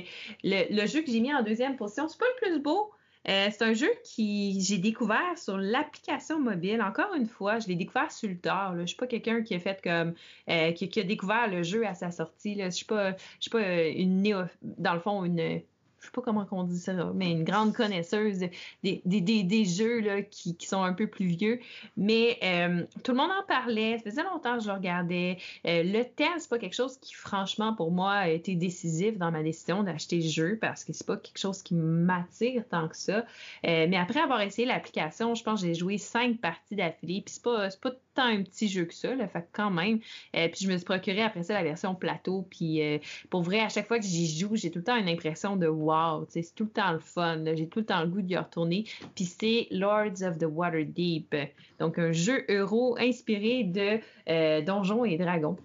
[0.43, 2.91] le, jeu que j'ai mis en deuxième position, c'est pas le plus beau.
[3.30, 6.82] Euh, c'est un jeu qui j'ai découvert sur l'application mobile.
[6.82, 8.76] Encore une fois, je l'ai découvert sur le tard.
[8.76, 10.14] Je ne suis pas quelqu'un qui a fait comme
[10.49, 12.55] euh, qui, a découvert le jeu à sa sortie.
[12.59, 15.61] Je ne suis pas, je suis pas une néo, dans le fond une
[16.04, 18.39] je sais pas comment on dit ça, mais une grande connaisseuse
[18.84, 21.62] des, des, des, jeux là, qui, qui, sont un peu plus vieux.
[21.95, 25.38] Mais euh, tout le monde en parlait, ça faisait longtemps que je le regardais.
[25.66, 29.32] Euh, le thème, c'est pas quelque chose qui, franchement, pour moi, a été décisif dans
[29.32, 32.97] ma décision d'acheter le jeu parce que c'est pas quelque chose qui m'attire tant que
[32.97, 33.20] ça.
[33.66, 37.36] Euh, mais après avoir essayé l'application, je pense que j'ai joué cinq parties d'affilée, puis
[37.36, 39.99] c'est pas, pas tant un petit jeu que ça, là, fait quand même.
[40.32, 42.82] puis je me suis procuré après ça la version plateau, puis
[43.30, 45.68] pour vrai, à chaque fois que j'y joue, j'ai tout le temps une impression de
[45.68, 47.43] wow, c'est tout le temps le fun.
[47.55, 48.86] J'ai tout le temps le goût d'y retourner.
[49.16, 51.36] Puis c'est Lords of the Waterdeep.
[51.80, 53.99] Donc un jeu euro inspiré de
[54.30, 55.57] euh, Donjons et Dragons.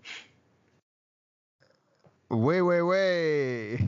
[2.31, 3.79] Oui, oui, oui.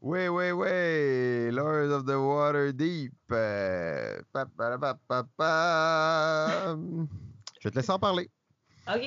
[0.00, 1.50] Oui, oui, oui.
[1.50, 3.12] Lords of the Waterdeep.
[3.32, 4.20] Euh,
[7.60, 8.30] Je vais te laisser en parler.
[8.88, 9.02] OK.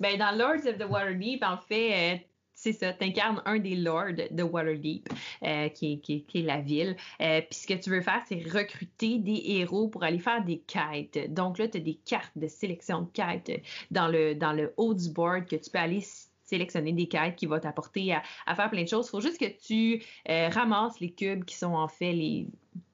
[0.00, 2.18] Ben, dans Lords of the Waterdeep, en fait, euh,
[2.60, 5.08] c'est ça, tu incarnes un des lords de Waterdeep,
[5.44, 6.02] euh, qui,
[6.34, 6.94] est, la ville.
[7.20, 10.58] Euh, puis ce que tu veux faire, c'est recruter des héros pour aller faire des
[10.58, 11.32] quêtes.
[11.32, 14.92] Donc là, tu as des cartes de sélection de quêtes dans le, dans le haut
[14.92, 16.02] du board que tu peux aller
[16.50, 18.14] sélectionner des quêtes qui vont t'apporter
[18.46, 19.06] à, faire plein de choses.
[19.06, 22.46] Il faut juste que tu euh, ramasses les cubes qui sont en fait les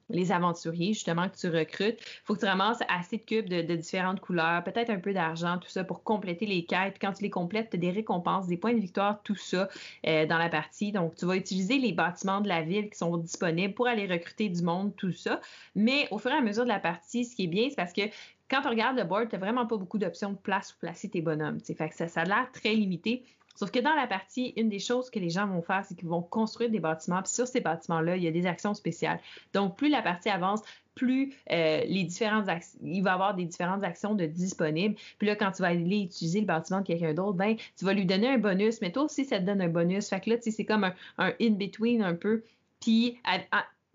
[0.09, 1.99] les aventuriers, justement, que tu recrutes.
[1.99, 5.57] Il faut que tu ramasses assez de cubes de, différentes couleurs, peut-être un peu d'argent,
[5.57, 6.95] tout ça, pour compléter les quêtes.
[6.99, 9.67] Quand tu les complètes, tu as des récompenses, des points de victoire, tout ça
[10.05, 10.91] euh, dans la partie.
[10.91, 14.49] Donc, tu vas utiliser les bâtiments de la ville qui sont disponibles pour aller recruter
[14.49, 15.41] du monde, tout ça.
[15.75, 17.93] Mais au fur et à mesure de la partie, ce qui est bien, c'est parce
[17.93, 18.03] que
[18.49, 21.09] quand tu regardes le board, tu n'as vraiment pas beaucoup d'options de place où placer
[21.09, 21.59] tes bonhommes.
[21.59, 23.25] Fait ça a l'air très limité
[23.57, 26.07] Sauf que dans la partie, une des choses que les gens vont faire, c'est qu'ils
[26.07, 27.23] vont construire des bâtiments.
[27.23, 29.19] Puis sur ces bâtiments-là, il y a des actions spéciales.
[29.53, 30.61] Donc, plus la partie avance,
[30.93, 32.47] plus euh, les différentes
[32.83, 34.95] il va y avoir des différentes actions de disponibles.
[35.17, 37.93] Puis là, quand tu vas aller utiliser le bâtiment de quelqu'un d'autre, ben, tu vas
[37.93, 40.07] lui donner un bonus, mais toi aussi, ça te donne un bonus.
[40.07, 42.43] Fait que là, c'est comme un, in-between un peu.
[42.79, 43.17] Puis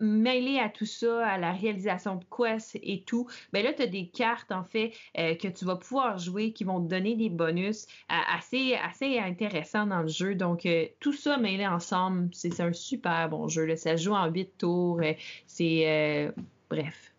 [0.03, 3.87] mêlé à tout ça, à la réalisation de quests et tout, ben là, tu as
[3.87, 7.29] des cartes, en fait, euh, que tu vas pouvoir jouer qui vont te donner des
[7.29, 10.35] bonus euh, assez, assez intéressants dans le jeu.
[10.35, 13.65] Donc, euh, tout ça mêlé ensemble, c'est un super bon jeu.
[13.65, 13.75] Là.
[13.75, 15.01] Ça joue en 8 tours.
[15.47, 16.33] c'est.
[16.69, 17.13] bref.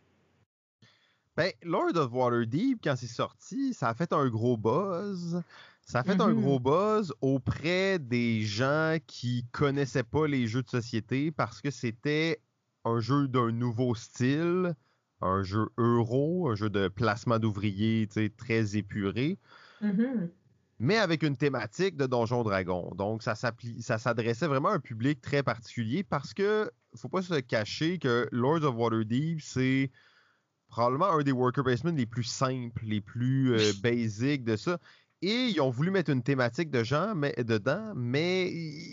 [1.36, 5.42] Ben, Lord of Waterdeep, quand c'est sorti, ça a fait un gros buzz.
[5.86, 6.96] Ça a fait un gros mm-hmm.
[6.96, 12.40] buzz auprès des gens qui connaissaient pas les jeux de société parce que c'était
[12.84, 14.74] un jeu d'un nouveau style,
[15.20, 19.38] un jeu euro, un jeu de placement d'ouvriers très épuré,
[19.82, 20.30] mm-hmm.
[20.78, 22.92] mais avec une thématique de Donjon Dragon.
[22.94, 27.98] Donc, ça s'adressait vraiment à un public très particulier parce que faut pas se cacher
[27.98, 29.90] que Lords of Waterdeep, c'est
[30.68, 34.78] probablement un des worker placements les plus simples, les plus euh, basiques de ça.
[35.26, 38.52] Et ils ont voulu mettre une thématique de gens mais, dedans, mais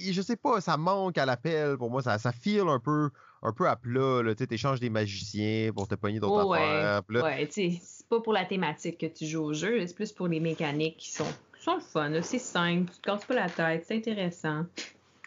[0.10, 2.02] je sais pas, ça manque à l'appel pour moi.
[2.02, 3.10] Ça, ça file un peu,
[3.44, 4.22] un peu à plat.
[4.38, 7.04] Tu échanges des magiciens pour te pogner d'autres ouais, affaires.
[7.10, 10.40] Ouais, c'est pas pour la thématique que tu joues au jeu, c'est plus pour les
[10.40, 11.28] mécaniques qui sont,
[11.60, 12.22] sont le fun.
[12.22, 14.64] C'est simple, tu te casses pas la tête, c'est intéressant.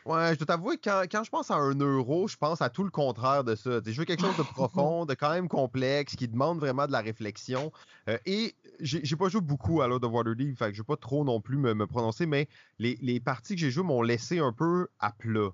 [0.05, 2.85] Ouais, je dois t'avouer, quand, quand je pense à un euro, je pense à tout
[2.85, 3.81] le contraire de ça.
[3.87, 7.01] Je veux quelque chose de profond, de quand même complexe, qui demande vraiment de la
[7.01, 7.73] réflexion.
[8.11, 10.99] Euh, et j'ai pas joué beaucoup à Lord of Waterdeep, fait que je vais pas
[10.99, 12.49] trop non plus me, prononcer, mais
[12.79, 15.51] les, les parties que j'ai jouées m'ont laissé un peu à plat.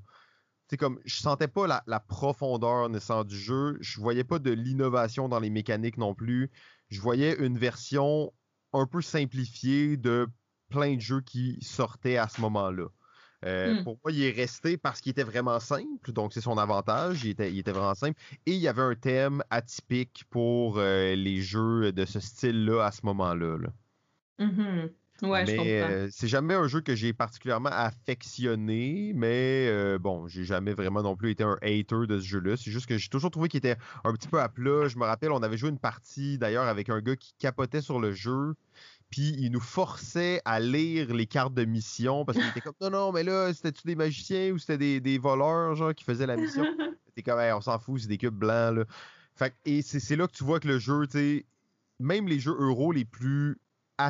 [0.68, 4.50] C'est comme, je sentais pas la, la profondeur naissant du jeu, je voyais pas de
[4.50, 6.50] l'innovation dans les mécaniques non plus.
[6.88, 8.32] Je voyais une version
[8.72, 10.28] un peu simplifiée de
[10.70, 12.86] plein de jeux qui sortaient à ce moment-là.
[13.46, 13.84] Euh, hmm.
[13.84, 17.30] Pour moi, il est resté parce qu'il était vraiment simple, donc c'est son avantage, il
[17.30, 18.18] était, il était, vraiment simple.
[18.46, 22.92] Et il y avait un thème atypique pour euh, les jeux de ce style-là à
[22.92, 23.58] ce moment-là.
[24.38, 24.90] Mm-hmm.
[25.22, 30.72] Ouais, mais euh, c'est jamais un jeu que j'ai particulièrement affectionné, mais bon, j'ai jamais
[30.72, 32.56] vraiment non plus été un hater de ce jeu-là.
[32.56, 34.88] C'est juste que j'ai toujours trouvé qu'il était un petit peu à plat.
[34.88, 38.00] Je me rappelle, on avait joué une partie d'ailleurs avec un gars qui capotait sur
[38.00, 38.54] le jeu
[39.10, 42.90] puis il nous forçait à lire les cartes de mission parce qu'il était comme non
[42.90, 46.64] non mais là c'était-tu des magiciens ou c'était des, voleurs genre qui faisaient la mission?
[47.08, 48.84] C'était comme on s'en fout c'est des cubes blancs là.
[49.34, 51.46] Fait, et c'est là que tu vois que le jeu tu sais
[51.98, 53.58] même les jeux euro les plus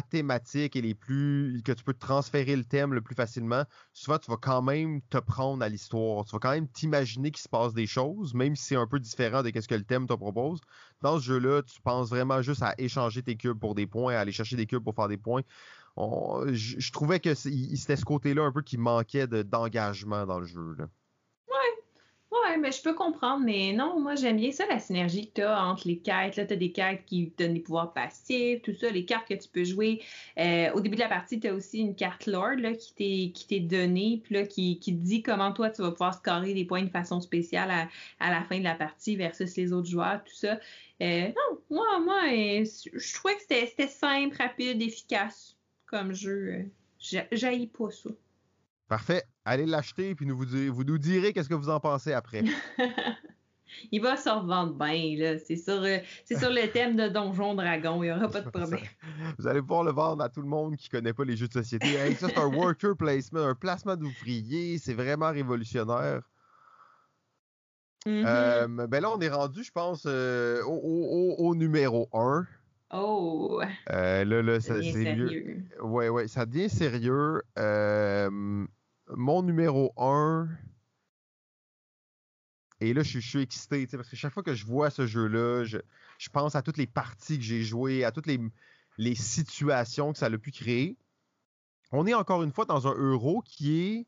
[0.02, 4.30] thématiques et les plus que tu peux transférer le thème le plus facilement, souvent tu
[4.30, 6.24] vas quand même te prendre à l'histoire.
[6.24, 9.00] Tu vas quand même t'imaginer qu'il se passe des choses, même si c'est un peu
[9.00, 10.60] différent de ce que le thème te propose.
[11.02, 14.20] Dans ce jeu-là, tu penses vraiment juste à échanger tes cubes pour des points, à
[14.20, 15.42] aller chercher des cubes pour faire des points.
[15.96, 20.76] je, trouvais que c'était ce côté-là un peu qui manquait d'engagement dans le jeu.
[22.50, 25.42] Ouais, mais je peux comprendre, mais non, moi j'aime bien ça, la synergie que tu
[25.42, 26.34] as entre les cartes.
[26.34, 29.34] Là, tu as des cartes qui donnent des pouvoirs passifs, tout ça, les cartes que
[29.34, 30.02] tu peux jouer.
[30.36, 33.60] Euh, au début de la partie, tu as aussi une carte Lord là, qui t'est
[33.60, 36.82] donnée, puis là, qui, qui te dit comment toi tu vas pouvoir scorer des points
[36.82, 37.88] de façon spéciale à,
[38.18, 40.58] à la fin de la partie versus les autres joueurs, tout ça.
[41.02, 46.68] Euh, non, moi, moi, euh, je trouvais que c'était simple, rapide, efficace comme jeu.
[46.98, 48.10] J'haïs pas ça.
[48.90, 49.22] Parfait.
[49.44, 52.42] Allez l'acheter, puis nous vous, vous nous direz qu'est-ce que vous en pensez après.
[53.92, 55.38] il va se revendre bien, là.
[55.38, 58.02] C'est sur, euh, sur le thème de Donjon Dragon.
[58.02, 58.80] Il n'y aura pas de problème.
[59.38, 61.46] Vous allez pouvoir le vendre à tout le monde qui ne connaît pas les jeux
[61.46, 61.86] de société.
[62.16, 64.78] ça, c'est un worker placement, un placement d'ouvrier.
[64.78, 66.22] C'est vraiment révolutionnaire.
[68.06, 68.24] Mm-hmm.
[68.26, 72.44] Euh, ben là, on est rendu, je pense, euh, au, numéro 1.
[72.92, 73.62] Oh!
[73.86, 75.62] là, là, ça, devient sérieux.
[75.80, 77.42] Ouais, ouais, ça devient sérieux
[79.16, 80.48] mon numéro 1.
[82.80, 85.78] Et là, je, suis excité, parce que chaque fois que je vois ce jeu-là, je,
[86.32, 88.40] pense à toutes les parties que j'ai jouées, à toutes les,
[88.96, 90.96] les, situations que ça a pu créer.
[91.92, 94.06] On est encore une fois dans un euro qui est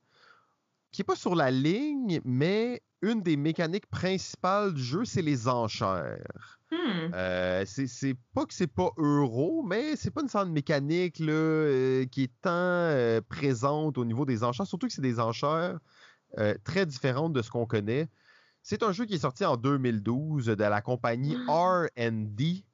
[0.93, 5.49] qui est pas sur la ligne, mais une des mécaniques principales du jeu, c'est les
[5.49, 6.61] enchères.
[6.71, 7.11] Hmm.
[7.15, 11.33] Euh, c'est pas que c'est pas euro, mais c'est pas une sorte de mécanique là,
[11.33, 15.79] euh, qui est tant euh, présente au niveau des enchères, surtout que c'est des enchères
[16.65, 18.09] très différentes de ce qu'on connaît.
[18.63, 21.85] C'est un jeu qui est sorti en 2012 de la compagnie ah.
[21.99, 22.65] R&D.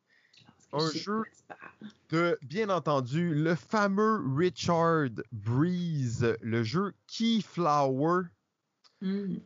[0.72, 1.22] Un jeu
[2.10, 8.24] de, bien entendu, le fameux Richard Breeze, le jeu Keyflower.
[9.00, 9.36] Hmm.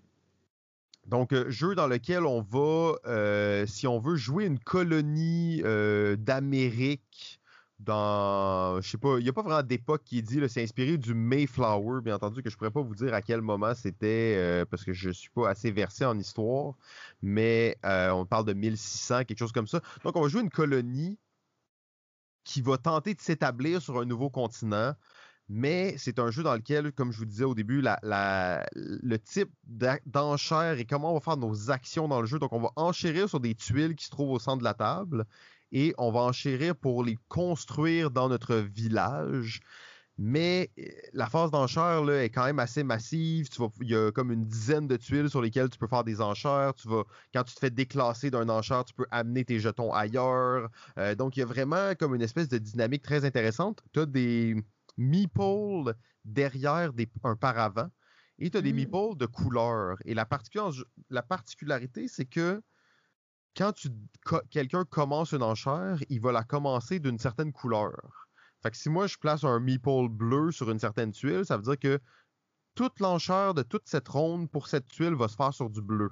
[1.07, 6.17] Donc, euh, jeu dans lequel on va, euh, si on veut, jouer une colonie euh,
[6.17, 7.41] d'Amérique
[7.85, 8.81] dans.
[8.81, 11.15] Je sais pas, il n'y a pas vraiment d'époque qui est dit, c'est inspiré du
[11.15, 14.85] Mayflower, bien entendu, que je pourrais pas vous dire à quel moment c'était, euh, parce
[14.85, 16.75] que je suis pas assez versé en histoire,
[17.23, 19.81] mais euh, on parle de 1600, quelque chose comme ça.
[20.05, 21.19] Donc, on va jouer une colonie
[22.45, 24.95] qui va tenter de s'établir sur un nouveau continent.
[25.49, 29.51] Mais c'est un jeu dans lequel, comme je vous disais au début, le type
[30.07, 32.39] d'enchère et comment on va faire nos actions dans le jeu.
[32.39, 35.27] Donc, on va enchérir sur des tuiles qui se trouvent au centre de la table
[35.73, 39.61] et on va enchérir pour les construire dans notre village.
[40.19, 40.83] Mais euh,
[41.15, 43.49] la phase d'enchère est quand même assez massive.
[43.81, 46.75] il y a comme une dizaine de tuiles sur lesquelles tu peux faire des enchères.
[46.75, 47.05] Tu vas,
[47.35, 50.69] quand tu te fais déclasser d'un enchère, tu peux amener tes jetons ailleurs.
[50.99, 53.83] Euh, donc, il y a vraiment comme une espèce de dynamique très intéressante.
[53.93, 54.57] Tu as des
[54.99, 55.95] meeples
[56.25, 56.93] derrière
[57.25, 57.89] un paravent
[58.39, 58.77] et tu as des mm.
[58.77, 59.97] meeples de couleur.
[60.05, 62.63] Et la particularité, c'est que
[63.57, 63.73] quand
[64.51, 68.29] quelqu'un commence une enchère, il va la commencer d'une certaine couleur.
[68.63, 71.79] Fait si moi je place un meeple bleu sur une certaine tuile, ça veut dire
[71.79, 72.01] que
[72.75, 76.11] toute l'enchère de toute cette ronde pour cette tuile va se faire sur du bleu.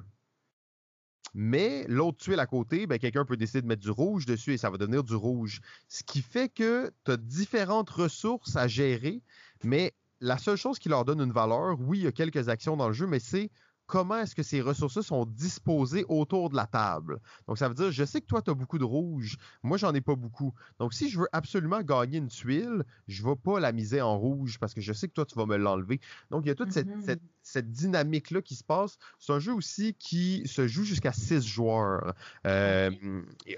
[1.32, 4.58] Mais l'autre tuile à côté, ben, quelqu'un peut décider de mettre du rouge dessus et
[4.58, 5.60] ça va devenir du rouge.
[5.88, 9.22] Ce qui fait que tu as différentes ressources à gérer,
[9.62, 12.76] mais la seule chose qui leur donne une valeur, oui, il y a quelques actions
[12.76, 13.50] dans le jeu, mais c'est
[13.90, 17.18] comment est-ce que ces ressources sont disposées autour de la table?
[17.48, 19.92] Donc, ça veut dire, je sais que toi, tu as beaucoup de rouge, moi, j'en
[19.92, 20.54] ai pas beaucoup.
[20.78, 24.16] Donc, si je veux absolument gagner une tuile, je ne vais pas la miser en
[24.16, 26.00] rouge parce que je sais que toi, tu vas me l'enlever.
[26.30, 27.62] Donc, il y a toute cette, mm-hmm.
[27.62, 28.96] dynamique-là qui se passe.
[29.18, 32.14] C'est un jeu aussi qui se joue jusqu'à 6 joueurs.
[32.46, 32.92] Euh,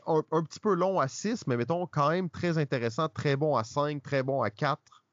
[0.06, 3.64] un, petit peu long à 6, mais mettons quand même très intéressant, très bon à
[3.64, 5.04] 5, très bon à 4.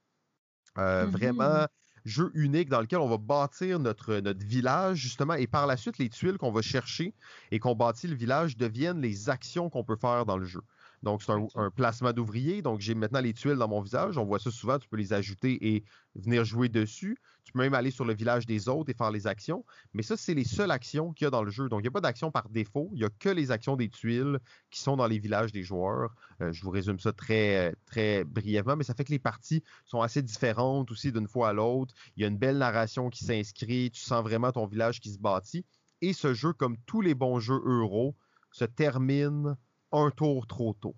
[0.77, 1.09] Euh, mm-hmm.
[1.09, 1.65] Vraiment,
[2.09, 5.97] jeu unique dans lequel on va bâtir notre, notre village, justement, et par la suite,
[5.97, 7.13] les tuiles qu'on va chercher
[7.51, 10.61] et qu'on bâtit le village deviennent les actions qu'on peut faire dans le jeu.
[11.03, 12.61] Donc, c'est un, placement d'ouvrier.
[12.61, 14.17] Donc, j'ai maintenant les tuiles dans mon visage.
[14.17, 14.77] On voit ça souvent.
[14.79, 15.83] Tu peux les ajouter et
[16.15, 17.17] venir jouer dessus.
[17.45, 19.65] Tu peux même aller sur le village des autres et faire les actions.
[19.93, 21.69] Mais ça, c'est les seules actions qu'il y a dans le jeu.
[21.69, 22.89] Donc, il n'y a pas d'action par défaut.
[22.93, 24.39] Il n'y a que les actions des tuiles
[24.69, 26.13] qui sont dans les villages des joueurs.
[26.41, 30.01] Euh, je vous résume ça très, très brièvement, mais ça fait que les parties sont
[30.01, 31.93] assez différentes aussi d'une fois à l'autre.
[32.17, 33.89] Il y a une belle narration qui s'inscrit.
[33.91, 35.65] Tu sens vraiment ton village qui se bâtit.
[36.01, 38.15] Et ce jeu, comme tous les bons jeux euro,
[38.51, 39.55] se termine
[39.91, 40.95] un tour trop tôt.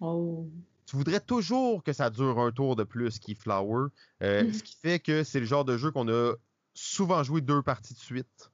[0.00, 0.48] Oh.
[0.86, 3.88] Tu voudrais toujours que ça dure un tour de plus Keyflower,
[4.22, 6.34] euh, ce qui fait que c'est le genre de jeu qu'on a
[6.74, 8.50] souvent joué deux parties de suite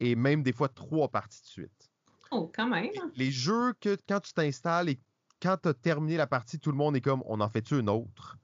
[0.00, 1.90] et même des fois trois parties de suite.
[2.30, 2.90] Oh, quand même.
[3.14, 5.00] Les jeux que quand tu t'installes et
[5.40, 7.88] quand tu as terminé la partie, tout le monde est comme on en fait-tu une
[7.88, 8.36] autre?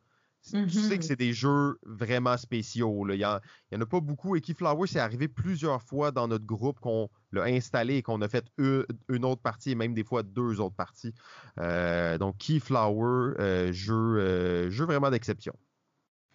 [0.44, 1.02] Tu sais que mm-hmm.
[1.02, 3.08] c'est des jeux vraiment spéciaux.
[3.08, 3.40] Il n'y en,
[3.80, 4.34] a pas beaucoup.
[4.34, 8.28] Et Keyflower, c'est arrivé plusieurs fois dans notre groupe qu'on l'a installé et qu'on a
[8.28, 11.14] fait une, autre partie et même des fois deux autres parties.
[11.58, 15.54] Euh, donc, Keyflower, euh, jeu, euh, jeu vraiment d'exception.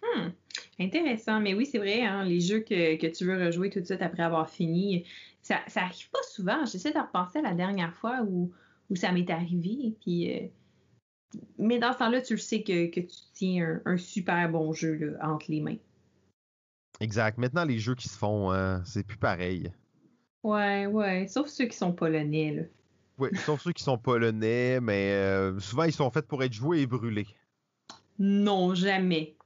[0.02, 0.28] Hmm.
[0.78, 1.40] Intéressant.
[1.40, 4.22] Mais oui, c'est vrai, hein, les jeux que, tu veux rejouer tout de suite après
[4.22, 5.04] avoir fini,
[5.42, 6.64] ça, ça arrive pas souvent.
[6.64, 8.52] J'essaie de repenser à la dernière fois où,
[8.90, 9.94] où ça m'est arrivé.
[10.00, 10.50] Puis
[11.58, 15.50] mais dans ce temps-là, tu le sais que, tu tiens un, super bon jeu entre
[15.50, 15.76] les mains.
[17.00, 17.38] Exact.
[17.38, 19.70] Maintenant, les jeux qui se font, hein, c'est plus pareil.
[20.42, 21.26] Ouais, ouais.
[21.28, 22.62] Sauf ceux qui sont polonais, là.
[23.18, 26.82] Oui, sauf ceux qui sont polonais, mais euh, souvent ils sont faits pour être joués
[26.82, 27.26] et brûlés.
[28.18, 29.36] Non, jamais.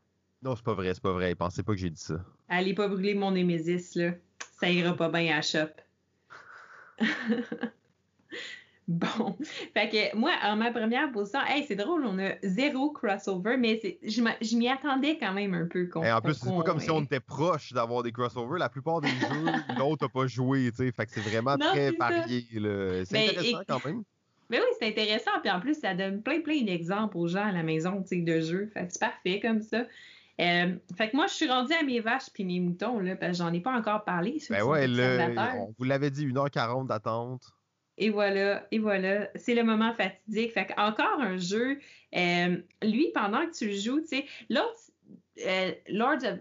[0.43, 1.35] Non, c'est pas vrai, c'est pas vrai.
[1.35, 2.17] Pensez pas que j'ai dit ça.
[2.49, 4.13] Allez pas brûler mon Nemesis, là.
[4.61, 5.71] Ça ira pas bien à la shop.
[8.93, 9.37] Bon.
[9.73, 13.81] Fait que moi, en ma première position, hey, c'est drôle, on a zéro crossover, mais
[14.03, 15.89] je m'y attendais quand même un peu.
[16.05, 18.59] Et en plus, c'est pas comme si on était proche d'avoir des crossovers.
[18.59, 19.47] La plupart des jeux,
[19.79, 20.93] l'autre n'a pas joué, tu sais.
[20.93, 22.47] Fait que c'est vraiment très varié.
[22.51, 24.03] C'est ben, intéressant quand même.
[24.51, 25.31] Mais ben oui, c'est intéressant.
[25.41, 28.21] Puis en plus, ça donne plein, plein d'exemples aux gens à la maison, tu sais,
[28.21, 28.71] de jeux.
[28.75, 29.85] Fait que c'est parfait comme ça.
[30.41, 33.33] Euh, fait que moi, je suis rendue à mes vaches puis mes moutons, là, parce
[33.33, 34.39] que j'en ai pas encore parlé.
[34.51, 34.87] Ben ouais,
[35.57, 37.53] on vous l'avait dit, 1h40 d'attente.
[37.99, 40.53] Et voilà, et voilà, c'est le moment fatidique.
[40.53, 41.79] Fait encore un jeu.
[42.17, 44.91] Euh, lui, pendant que tu le joues, tu sais, l'autre,
[45.47, 46.39] euh, Lords of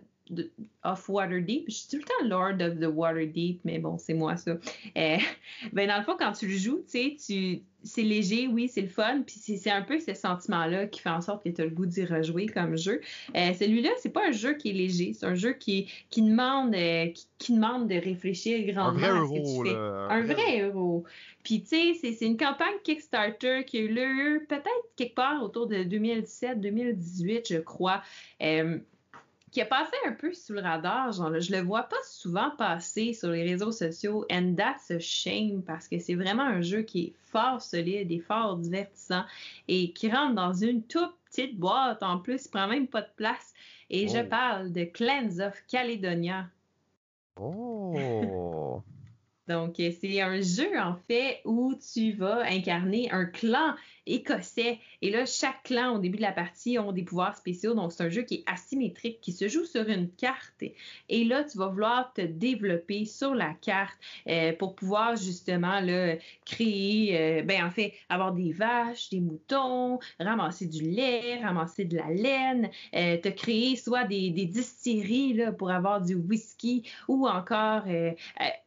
[0.84, 1.66] of Waterdeep.
[1.68, 4.52] Je suis tout le temps Lord of the Waterdeep, mais bon, c'est moi ça.
[4.52, 5.18] Euh,
[5.74, 8.88] ben dans le fond, quand tu le joues, tu sais, c'est léger, oui, c'est le
[8.88, 11.72] fun, puis c'est un peu ce sentiment-là qui fait en sorte que tu as le
[11.72, 13.02] goût d'y rejouer comme jeu.
[13.36, 16.76] Euh, celui-là, c'est pas un jeu qui est léger, c'est un jeu qui, qui demande
[16.76, 17.08] euh,
[17.40, 19.76] qui, demande de réfléchir grandement un vrai à ce que tu fais.
[19.76, 21.04] un, vrai, héros.
[21.44, 25.66] Puis tu sais, c'est une campagne Kickstarter qui a eu lieu peut-être quelque part autour
[25.66, 28.04] de 2017-2018, je crois.
[29.52, 31.12] Qui a passé un peu sous le radar.
[31.12, 34.26] Genre, je le vois pas souvent passer sur les réseaux sociaux.
[34.32, 38.20] And that's a shame parce que c'est vraiment un jeu qui est fort solide et
[38.20, 39.24] fort divertissant
[39.68, 43.10] et qui rentre dans une toute petite boîte en plus, il prend même pas de
[43.18, 43.54] place.
[43.90, 44.28] Et je Oh.
[44.30, 46.48] parle de Clans of Caledonia.
[47.38, 47.94] Oh!
[49.48, 53.76] Donc, c'est un jeu, en fait, où tu vas incarner un clan
[54.06, 54.80] écossais.
[55.02, 57.74] Et là, chaque clan, au début de la partie, ont des pouvoirs spéciaux.
[57.74, 60.64] Donc, c'est un jeu qui est asymétrique, qui se joue sur une carte.
[61.10, 63.98] Et là, tu vas vouloir te développer sur la carte
[64.28, 70.00] euh, pour pouvoir, justement, là, créer, euh, ben, en fait, avoir des vaches, des moutons,
[70.20, 75.70] ramasser du lait, ramasser de la laine, euh, te créer soit des, distilleries, là, pour
[75.72, 77.84] avoir du whisky ou encore,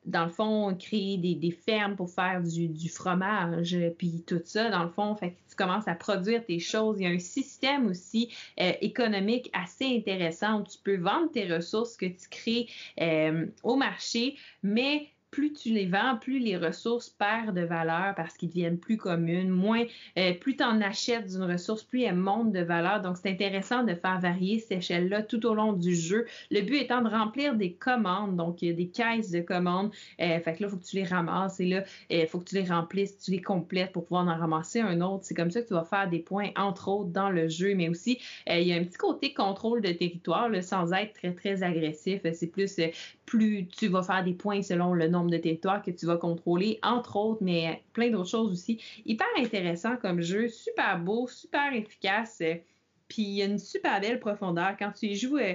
[0.04, 4.82] dans le fond, créer des, fermes pour faire du, du fromage, puis tout ça, dans
[4.82, 5.16] le fond,
[5.48, 7.00] tu commences à produire tes choses.
[7.00, 11.52] Il y a un système aussi euh, économique assez intéressant où tu peux vendre tes
[11.52, 12.68] ressources que tu crées
[13.00, 18.36] euh, au marché, mais plus tu les vends, plus les ressources perdent de valeur parce
[18.36, 19.82] qu'ils deviennent plus communes, moins,
[20.16, 23.02] euh, plus tu en achètes d'une ressource, plus elle monte de valeur.
[23.02, 26.26] Donc, c'est intéressant de faire varier cette échelle-là tout au long du jeu.
[26.52, 29.90] Le but étant de remplir des commandes, donc il y a des caisses de commandes.
[30.20, 32.50] Euh, fait que là, il faut que tu les ramasses et là, il faut que
[32.50, 35.24] tu les remplisses, tu les complètes pour pouvoir en ramasser un autre.
[35.24, 37.88] C'est comme ça que tu vas faire des points, entre autres, dans le jeu, mais
[37.88, 41.64] aussi, euh, il y a un petit côté contrôle de territoire, sans être très, très
[41.64, 42.20] agressif.
[42.32, 42.86] C'est plus, euh,
[43.26, 46.78] plus tu vas faire des points selon le nombre de territoires que tu vas contrôler,
[46.82, 48.80] entre autres, mais plein d'autres choses aussi.
[49.04, 52.38] Hyper intéressant comme jeu, super beau, super efficace.
[52.40, 52.54] euh,
[53.08, 54.76] Puis il y a une super belle profondeur.
[54.78, 55.54] Quand tu y joues, euh,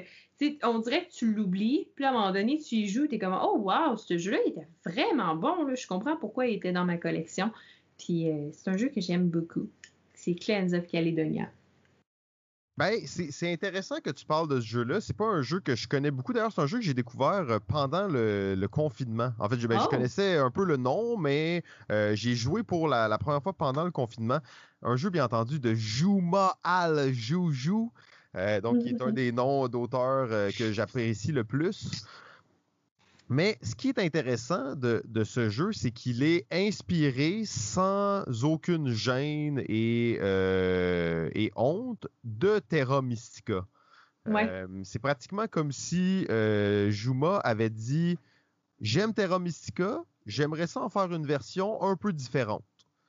[0.63, 1.87] on dirait que tu l'oublies.
[1.95, 4.39] Puis à un moment donné, tu y joues, tu es comme Oh wow, ce jeu-là
[4.45, 5.75] était vraiment bon.
[5.75, 7.51] Je comprends pourquoi il était dans ma collection.
[7.97, 9.67] Puis euh, c'est un jeu que j'aime beaucoup.
[10.13, 11.49] C'est Clans of Caledonia.
[12.79, 15.01] Ben, c'est intéressant que tu parles de ce jeu-là.
[15.01, 16.31] C'est pas un jeu que je connais beaucoup.
[16.31, 19.33] D'ailleurs, c'est un jeu que j'ai découvert euh, pendant le, le confinement.
[19.37, 19.89] En fait, je, ben, je Oh.
[19.89, 23.83] connaissais un peu le nom, mais euh, j'ai joué pour la, la première fois pendant
[23.83, 24.39] le confinement.
[24.81, 27.91] Un jeu, bien entendu, de Juma Al Joujou.
[28.37, 32.05] euh, donc, qui est un des noms d'auteurs euh, que j'apprécie le plus.
[33.29, 38.91] Mais ce qui est intéressant de, de ce jeu, c'est qu'il est inspiré sans aucune
[38.91, 43.65] gêne et, euh, et honte de Terra Mystica.
[44.25, 44.47] Ouais.
[44.49, 48.17] Euh, c'est pratiquement comme si euh, Juma avait dit
[48.81, 52.63] J'aime Terra Mystica, j'aimerais ça en faire une version un peu différente.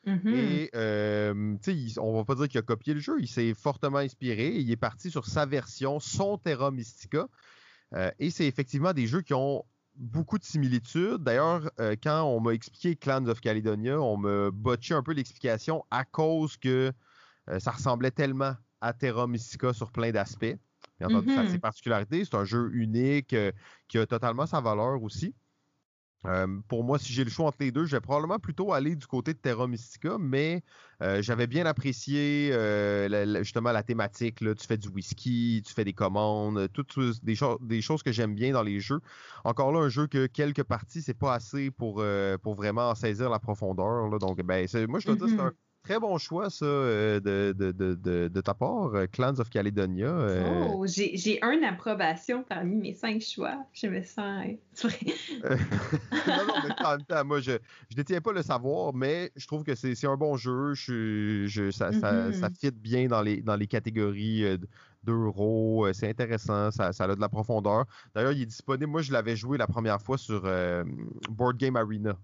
[0.06, 0.28] Mhm.
[0.34, 3.98] Et euh, il- on va pas dire qu'il a copié le jeu, il s'est fortement
[3.98, 7.26] inspiré il est parti sur sa version, son Terra Mystica.
[7.94, 9.64] Euh, et c'est effectivement des jeux qui ont
[10.00, 11.18] beaucoup de similitudes.
[11.18, 15.84] D'ailleurs, euh, quand on m'a expliqué Clans of Caledonia, on m'a botché un peu l'explication
[15.90, 16.92] à cause que
[17.50, 20.56] euh, ça ressemblait tellement à Terra Mystica sur plein d'aspects.
[20.98, 21.50] Bien entendu, ça a Mhm.
[21.50, 22.24] ses particularités.
[22.24, 23.52] C'est un jeu unique euh,
[23.88, 25.36] qui a totalement sa valeur aussi.
[26.26, 28.94] Euh, pour moi, si j'ai le choix entre les deux, je vais probablement plutôt aller
[28.94, 30.62] du côté de Terra Mystica, mais
[31.02, 34.40] euh, j'avais bien apprécié euh, justement la thématique.
[34.42, 34.54] Là.
[34.54, 38.52] Tu fais du whisky, tu fais des commandes, toutes des, des choses que j'aime bien
[38.52, 39.00] dans les jeux.
[39.44, 42.04] Encore là, un jeu que quelques parties, c'est pas assez pour,
[42.42, 44.08] pour vraiment en saisir la profondeur.
[44.08, 44.18] Là.
[44.18, 45.40] Donc, ben, moi, je dois dire c'est Mhm.
[45.40, 45.52] un
[45.82, 50.06] très bon choix, ça, euh, de, de, de, de, ta part, euh, Clans of Caledonia.
[50.08, 53.64] euh, Oh, j'ai j'ai un approbation parmi mes cinq choix.
[53.72, 54.44] Je me sens.
[55.42, 55.50] non,
[56.46, 57.58] non, mais en même temps, moi, je ne
[57.96, 60.74] détiens pas le savoir, mais je trouve que c'est un bon jeu.
[60.74, 64.44] Je, je- ça, ça, ça fit bien dans les, dans les catégories
[65.02, 65.88] d'euros.
[65.92, 67.86] C'est intéressant, ça, ça a de la profondeur.
[68.14, 68.86] D'ailleurs, il est disponible.
[68.86, 70.84] Moi, je l'avais joué la première fois sur euh,
[71.30, 72.16] Board Game Arena.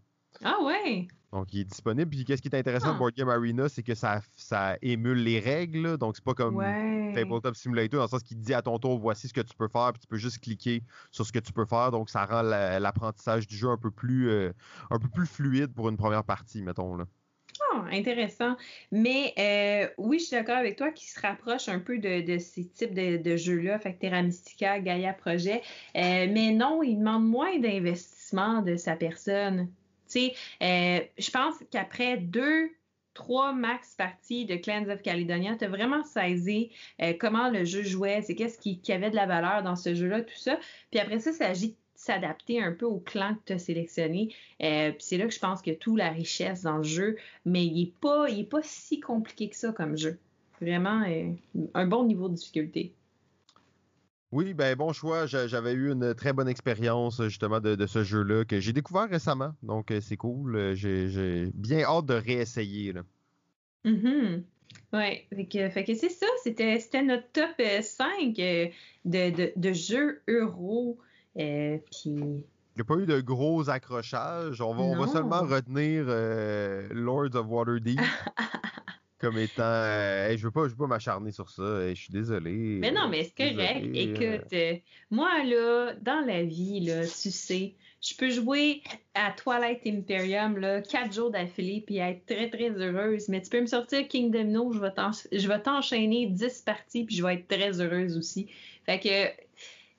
[0.45, 1.09] Ah ouais?
[1.37, 2.09] Donc, il est disponible.
[2.11, 2.99] Puis, qu'est-ce qui est intéressant de Ah.
[2.99, 5.99] Board Game Arena, c'est que ça, ça émule les règles.
[5.99, 7.13] Donc, c'est pas comme Ouais.
[7.15, 9.55] Tabletop Simulator, dans le sens qu'il te dit à ton tour, voici ce que tu
[9.55, 11.91] peux faire, puis tu peux juste cliquer sur ce que tu peux faire.
[11.91, 14.53] Donc, ça rend la- l'apprentissage du jeu un peu plus, euh,
[14.91, 16.97] un peu plus fluide pour une première partie, mettons.
[16.97, 17.05] Là.
[17.73, 18.57] Ah, intéressant.
[18.93, 22.39] Mais euh, oui, je suis d'accord avec toi qui se rapproche un peu de, de
[22.39, 25.65] ces types de, de jeux-là, fait que Terra Mystica, Gaia Project.
[25.97, 29.71] Euh, mais non, il demande moins d'investissement de sa personne.
[30.63, 32.71] Euh, je pense qu'après deux,
[33.15, 36.71] trois max parties de Clans of Caledonia, tu as vraiment saisi
[37.03, 40.23] euh, comment le jeu jouait, c'est qu'est-ce qui, avait de la valeur dans ce jeu-là,
[40.23, 40.59] tout ça.
[40.91, 44.35] Puis après ça, il s'agit de s'adapter un peu au clan que tu as sélectionné.
[44.63, 47.65] Euh, puis c'est là que je pense que toute la richesse dans le jeu, mais
[47.65, 50.19] il n'est pas, pas si compliqué que ça comme jeu.
[50.61, 51.05] Vraiment,
[51.75, 52.93] un bon niveau de difficulté.
[54.37, 55.25] Oui, ben bon choix.
[55.25, 59.09] J'a- J'avais eu une très bonne expérience justement de, de ce jeu-là que j'ai découvert
[59.09, 59.55] récemment.
[59.63, 60.57] Donc, euh, c'est cool.
[60.57, 62.93] Euh, J'ai bien hâte de réessayer.
[62.93, 63.01] Là.
[63.87, 64.45] Mhm.
[64.93, 68.67] Ouais, fait que, fait que c'est ça, c'était notre top euh, 5 euh,
[69.07, 70.99] de, de, de jeux euro.
[71.39, 72.45] Euh, puis, Il
[72.77, 74.61] n'y a pas eu de gros accrochages.
[74.61, 75.13] On va, on va Non.
[75.13, 78.01] seulement retenir euh, Lords of Waterdeep.
[79.19, 79.63] comme étant.
[79.63, 81.89] Euh, je veux pas, je veux pas m'acharner sur ça.
[81.89, 82.53] je suis désolé.
[82.53, 83.87] Mais non, mais c'est correct.
[83.95, 84.75] Écoute, euh,
[85.11, 88.83] moi, là, dans la vie, là, tu sais, je peux jouer
[89.15, 93.29] à Twilight Imperium là, quatre jours d'affilée puis être très, très heureuse.
[93.29, 97.35] Mais tu peux me sortir Kingdom No, je vais t'enchaîner 10 parties puis je vais
[97.35, 98.49] être très heureuse aussi.
[98.85, 99.43] Fait que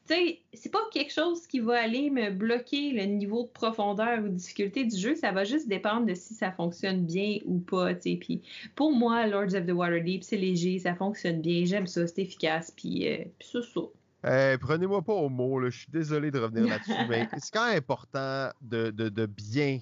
[0.07, 4.19] tu sais, c'est pas quelque chose qui va aller me bloquer le niveau de profondeur
[4.19, 5.15] ou de difficulté du jeu.
[5.15, 8.15] Ça va juste dépendre de si ça fonctionne bien ou pas, tu sais.
[8.15, 8.41] Puis
[8.75, 12.71] pour moi, Lords of the Waterdeep, c'est léger, ça fonctionne bien, j'aime ça, c'est efficace,
[12.75, 13.81] puis, euh, puis c'est ça.
[14.25, 17.77] Eh, prenez-moi pas au mot, je suis désolé de revenir là-dessus, mais c'est quand même
[17.77, 19.79] important de, de, de, bien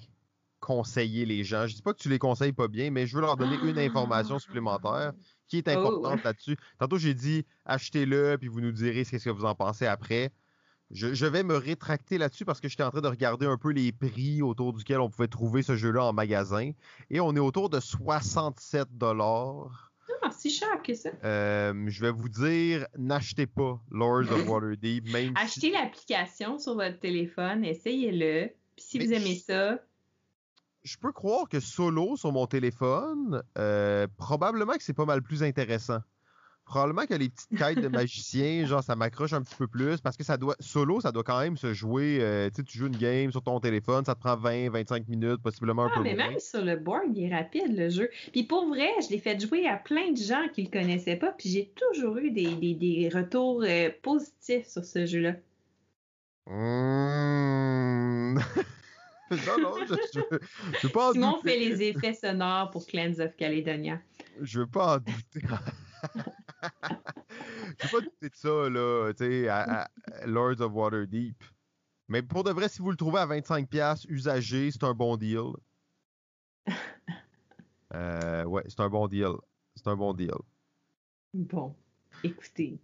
[0.60, 1.66] conseiller les gens.
[1.66, 3.78] Je dis pas que tu les conseilles pas bien, mais je veux leur donner une
[3.78, 5.12] information supplémentaire
[5.48, 6.56] qui est oh, importante là-dessus.
[6.78, 10.32] Tantôt, j'ai dit achetez-le, puis vous nous direz ce que vous en pensez après.
[10.90, 13.90] Je, vais me rétracter là-dessus parce que j'étais en train de regarder un peu les
[13.90, 16.70] prix autour duquel on pouvait trouver ce jeu-là en magasin.
[17.10, 19.92] Et on est autour de 67 dollars.
[20.22, 21.10] Ah, si cher que ça.
[21.24, 25.12] Euh, je vais vous dire, n'achetez pas Lords of Waterdeep.
[25.12, 28.50] Même Achetez l'application sur votre téléphone, essayez-le.
[28.76, 29.80] Puis si vous aimez ça,
[30.86, 35.42] je peux croire que solo sur mon téléphone, euh, probablement que c'est pas mal plus
[35.42, 35.98] intéressant.
[36.64, 40.16] Probablement que les petites quêtes de magicien, genre, ça m'accroche un petit peu plus parce
[40.16, 42.18] que ça doit, solo, ça doit quand même se jouer.
[42.20, 45.08] Euh, tu sais, tu joues une game sur ton téléphone, ça te prend 20, 25
[45.08, 48.08] minutes, possiblement un ah, peu mais même sur le board, il est rapide, le jeu.
[48.30, 51.32] Puis pour vrai, je l'ai fait jouer à plein de gens qui le connaissaient pas,
[51.32, 55.34] puis j'ai toujours eu des, des, des retours euh, positifs sur ce jeu-là.
[56.48, 58.38] Mmh.
[59.46, 60.20] non, non, je, je,
[60.86, 64.00] veux pas en Simon fait les effets sonores pour Clans of Caledonia.
[64.40, 65.40] Je veux pas en douter.
[67.78, 69.90] je veux pas douter de ça, là, tu sais, à,
[70.26, 71.42] Lords of Waterdeep.
[72.08, 75.52] Mais pour de vrai, si vous le trouvez à 25$ usagé, c'est un bon deal.
[77.94, 79.30] Euh, ouais, c'est un bon deal.
[79.76, 80.34] C'est un bon deal.
[81.32, 81.74] Bon,
[82.24, 82.78] écoutez,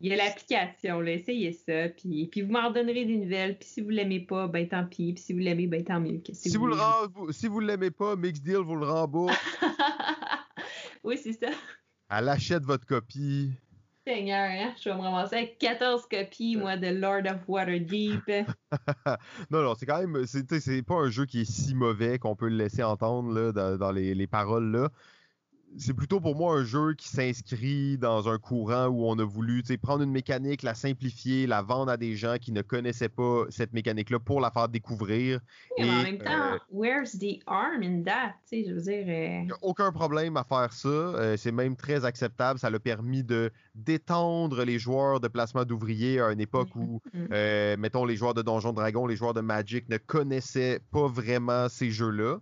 [0.00, 3.80] il y a l'application, essayez ça, puis, puis vous m'en donnerez des nouvelles, puis si
[3.80, 6.20] vous l'aimez pas, ben tant pis, puis si vous l'aimez, ben tant mieux.
[6.32, 6.70] Si, vous,
[7.14, 9.36] vous, si vous l'aimez pas, Mix Deal vous le rembourse.
[11.02, 11.48] oui, c'est ça.
[12.10, 13.50] Elle achète votre copie.
[14.06, 14.72] Seigneur, hein?
[14.82, 18.22] je vais me ramasser avec 14 copies, moi, de Lord of Waterdeep.
[19.50, 22.48] non, non, c'est quand même, c'est pas un jeu qui est si mauvais qu'on peut
[22.48, 24.90] le laisser entendre là, dans, dans les, les paroles là
[25.76, 29.62] c'est plutôt pour moi un jeu qui s'inscrit dans un courant où on a voulu
[29.80, 33.72] prendre une mécanique, la simplifier, la vendre à des gens qui ne connaissaient pas cette
[33.72, 35.40] mécanique-là pour la faire découvrir.
[35.76, 38.34] et, en même temps, euh, where's the arm in that?
[38.50, 39.54] Je veux dire.
[39.54, 40.88] A aucun problème à faire ça.
[40.88, 42.58] Euh, c'est même très acceptable.
[42.58, 47.28] Ça l'a permis de détendre les joueurs de placement d'ouvriers à une époque où, mm-hmm.
[47.32, 51.68] euh, mettons, les joueurs de Donjon Dragon, les joueurs de Magic ne connaissaient pas vraiment
[51.68, 52.38] ces jeux-là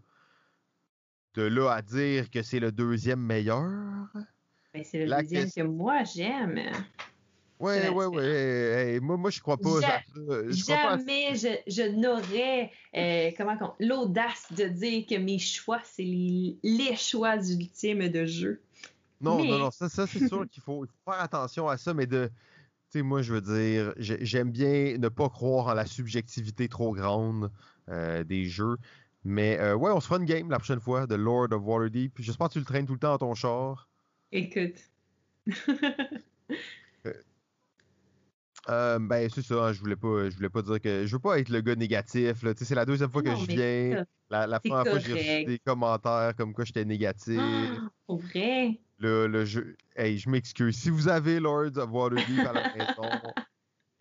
[1.37, 4.09] de là à dire que c'est le deuxième meilleur?
[4.72, 6.61] Ben, c'est le deuxième que moi j'aime.
[7.59, 9.01] Ouais, ouais, ouais.
[9.01, 9.80] moi, moi, je crois pas.
[10.51, 18.09] jamais je, n'aurais euh, comment l'audace de dire que mes choix, c'est les, choix ultimes
[18.09, 18.61] de jeu.
[19.22, 22.30] Non, non, non, ça, ça c'est sûr qu'il faut, faire attention à ça, mais de.
[22.93, 26.93] Tu sais, moi, je veux dire, j'aime bien ne pas croire en la subjectivité trop
[26.93, 27.51] grande
[27.89, 28.76] euh, des jeux.
[29.27, 32.12] Mais euh, ouais, on se fera une game la prochaine fois de Lord of Waterdeep.
[32.20, 33.89] J'espère que tu le traînes tout le temps dans ton char.
[34.33, 34.79] Écoute.
[37.07, 37.12] Euh,
[38.68, 41.20] euh, ben c'est ça, hein, je voulais pas je voulais pas dire que je veux
[41.20, 44.05] pas être le gars négatif là, c'est la deuxième fois que je viens.
[44.31, 47.39] La, la première fois j'ai reçu des commentaires comme quoi j'étais négatif.
[47.41, 48.81] Ah, pour vrai?
[48.99, 49.77] Le, le jeu.
[49.97, 50.77] Hey, je m'excuse.
[50.77, 53.11] Si vous avez Lord of Waterdeep à la maison,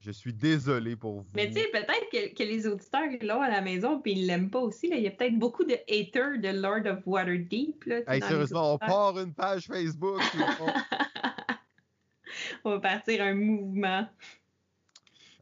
[0.06, 1.26] je suis désolé pour vous.
[1.34, 4.60] Mais tu sais, peut-être que, les auditeurs l'ont à la maison puis ils l'aiment pas
[4.60, 4.88] aussi.
[4.88, 4.98] Là.
[4.98, 7.86] Il y a peut-être beaucoup de haters de Lord of Waterdeep.
[7.86, 10.22] Là, hey, sérieusement, on part une page Facebook.
[12.64, 14.08] on va partir un mouvement.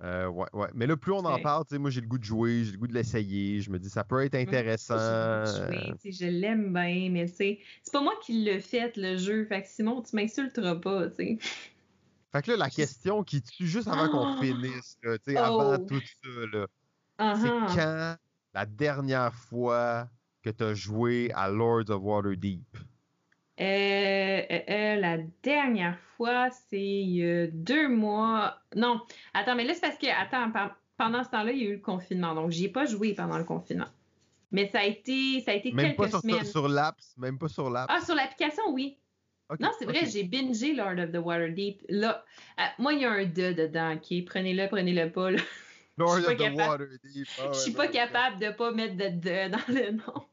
[0.02, 0.68] Euh, ouais, ouais.
[0.74, 2.88] Mais là, plus on en parle, moi j'ai le goût de jouer, j'ai le goût
[2.88, 3.62] de l'essayer.
[3.62, 4.98] Je me dis, ça peut être intéressant.
[4.98, 7.60] Je, je l'aime bien, mais c'est
[7.92, 9.46] pas moi qui l'ai fait, le jeu.
[9.46, 11.38] Fait que Simon, tu m'insulteras pas, tu sais.
[12.34, 14.38] Fait que là, la question qui tue juste avant qu'on ah!
[14.42, 15.38] finisse, là, oh!
[15.38, 16.68] avant tout ça, là,
[17.20, 17.76] c'est uh-huh.
[17.76, 18.16] quand
[18.56, 20.10] la dernière fois
[20.42, 22.66] que tu as joué à Lords of Waterdeep?
[23.62, 28.58] Euh, euh, euh, la dernière fois, c'est deux mois.
[28.76, 29.00] Non,
[29.36, 30.52] attends, mais là, c'est parce que, attends,
[30.98, 32.34] pendant ce temps-là, il y a eu le confinement.
[32.34, 33.90] Donc, j'y ai pas joué pendant le confinement.
[34.52, 36.46] Mais ça a été, ça a été même quelques pas sur, semaines.
[36.46, 37.94] Sur l'apps, même pas sur l'apps.
[37.96, 38.98] Ah, sur l'application, oui
[39.60, 41.82] non, c'est vrai, j'ai bingé Lord of the Waterdeep.
[41.90, 42.24] Là,
[42.60, 44.26] euh, moi, il y a un de dedans, OK?
[44.26, 45.32] Prenez-le, prenez-le pas.
[45.98, 47.28] Lord of the Waterdeep.
[47.54, 50.26] Je suis pas capable de pas mettre de de dans le nom.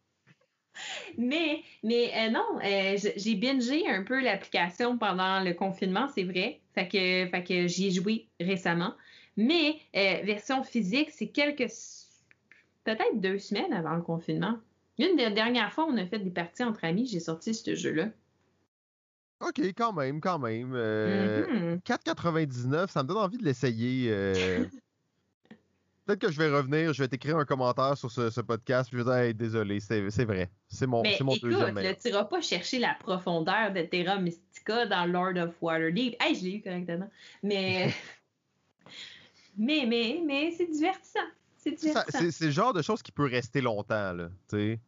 [1.18, 6.60] mais mais euh, non, euh, j'ai bingé un peu l'application pendant le confinement, c'est vrai.
[6.74, 8.94] Fait que, fait que j'y ai joué récemment.
[9.36, 11.70] Mais version physique, c'est quelques
[12.84, 14.58] peut-être deux semaines avant le confinement.
[14.98, 18.10] Une des dernières fois, on a fait des parties entre amis, j'ai sorti ce jeu-là.
[19.40, 20.74] OK, quand même, quand même.
[20.74, 22.88] 4,99, mm-hmm.
[22.88, 24.10] ça me donne envie de l'essayer.
[26.10, 29.04] Peut-être que je vais revenir, je vais t'écrire un commentaire sur ce, podcast, puis je
[29.04, 30.50] vais dire désolé, c'est vrai.
[30.66, 34.86] C'est mon, Mais mon écoute, deuxième tu n'iras pas chercher la profondeur de Terra Mystica
[34.86, 36.16] dans Lord of Waterdeep.
[36.20, 37.08] Hey, je l'ai eu correctement.
[37.44, 37.94] Mais.
[39.56, 41.20] mais, mais, mais c'est divertissant.
[41.58, 42.18] C'est divertissant.
[42.30, 44.30] C'est le genre de choses qui peut rester longtemps, là.
[44.48, 44.80] Tu sais.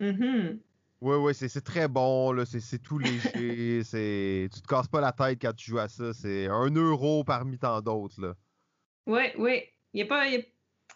[0.00, 0.56] Mm
[1.04, 3.82] Oui, oui, c'est très bon, là, c'est tout léger,
[4.50, 7.58] tu te casses pas la tête quand tu joues à ça, c'est un euro parmi
[7.58, 8.34] tant d'autres, là.
[9.06, 10.24] Oui, oui, il n'y a, pas,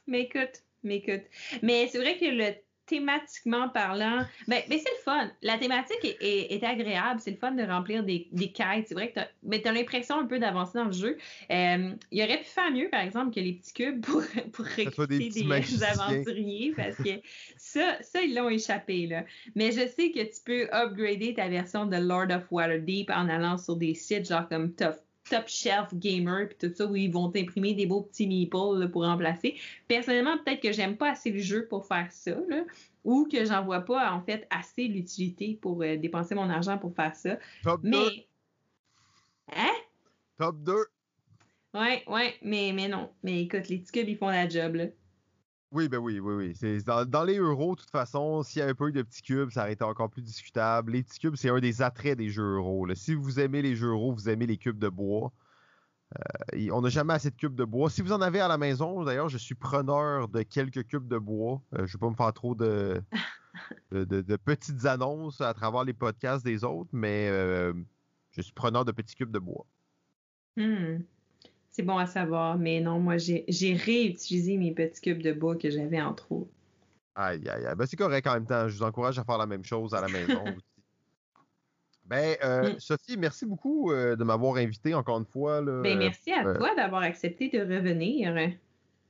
[0.07, 1.27] mais écoute, mais écoute.
[1.63, 2.55] Mais c'est vrai que le
[2.89, 5.31] thématiquement parlant, ben, mais c'est le fun.
[5.43, 7.21] La thématique est, agréable.
[7.21, 8.87] C'est le fun de remplir des, des quêtes.
[8.89, 9.21] C'est vrai que
[9.57, 11.17] tu as, l'impression un peu d'avancer dans le jeu.
[11.51, 14.23] Euh, il aurait pu faire mieux, par exemple, que les petits cubes pour,
[14.53, 17.11] pour recruter des, aventuriers parce que
[17.57, 19.07] ça, ça ils l'ont échappé.
[19.07, 19.25] Là.
[19.55, 23.59] Mais je sais que tu peux upgrader ta version de Lord of Waterdeep en allant
[23.59, 24.97] sur des sites genre comme Tough
[25.29, 29.05] top shelf gamer puis tout ça où ils vont t'imprimer des beaux petits meeples pour
[29.05, 29.57] remplacer.
[29.87, 32.33] Personnellement, peut-être que j'aime pas assez le jeu pour faire ça,
[33.05, 36.95] ou que j'en vois pas en fait assez l'utilité pour euh, dépenser mon argent pour
[36.95, 37.39] faire ça.
[37.63, 37.91] Top mais...
[37.91, 38.11] 2.
[39.57, 39.75] Hein?
[40.39, 40.75] Top 2.
[41.75, 43.11] Ouais, ouais, mais, mais non.
[43.23, 44.87] Mais écoute, les petits cubes, ils font la job, là.
[45.71, 46.53] Oui, ben oui, oui, oui.
[46.55, 49.51] C'est dans, les euros, de toute façon, s'il y avait pas eu de petits cubes,
[49.51, 50.93] ça aurait été encore plus discutable.
[50.93, 52.87] Les petits cubes, c'est un des attraits des jeux euros.
[52.95, 55.31] Si vous aimez les jeux euros, vous aimez les cubes de bois.
[56.55, 57.91] Euh, on n'a jamais assez de cubes de bois.
[57.91, 61.19] Si vous en avez à la maison, d'ailleurs, je suis preneur de quelques cubes de
[61.19, 61.61] bois.
[61.75, 63.03] Euh, je ne vais pas me faire trop de,
[63.93, 67.75] de, petites annonces à travers les podcasts des autres, mais euh,
[68.31, 69.67] je suis preneur de petits cubes de bois.
[70.57, 71.03] Hmm
[71.79, 72.59] c'est bon à savoir.
[72.59, 73.45] Mais non, moi, j'ai
[73.85, 76.51] réutilisé mes petits cubes de bois que j'avais en trop.
[77.15, 77.75] Aïe, aïe, aïe.
[77.77, 78.69] Ben, c'est correct en même temps.
[78.69, 80.65] Je vous encourage à faire la même chose à la maison aussi.
[82.05, 82.81] Ben, euh, mm.
[82.81, 85.61] Sophie, merci beaucoup euh, de m'avoir invité encore une fois.
[85.61, 88.35] Là, ben, merci à euh, toi d'avoir accepté de revenir.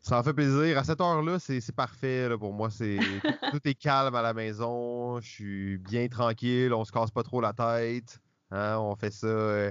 [0.02, 0.76] Ça en fait plaisir.
[0.76, 2.68] À cette heure-là, c'est parfait pour moi.
[2.68, 2.98] C'est
[3.50, 5.20] tout, est calme à la maison.
[5.20, 6.74] Je suis bien tranquille.
[6.74, 8.20] On se casse pas trop la tête.
[8.50, 9.70] Hein, on fait ça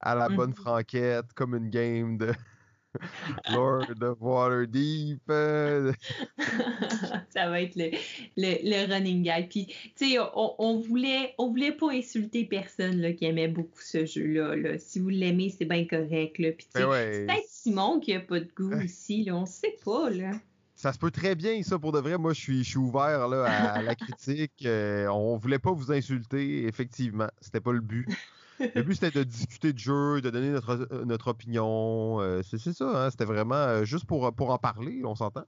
[0.00, 0.56] à la bonne mmh.
[0.56, 2.32] franquette, comme une game de
[3.52, 5.20] Lord of Waterdeep.
[5.30, 5.92] Euh.
[7.30, 7.90] ça va être le,
[8.36, 9.48] le, running gag.
[9.48, 9.66] Puis,
[9.96, 14.04] tu sais, on, on, voulait, on voulait pas insulter personne là, qui aimait beaucoup ce
[14.04, 14.78] jeu-là.
[14.78, 16.38] Si vous l'aimez, c'est bien correct.
[16.38, 16.52] Là.
[16.52, 19.24] Puis, ben c'est peut-être Simon qui a pas de goût ici.
[19.24, 19.36] Là.
[19.36, 20.10] On sait pas.
[20.10, 20.32] Là.
[20.86, 22.16] Ça se peut très bien, ça, pour de vrai.
[22.16, 24.52] Moi, je suis, je suis ouvert là, à, la critique.
[24.66, 27.26] Euh, on voulait pas vous insulter, effectivement.
[27.40, 28.06] C'était pas le but.
[28.60, 32.20] Le but, c'était de discuter de jeu, de donner notre, euh, notre opinion.
[32.20, 33.10] Euh, c'est ça, hein?
[33.10, 35.42] c'était vraiment euh, juste pour, pour en parler, on s'entend.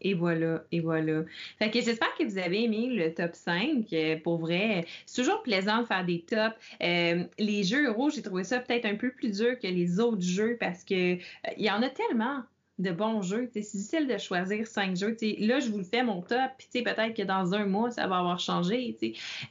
[0.00, 1.22] Et voilà, et voilà.
[1.60, 3.86] Fait que j'espère que vous avez aimé le top 5.
[4.24, 6.56] Pour vrai, c'est toujours plaisant de faire des tops.
[6.80, 10.56] les jeux euros, j'ai trouvé ça peut-être un peu plus dur que les autres jeux
[10.58, 11.14] parce que
[11.56, 12.42] il y en a tellement
[12.82, 13.48] de bons jeux.
[13.52, 15.16] C'est difficile de choisir cinq jeux.
[15.38, 18.18] là, je vous le fais mon top, puis peut-être que dans un mois, ça va
[18.18, 18.96] avoir changé.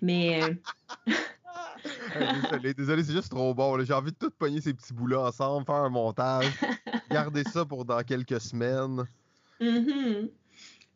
[0.01, 0.41] Mais
[2.43, 3.83] désolé, désolé, c'est juste trop bon.
[3.83, 6.45] J'ai envie de tout pogner ces petits bouts-là ensemble, faire un montage,
[7.09, 9.07] garder ça pour dans quelques semaines.
[9.59, 10.29] Mm-hmm.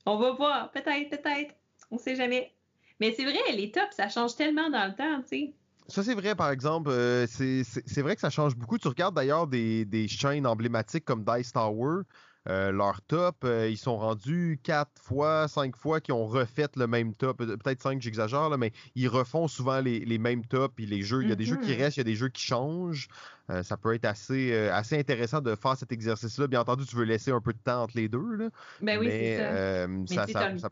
[0.06, 1.56] On va voir, peut-être, peut-être.
[1.92, 2.52] On sait jamais.
[3.00, 5.54] Mais c'est vrai, les tops, ça change tellement dans le temps, tu sais.
[5.88, 6.90] Ça, c'est vrai, par exemple.
[6.90, 8.78] Euh, c'est vrai que ça change beaucoup.
[8.78, 12.04] Tu regardes d'ailleurs des, des chaînes emblématiques comme Dice Tower.
[12.48, 16.86] Euh, leur top, euh, ils sont rendus quatre fois, cinq fois qui ont refait le
[16.86, 17.38] même top.
[17.38, 20.76] Peut-être cinq, j'exagère, mais ils refont souvent les, mêmes tops.
[20.76, 21.78] Puis les jeux, il y a des jeux qui mm-hmm.
[21.78, 23.08] restent, il y a des jeux qui changent.
[23.50, 26.46] Euh, ça peut être assez, assez intéressant de faire cet exercice-là.
[26.46, 28.36] Bien entendu, tu veux laisser un peu de temps entre les deux.
[28.36, 28.50] Là.
[28.80, 30.70] Ben oui, c'est ça.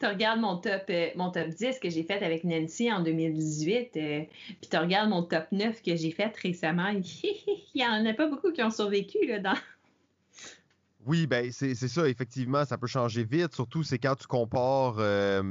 [0.00, 4.28] Tu regardes mon top, mon top 10 que j'ai fait avec Nancy en 2018, puis
[4.70, 6.88] tu regardes mon top 9 que j'ai fait récemment.
[7.22, 9.54] Il n'y en a pas beaucoup qui ont survécu là, dans,
[11.06, 13.54] oui, ben c'est ça, effectivement, ça peut changer vite.
[13.54, 14.96] Surtout, c'est quand tu compares.
[14.98, 15.42] Euh,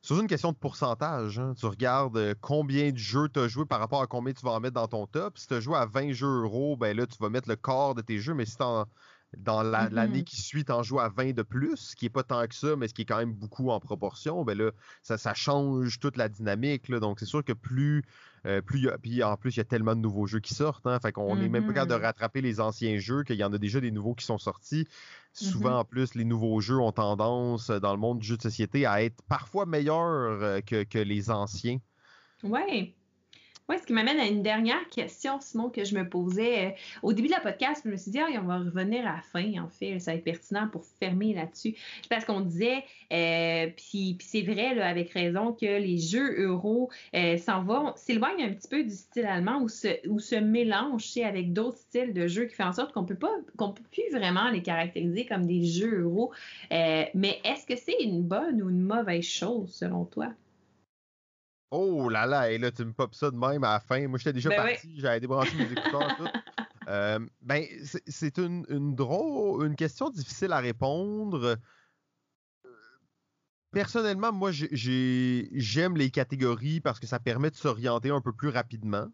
[0.00, 1.38] c'est une question de pourcentage.
[1.38, 1.54] Hein.
[1.56, 4.50] Tu regardes euh, combien de jeux tu as joué par rapport à combien tu vas
[4.52, 5.38] en mettre dans ton top.
[5.38, 7.94] Si tu as joué à 20 jeux euros, ben là, tu vas mettre le quart
[7.94, 8.56] de tes jeux, mais si
[9.36, 9.92] dans mm-hmm.
[9.92, 12.46] l'année qui suit, tu en joues à 20 de plus, ce qui n'est pas tant
[12.46, 14.70] que ça, mais ce qui est quand même beaucoup en proportion, ben là,
[15.02, 16.88] ça, ça change toute la dynamique.
[16.88, 17.00] Là.
[17.00, 18.02] Donc, c'est sûr que plus
[18.66, 20.86] plus puis en plus, il y a tellement de nouveaux jeux qui sortent.
[20.86, 22.02] Hein, fait qu'on n'est même pas capable de mm-hmm.
[22.02, 24.88] rattraper les anciens jeux, qu'il y en a déjà des nouveaux qui sont sortis.
[25.32, 25.76] Souvent, mm-hmm.
[25.76, 29.02] en plus, les nouveaux jeux ont tendance, dans le monde du jeu de société, à
[29.04, 31.78] être parfois meilleurs que, que les anciens.
[32.42, 32.96] Ouais.
[33.68, 36.66] Oui, ce qui m'amène à une dernière question, Simon, que je me posais.
[36.66, 36.70] Euh,
[37.02, 39.22] au début de la podcast, je me suis dit, ah, on va revenir à la
[39.22, 40.00] fin, en fait.
[40.00, 41.76] Ça va être pertinent pour fermer là-dessus.
[42.10, 42.82] Parce qu'on disait,
[43.12, 48.52] euh, puis, c'est vrai, avec raison, que les jeux euro euh, s'en vont, s'éloignent un
[48.52, 52.46] petit peu du style allemand ou se, ou se mélangent avec d'autres styles de jeux
[52.46, 55.64] qui font en sorte qu'on peut pas, qu'on peut plus vraiment les caractériser comme des
[55.64, 56.32] jeux euro.
[56.70, 60.32] mais est-ce que c'est une bonne ou une mauvaise chose, selon toi?
[61.74, 64.06] Oh là là, et là, tu me popes ça de même à la fin.
[64.06, 66.28] Moi, j'étais déjà ben parti, j'avais débranché mes écouteurs, tout.
[66.86, 67.64] Euh, ben,
[68.06, 71.56] c'est une, une drôle, une question difficile à répondre.
[73.70, 79.06] Personnellement, moi, j'aime les catégories parce que ça permet de s'orienter un peu plus rapidement.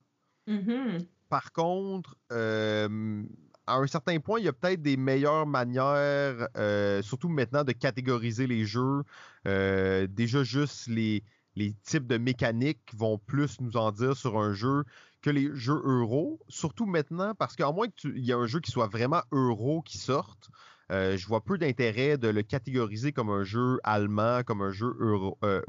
[0.48, 1.06] Mm-hmm.
[1.28, 3.22] Par contre, euh,
[3.68, 7.70] à un certain point, il y a peut-être des meilleures manières, euh, surtout maintenant, de
[7.70, 9.04] catégoriser les jeux.
[9.44, 11.22] déjà, juste les,
[11.58, 14.84] les types de mécaniques vont plus nous en dire sur un jeu
[15.20, 18.70] que les jeux euro, surtout maintenant, parce qu'à moins qu'il y ait un jeu qui
[18.70, 20.48] soit vraiment euro qui sorte,
[20.92, 24.96] euh, je vois peu d'intérêt de le catégoriser comme un jeu allemand, comme un jeu
[25.00, 25.36] euro.
[25.44, 25.60] Euh,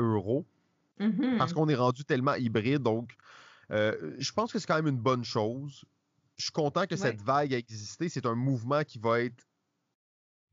[1.00, 1.38] mm-hmm.
[1.38, 2.84] Parce qu'on est rendu tellement hybride.
[2.84, 3.16] Donc,
[3.72, 5.84] euh, je pense que c'est quand même une bonne chose.
[6.38, 8.08] Je suis content que cette vague ait existé.
[8.08, 9.44] C'est un mouvement qui va être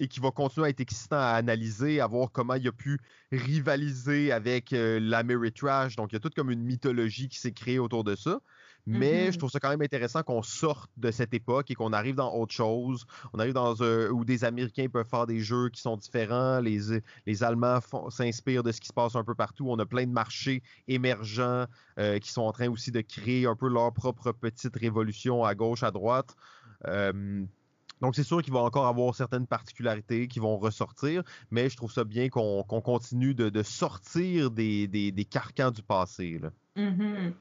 [0.00, 2.98] et qui va continuer à être excitant à analyser, à voir comment il a pu
[3.32, 5.96] rivaliser avec euh, l'Ameritrash.
[5.96, 8.40] Donc, il y a toute comme une mythologie qui s'est créée autour de ça.
[8.88, 9.38] Mais je mm-hmm.
[9.38, 12.54] trouve ça quand même intéressant qu'on sorte de cette époque et qu'on arrive dans autre
[12.54, 13.04] chose.
[13.32, 16.60] On arrive dans un, où des Américains peuvent faire des jeux qui sont différents.
[16.60, 19.66] Les, les Allemands s'inspirent de ce qui se passe un peu partout.
[19.68, 21.66] On a plein de marchés émergents
[21.98, 25.56] euh, qui sont en train aussi de créer un peu leur propre petite révolution à
[25.56, 26.36] gauche, à droite.
[26.86, 27.44] Euh,
[28.00, 31.92] donc, c'est sûr qu'il va encore avoir certaines particularités qui vont ressortir, mais je trouve
[31.92, 36.40] ça bien qu'on continue de, sortir des, carcans du passé.
[36.76, 37.32] Mm-hmm.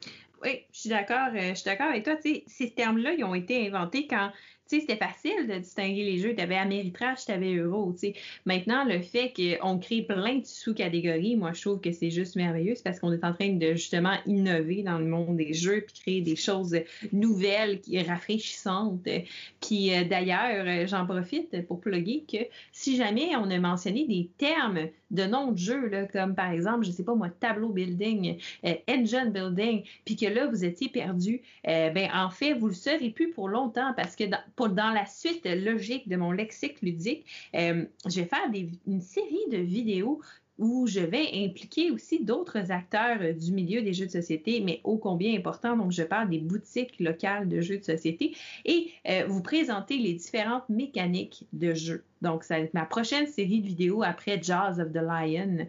[0.44, 1.30] Oui, je suis d'accord.
[1.34, 2.16] Euh, je suis d'accord avec toi.
[2.22, 4.32] ces termes-là, ils ont été inventés quand
[4.68, 6.34] tu sais, c'était facile de distinguer les jeux.
[6.36, 7.94] Tu avais Ameritrash, tu avais Euro.
[7.94, 8.14] Tu sais.
[8.46, 12.74] Maintenant, le fait qu'on crée plein de sous-catégories, moi, je trouve que c'est juste merveilleux.
[12.76, 16.02] C'est parce qu'on est en train de justement innover dans le monde des jeux puis
[16.02, 16.76] créer des choses
[17.12, 19.08] nouvelles, rafraîchissantes.
[19.62, 22.38] Puis euh, d'ailleurs, euh, j'en profite pour plugger que
[22.72, 26.86] si jamais on a mentionné des termes de noms de jeux, là, comme par exemple,
[26.86, 31.42] je sais pas moi, tableau building, euh, engine building, puis que là, vous étiez perdu,
[31.64, 35.06] ben en fait, vous le serez plus pour longtemps parce que dans, pour, dans la
[35.06, 37.26] suite logique de mon lexique ludique,
[37.56, 38.50] euh, je vais faire
[38.88, 40.22] une série de vidéos
[40.58, 44.80] où je vais impliquer aussi d'autres acteurs euh, du milieu des jeux de société, mais
[44.84, 45.76] ô combien important.
[45.76, 50.14] Donc, je parle des boutiques locales de jeux de société et euh, vous présenter les
[50.14, 52.04] différentes mécaniques de jeu.
[52.22, 55.68] Donc, ça va être ma prochaine série de vidéos après Jaws of the Lion.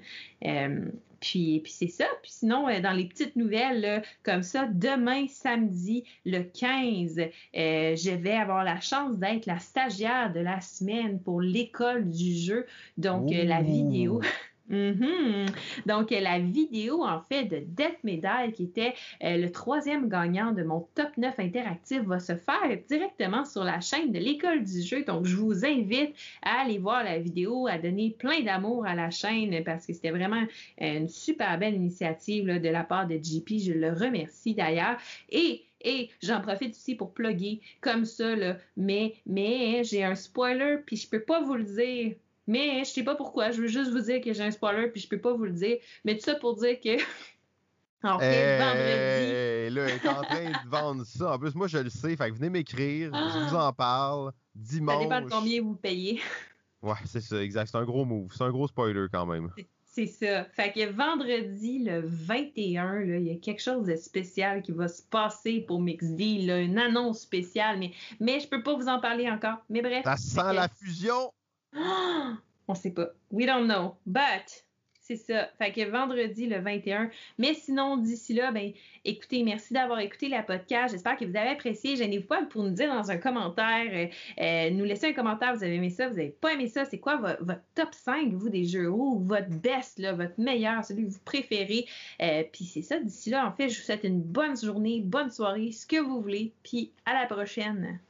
[1.21, 2.07] Puis, c'est ça.
[2.23, 8.11] Puis sinon, euh, dans les petites nouvelles, comme ça, demain, samedi, le 15, euh, je
[8.11, 12.67] vais avoir la chance d'être la stagiaire de la semaine pour l'école du jeu.
[12.97, 14.21] Donc, euh, la vidéo.
[14.71, 15.47] Mm-hmm.
[15.87, 20.63] Donc, la vidéo, en fait, de Death Medal, qui était euh, le troisième gagnant de
[20.63, 25.05] mon top 9 interactif, va se faire directement sur la chaîne de l'école du jeu.
[25.05, 29.11] Donc, je vous invite à aller voir la vidéo, à donner plein d'amour à la
[29.11, 30.45] chaîne parce que c'était vraiment
[30.81, 33.59] une super belle initiative de la part de JP.
[33.59, 34.97] Je le remercie d'ailleurs.
[35.31, 38.35] Et et j'en profite aussi pour plugger comme ça,
[38.77, 43.03] mais, mais j'ai un spoiler, puis je peux pas vous le dire mais je sais
[43.03, 43.51] pas pourquoi.
[43.51, 45.53] Je veux juste vous dire que j'ai un spoiler puis je peux pas vous le
[45.53, 45.79] dire.
[46.05, 46.97] Mais tout ça pour dire que.
[48.03, 49.75] en fait, vendredi.
[49.75, 51.35] Là, elle est en train de vendre ça.
[51.35, 52.17] En plus, moi, je le sais.
[52.17, 53.11] Fait que venez m'écrire.
[53.13, 54.33] Je vous en parle.
[54.55, 55.09] Dimanche.
[55.09, 56.21] Ça dépend de combien vous payez.
[56.83, 57.69] ouais, c'est ça, exact.
[57.71, 58.33] C'est un gros move.
[58.35, 59.51] C'est un gros spoiler quand même.
[59.85, 60.45] C'est ça.
[60.45, 65.03] Fait que vendredi, le 21, il y a quelque chose de spécial qui va se
[65.03, 69.31] passer pour MixD, là, une annonce spéciale, mais, mais je peux pas vous en parler
[69.31, 69.57] encore.
[69.71, 70.05] Mais bref.
[70.05, 71.33] Ça sent la fusion!
[72.69, 73.11] On sait pas.
[73.31, 73.97] We don't know.
[74.07, 74.67] But
[75.07, 75.49] c'est ça.
[75.59, 77.11] Fait que vendredi le 21.
[77.39, 78.73] Mais sinon, d'ici là, ben,
[79.05, 80.93] écoutez, merci d'avoir écouté la podcast.
[80.93, 81.95] J'espère que vous avez apprécié.
[81.95, 84.07] Gênez-vous pas pour nous dire dans un commentaire, euh,
[84.43, 85.55] euh, nous laisser un commentaire.
[85.55, 86.85] Vous avez aimé ça, vous avez pas aimé ça.
[86.85, 91.13] C'est quoi votre, top 5, vous, des jeux ou votre best, votre meilleur, celui que
[91.13, 91.87] vous préférez?
[92.21, 92.99] Euh, puis c'est ça.
[92.99, 96.21] D'ici là, en fait, je vous souhaite une bonne journée, bonne soirée, ce que vous
[96.21, 96.53] voulez.
[96.65, 98.01] Puis à la prochaine.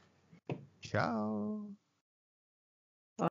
[0.81, 1.67] Ciao.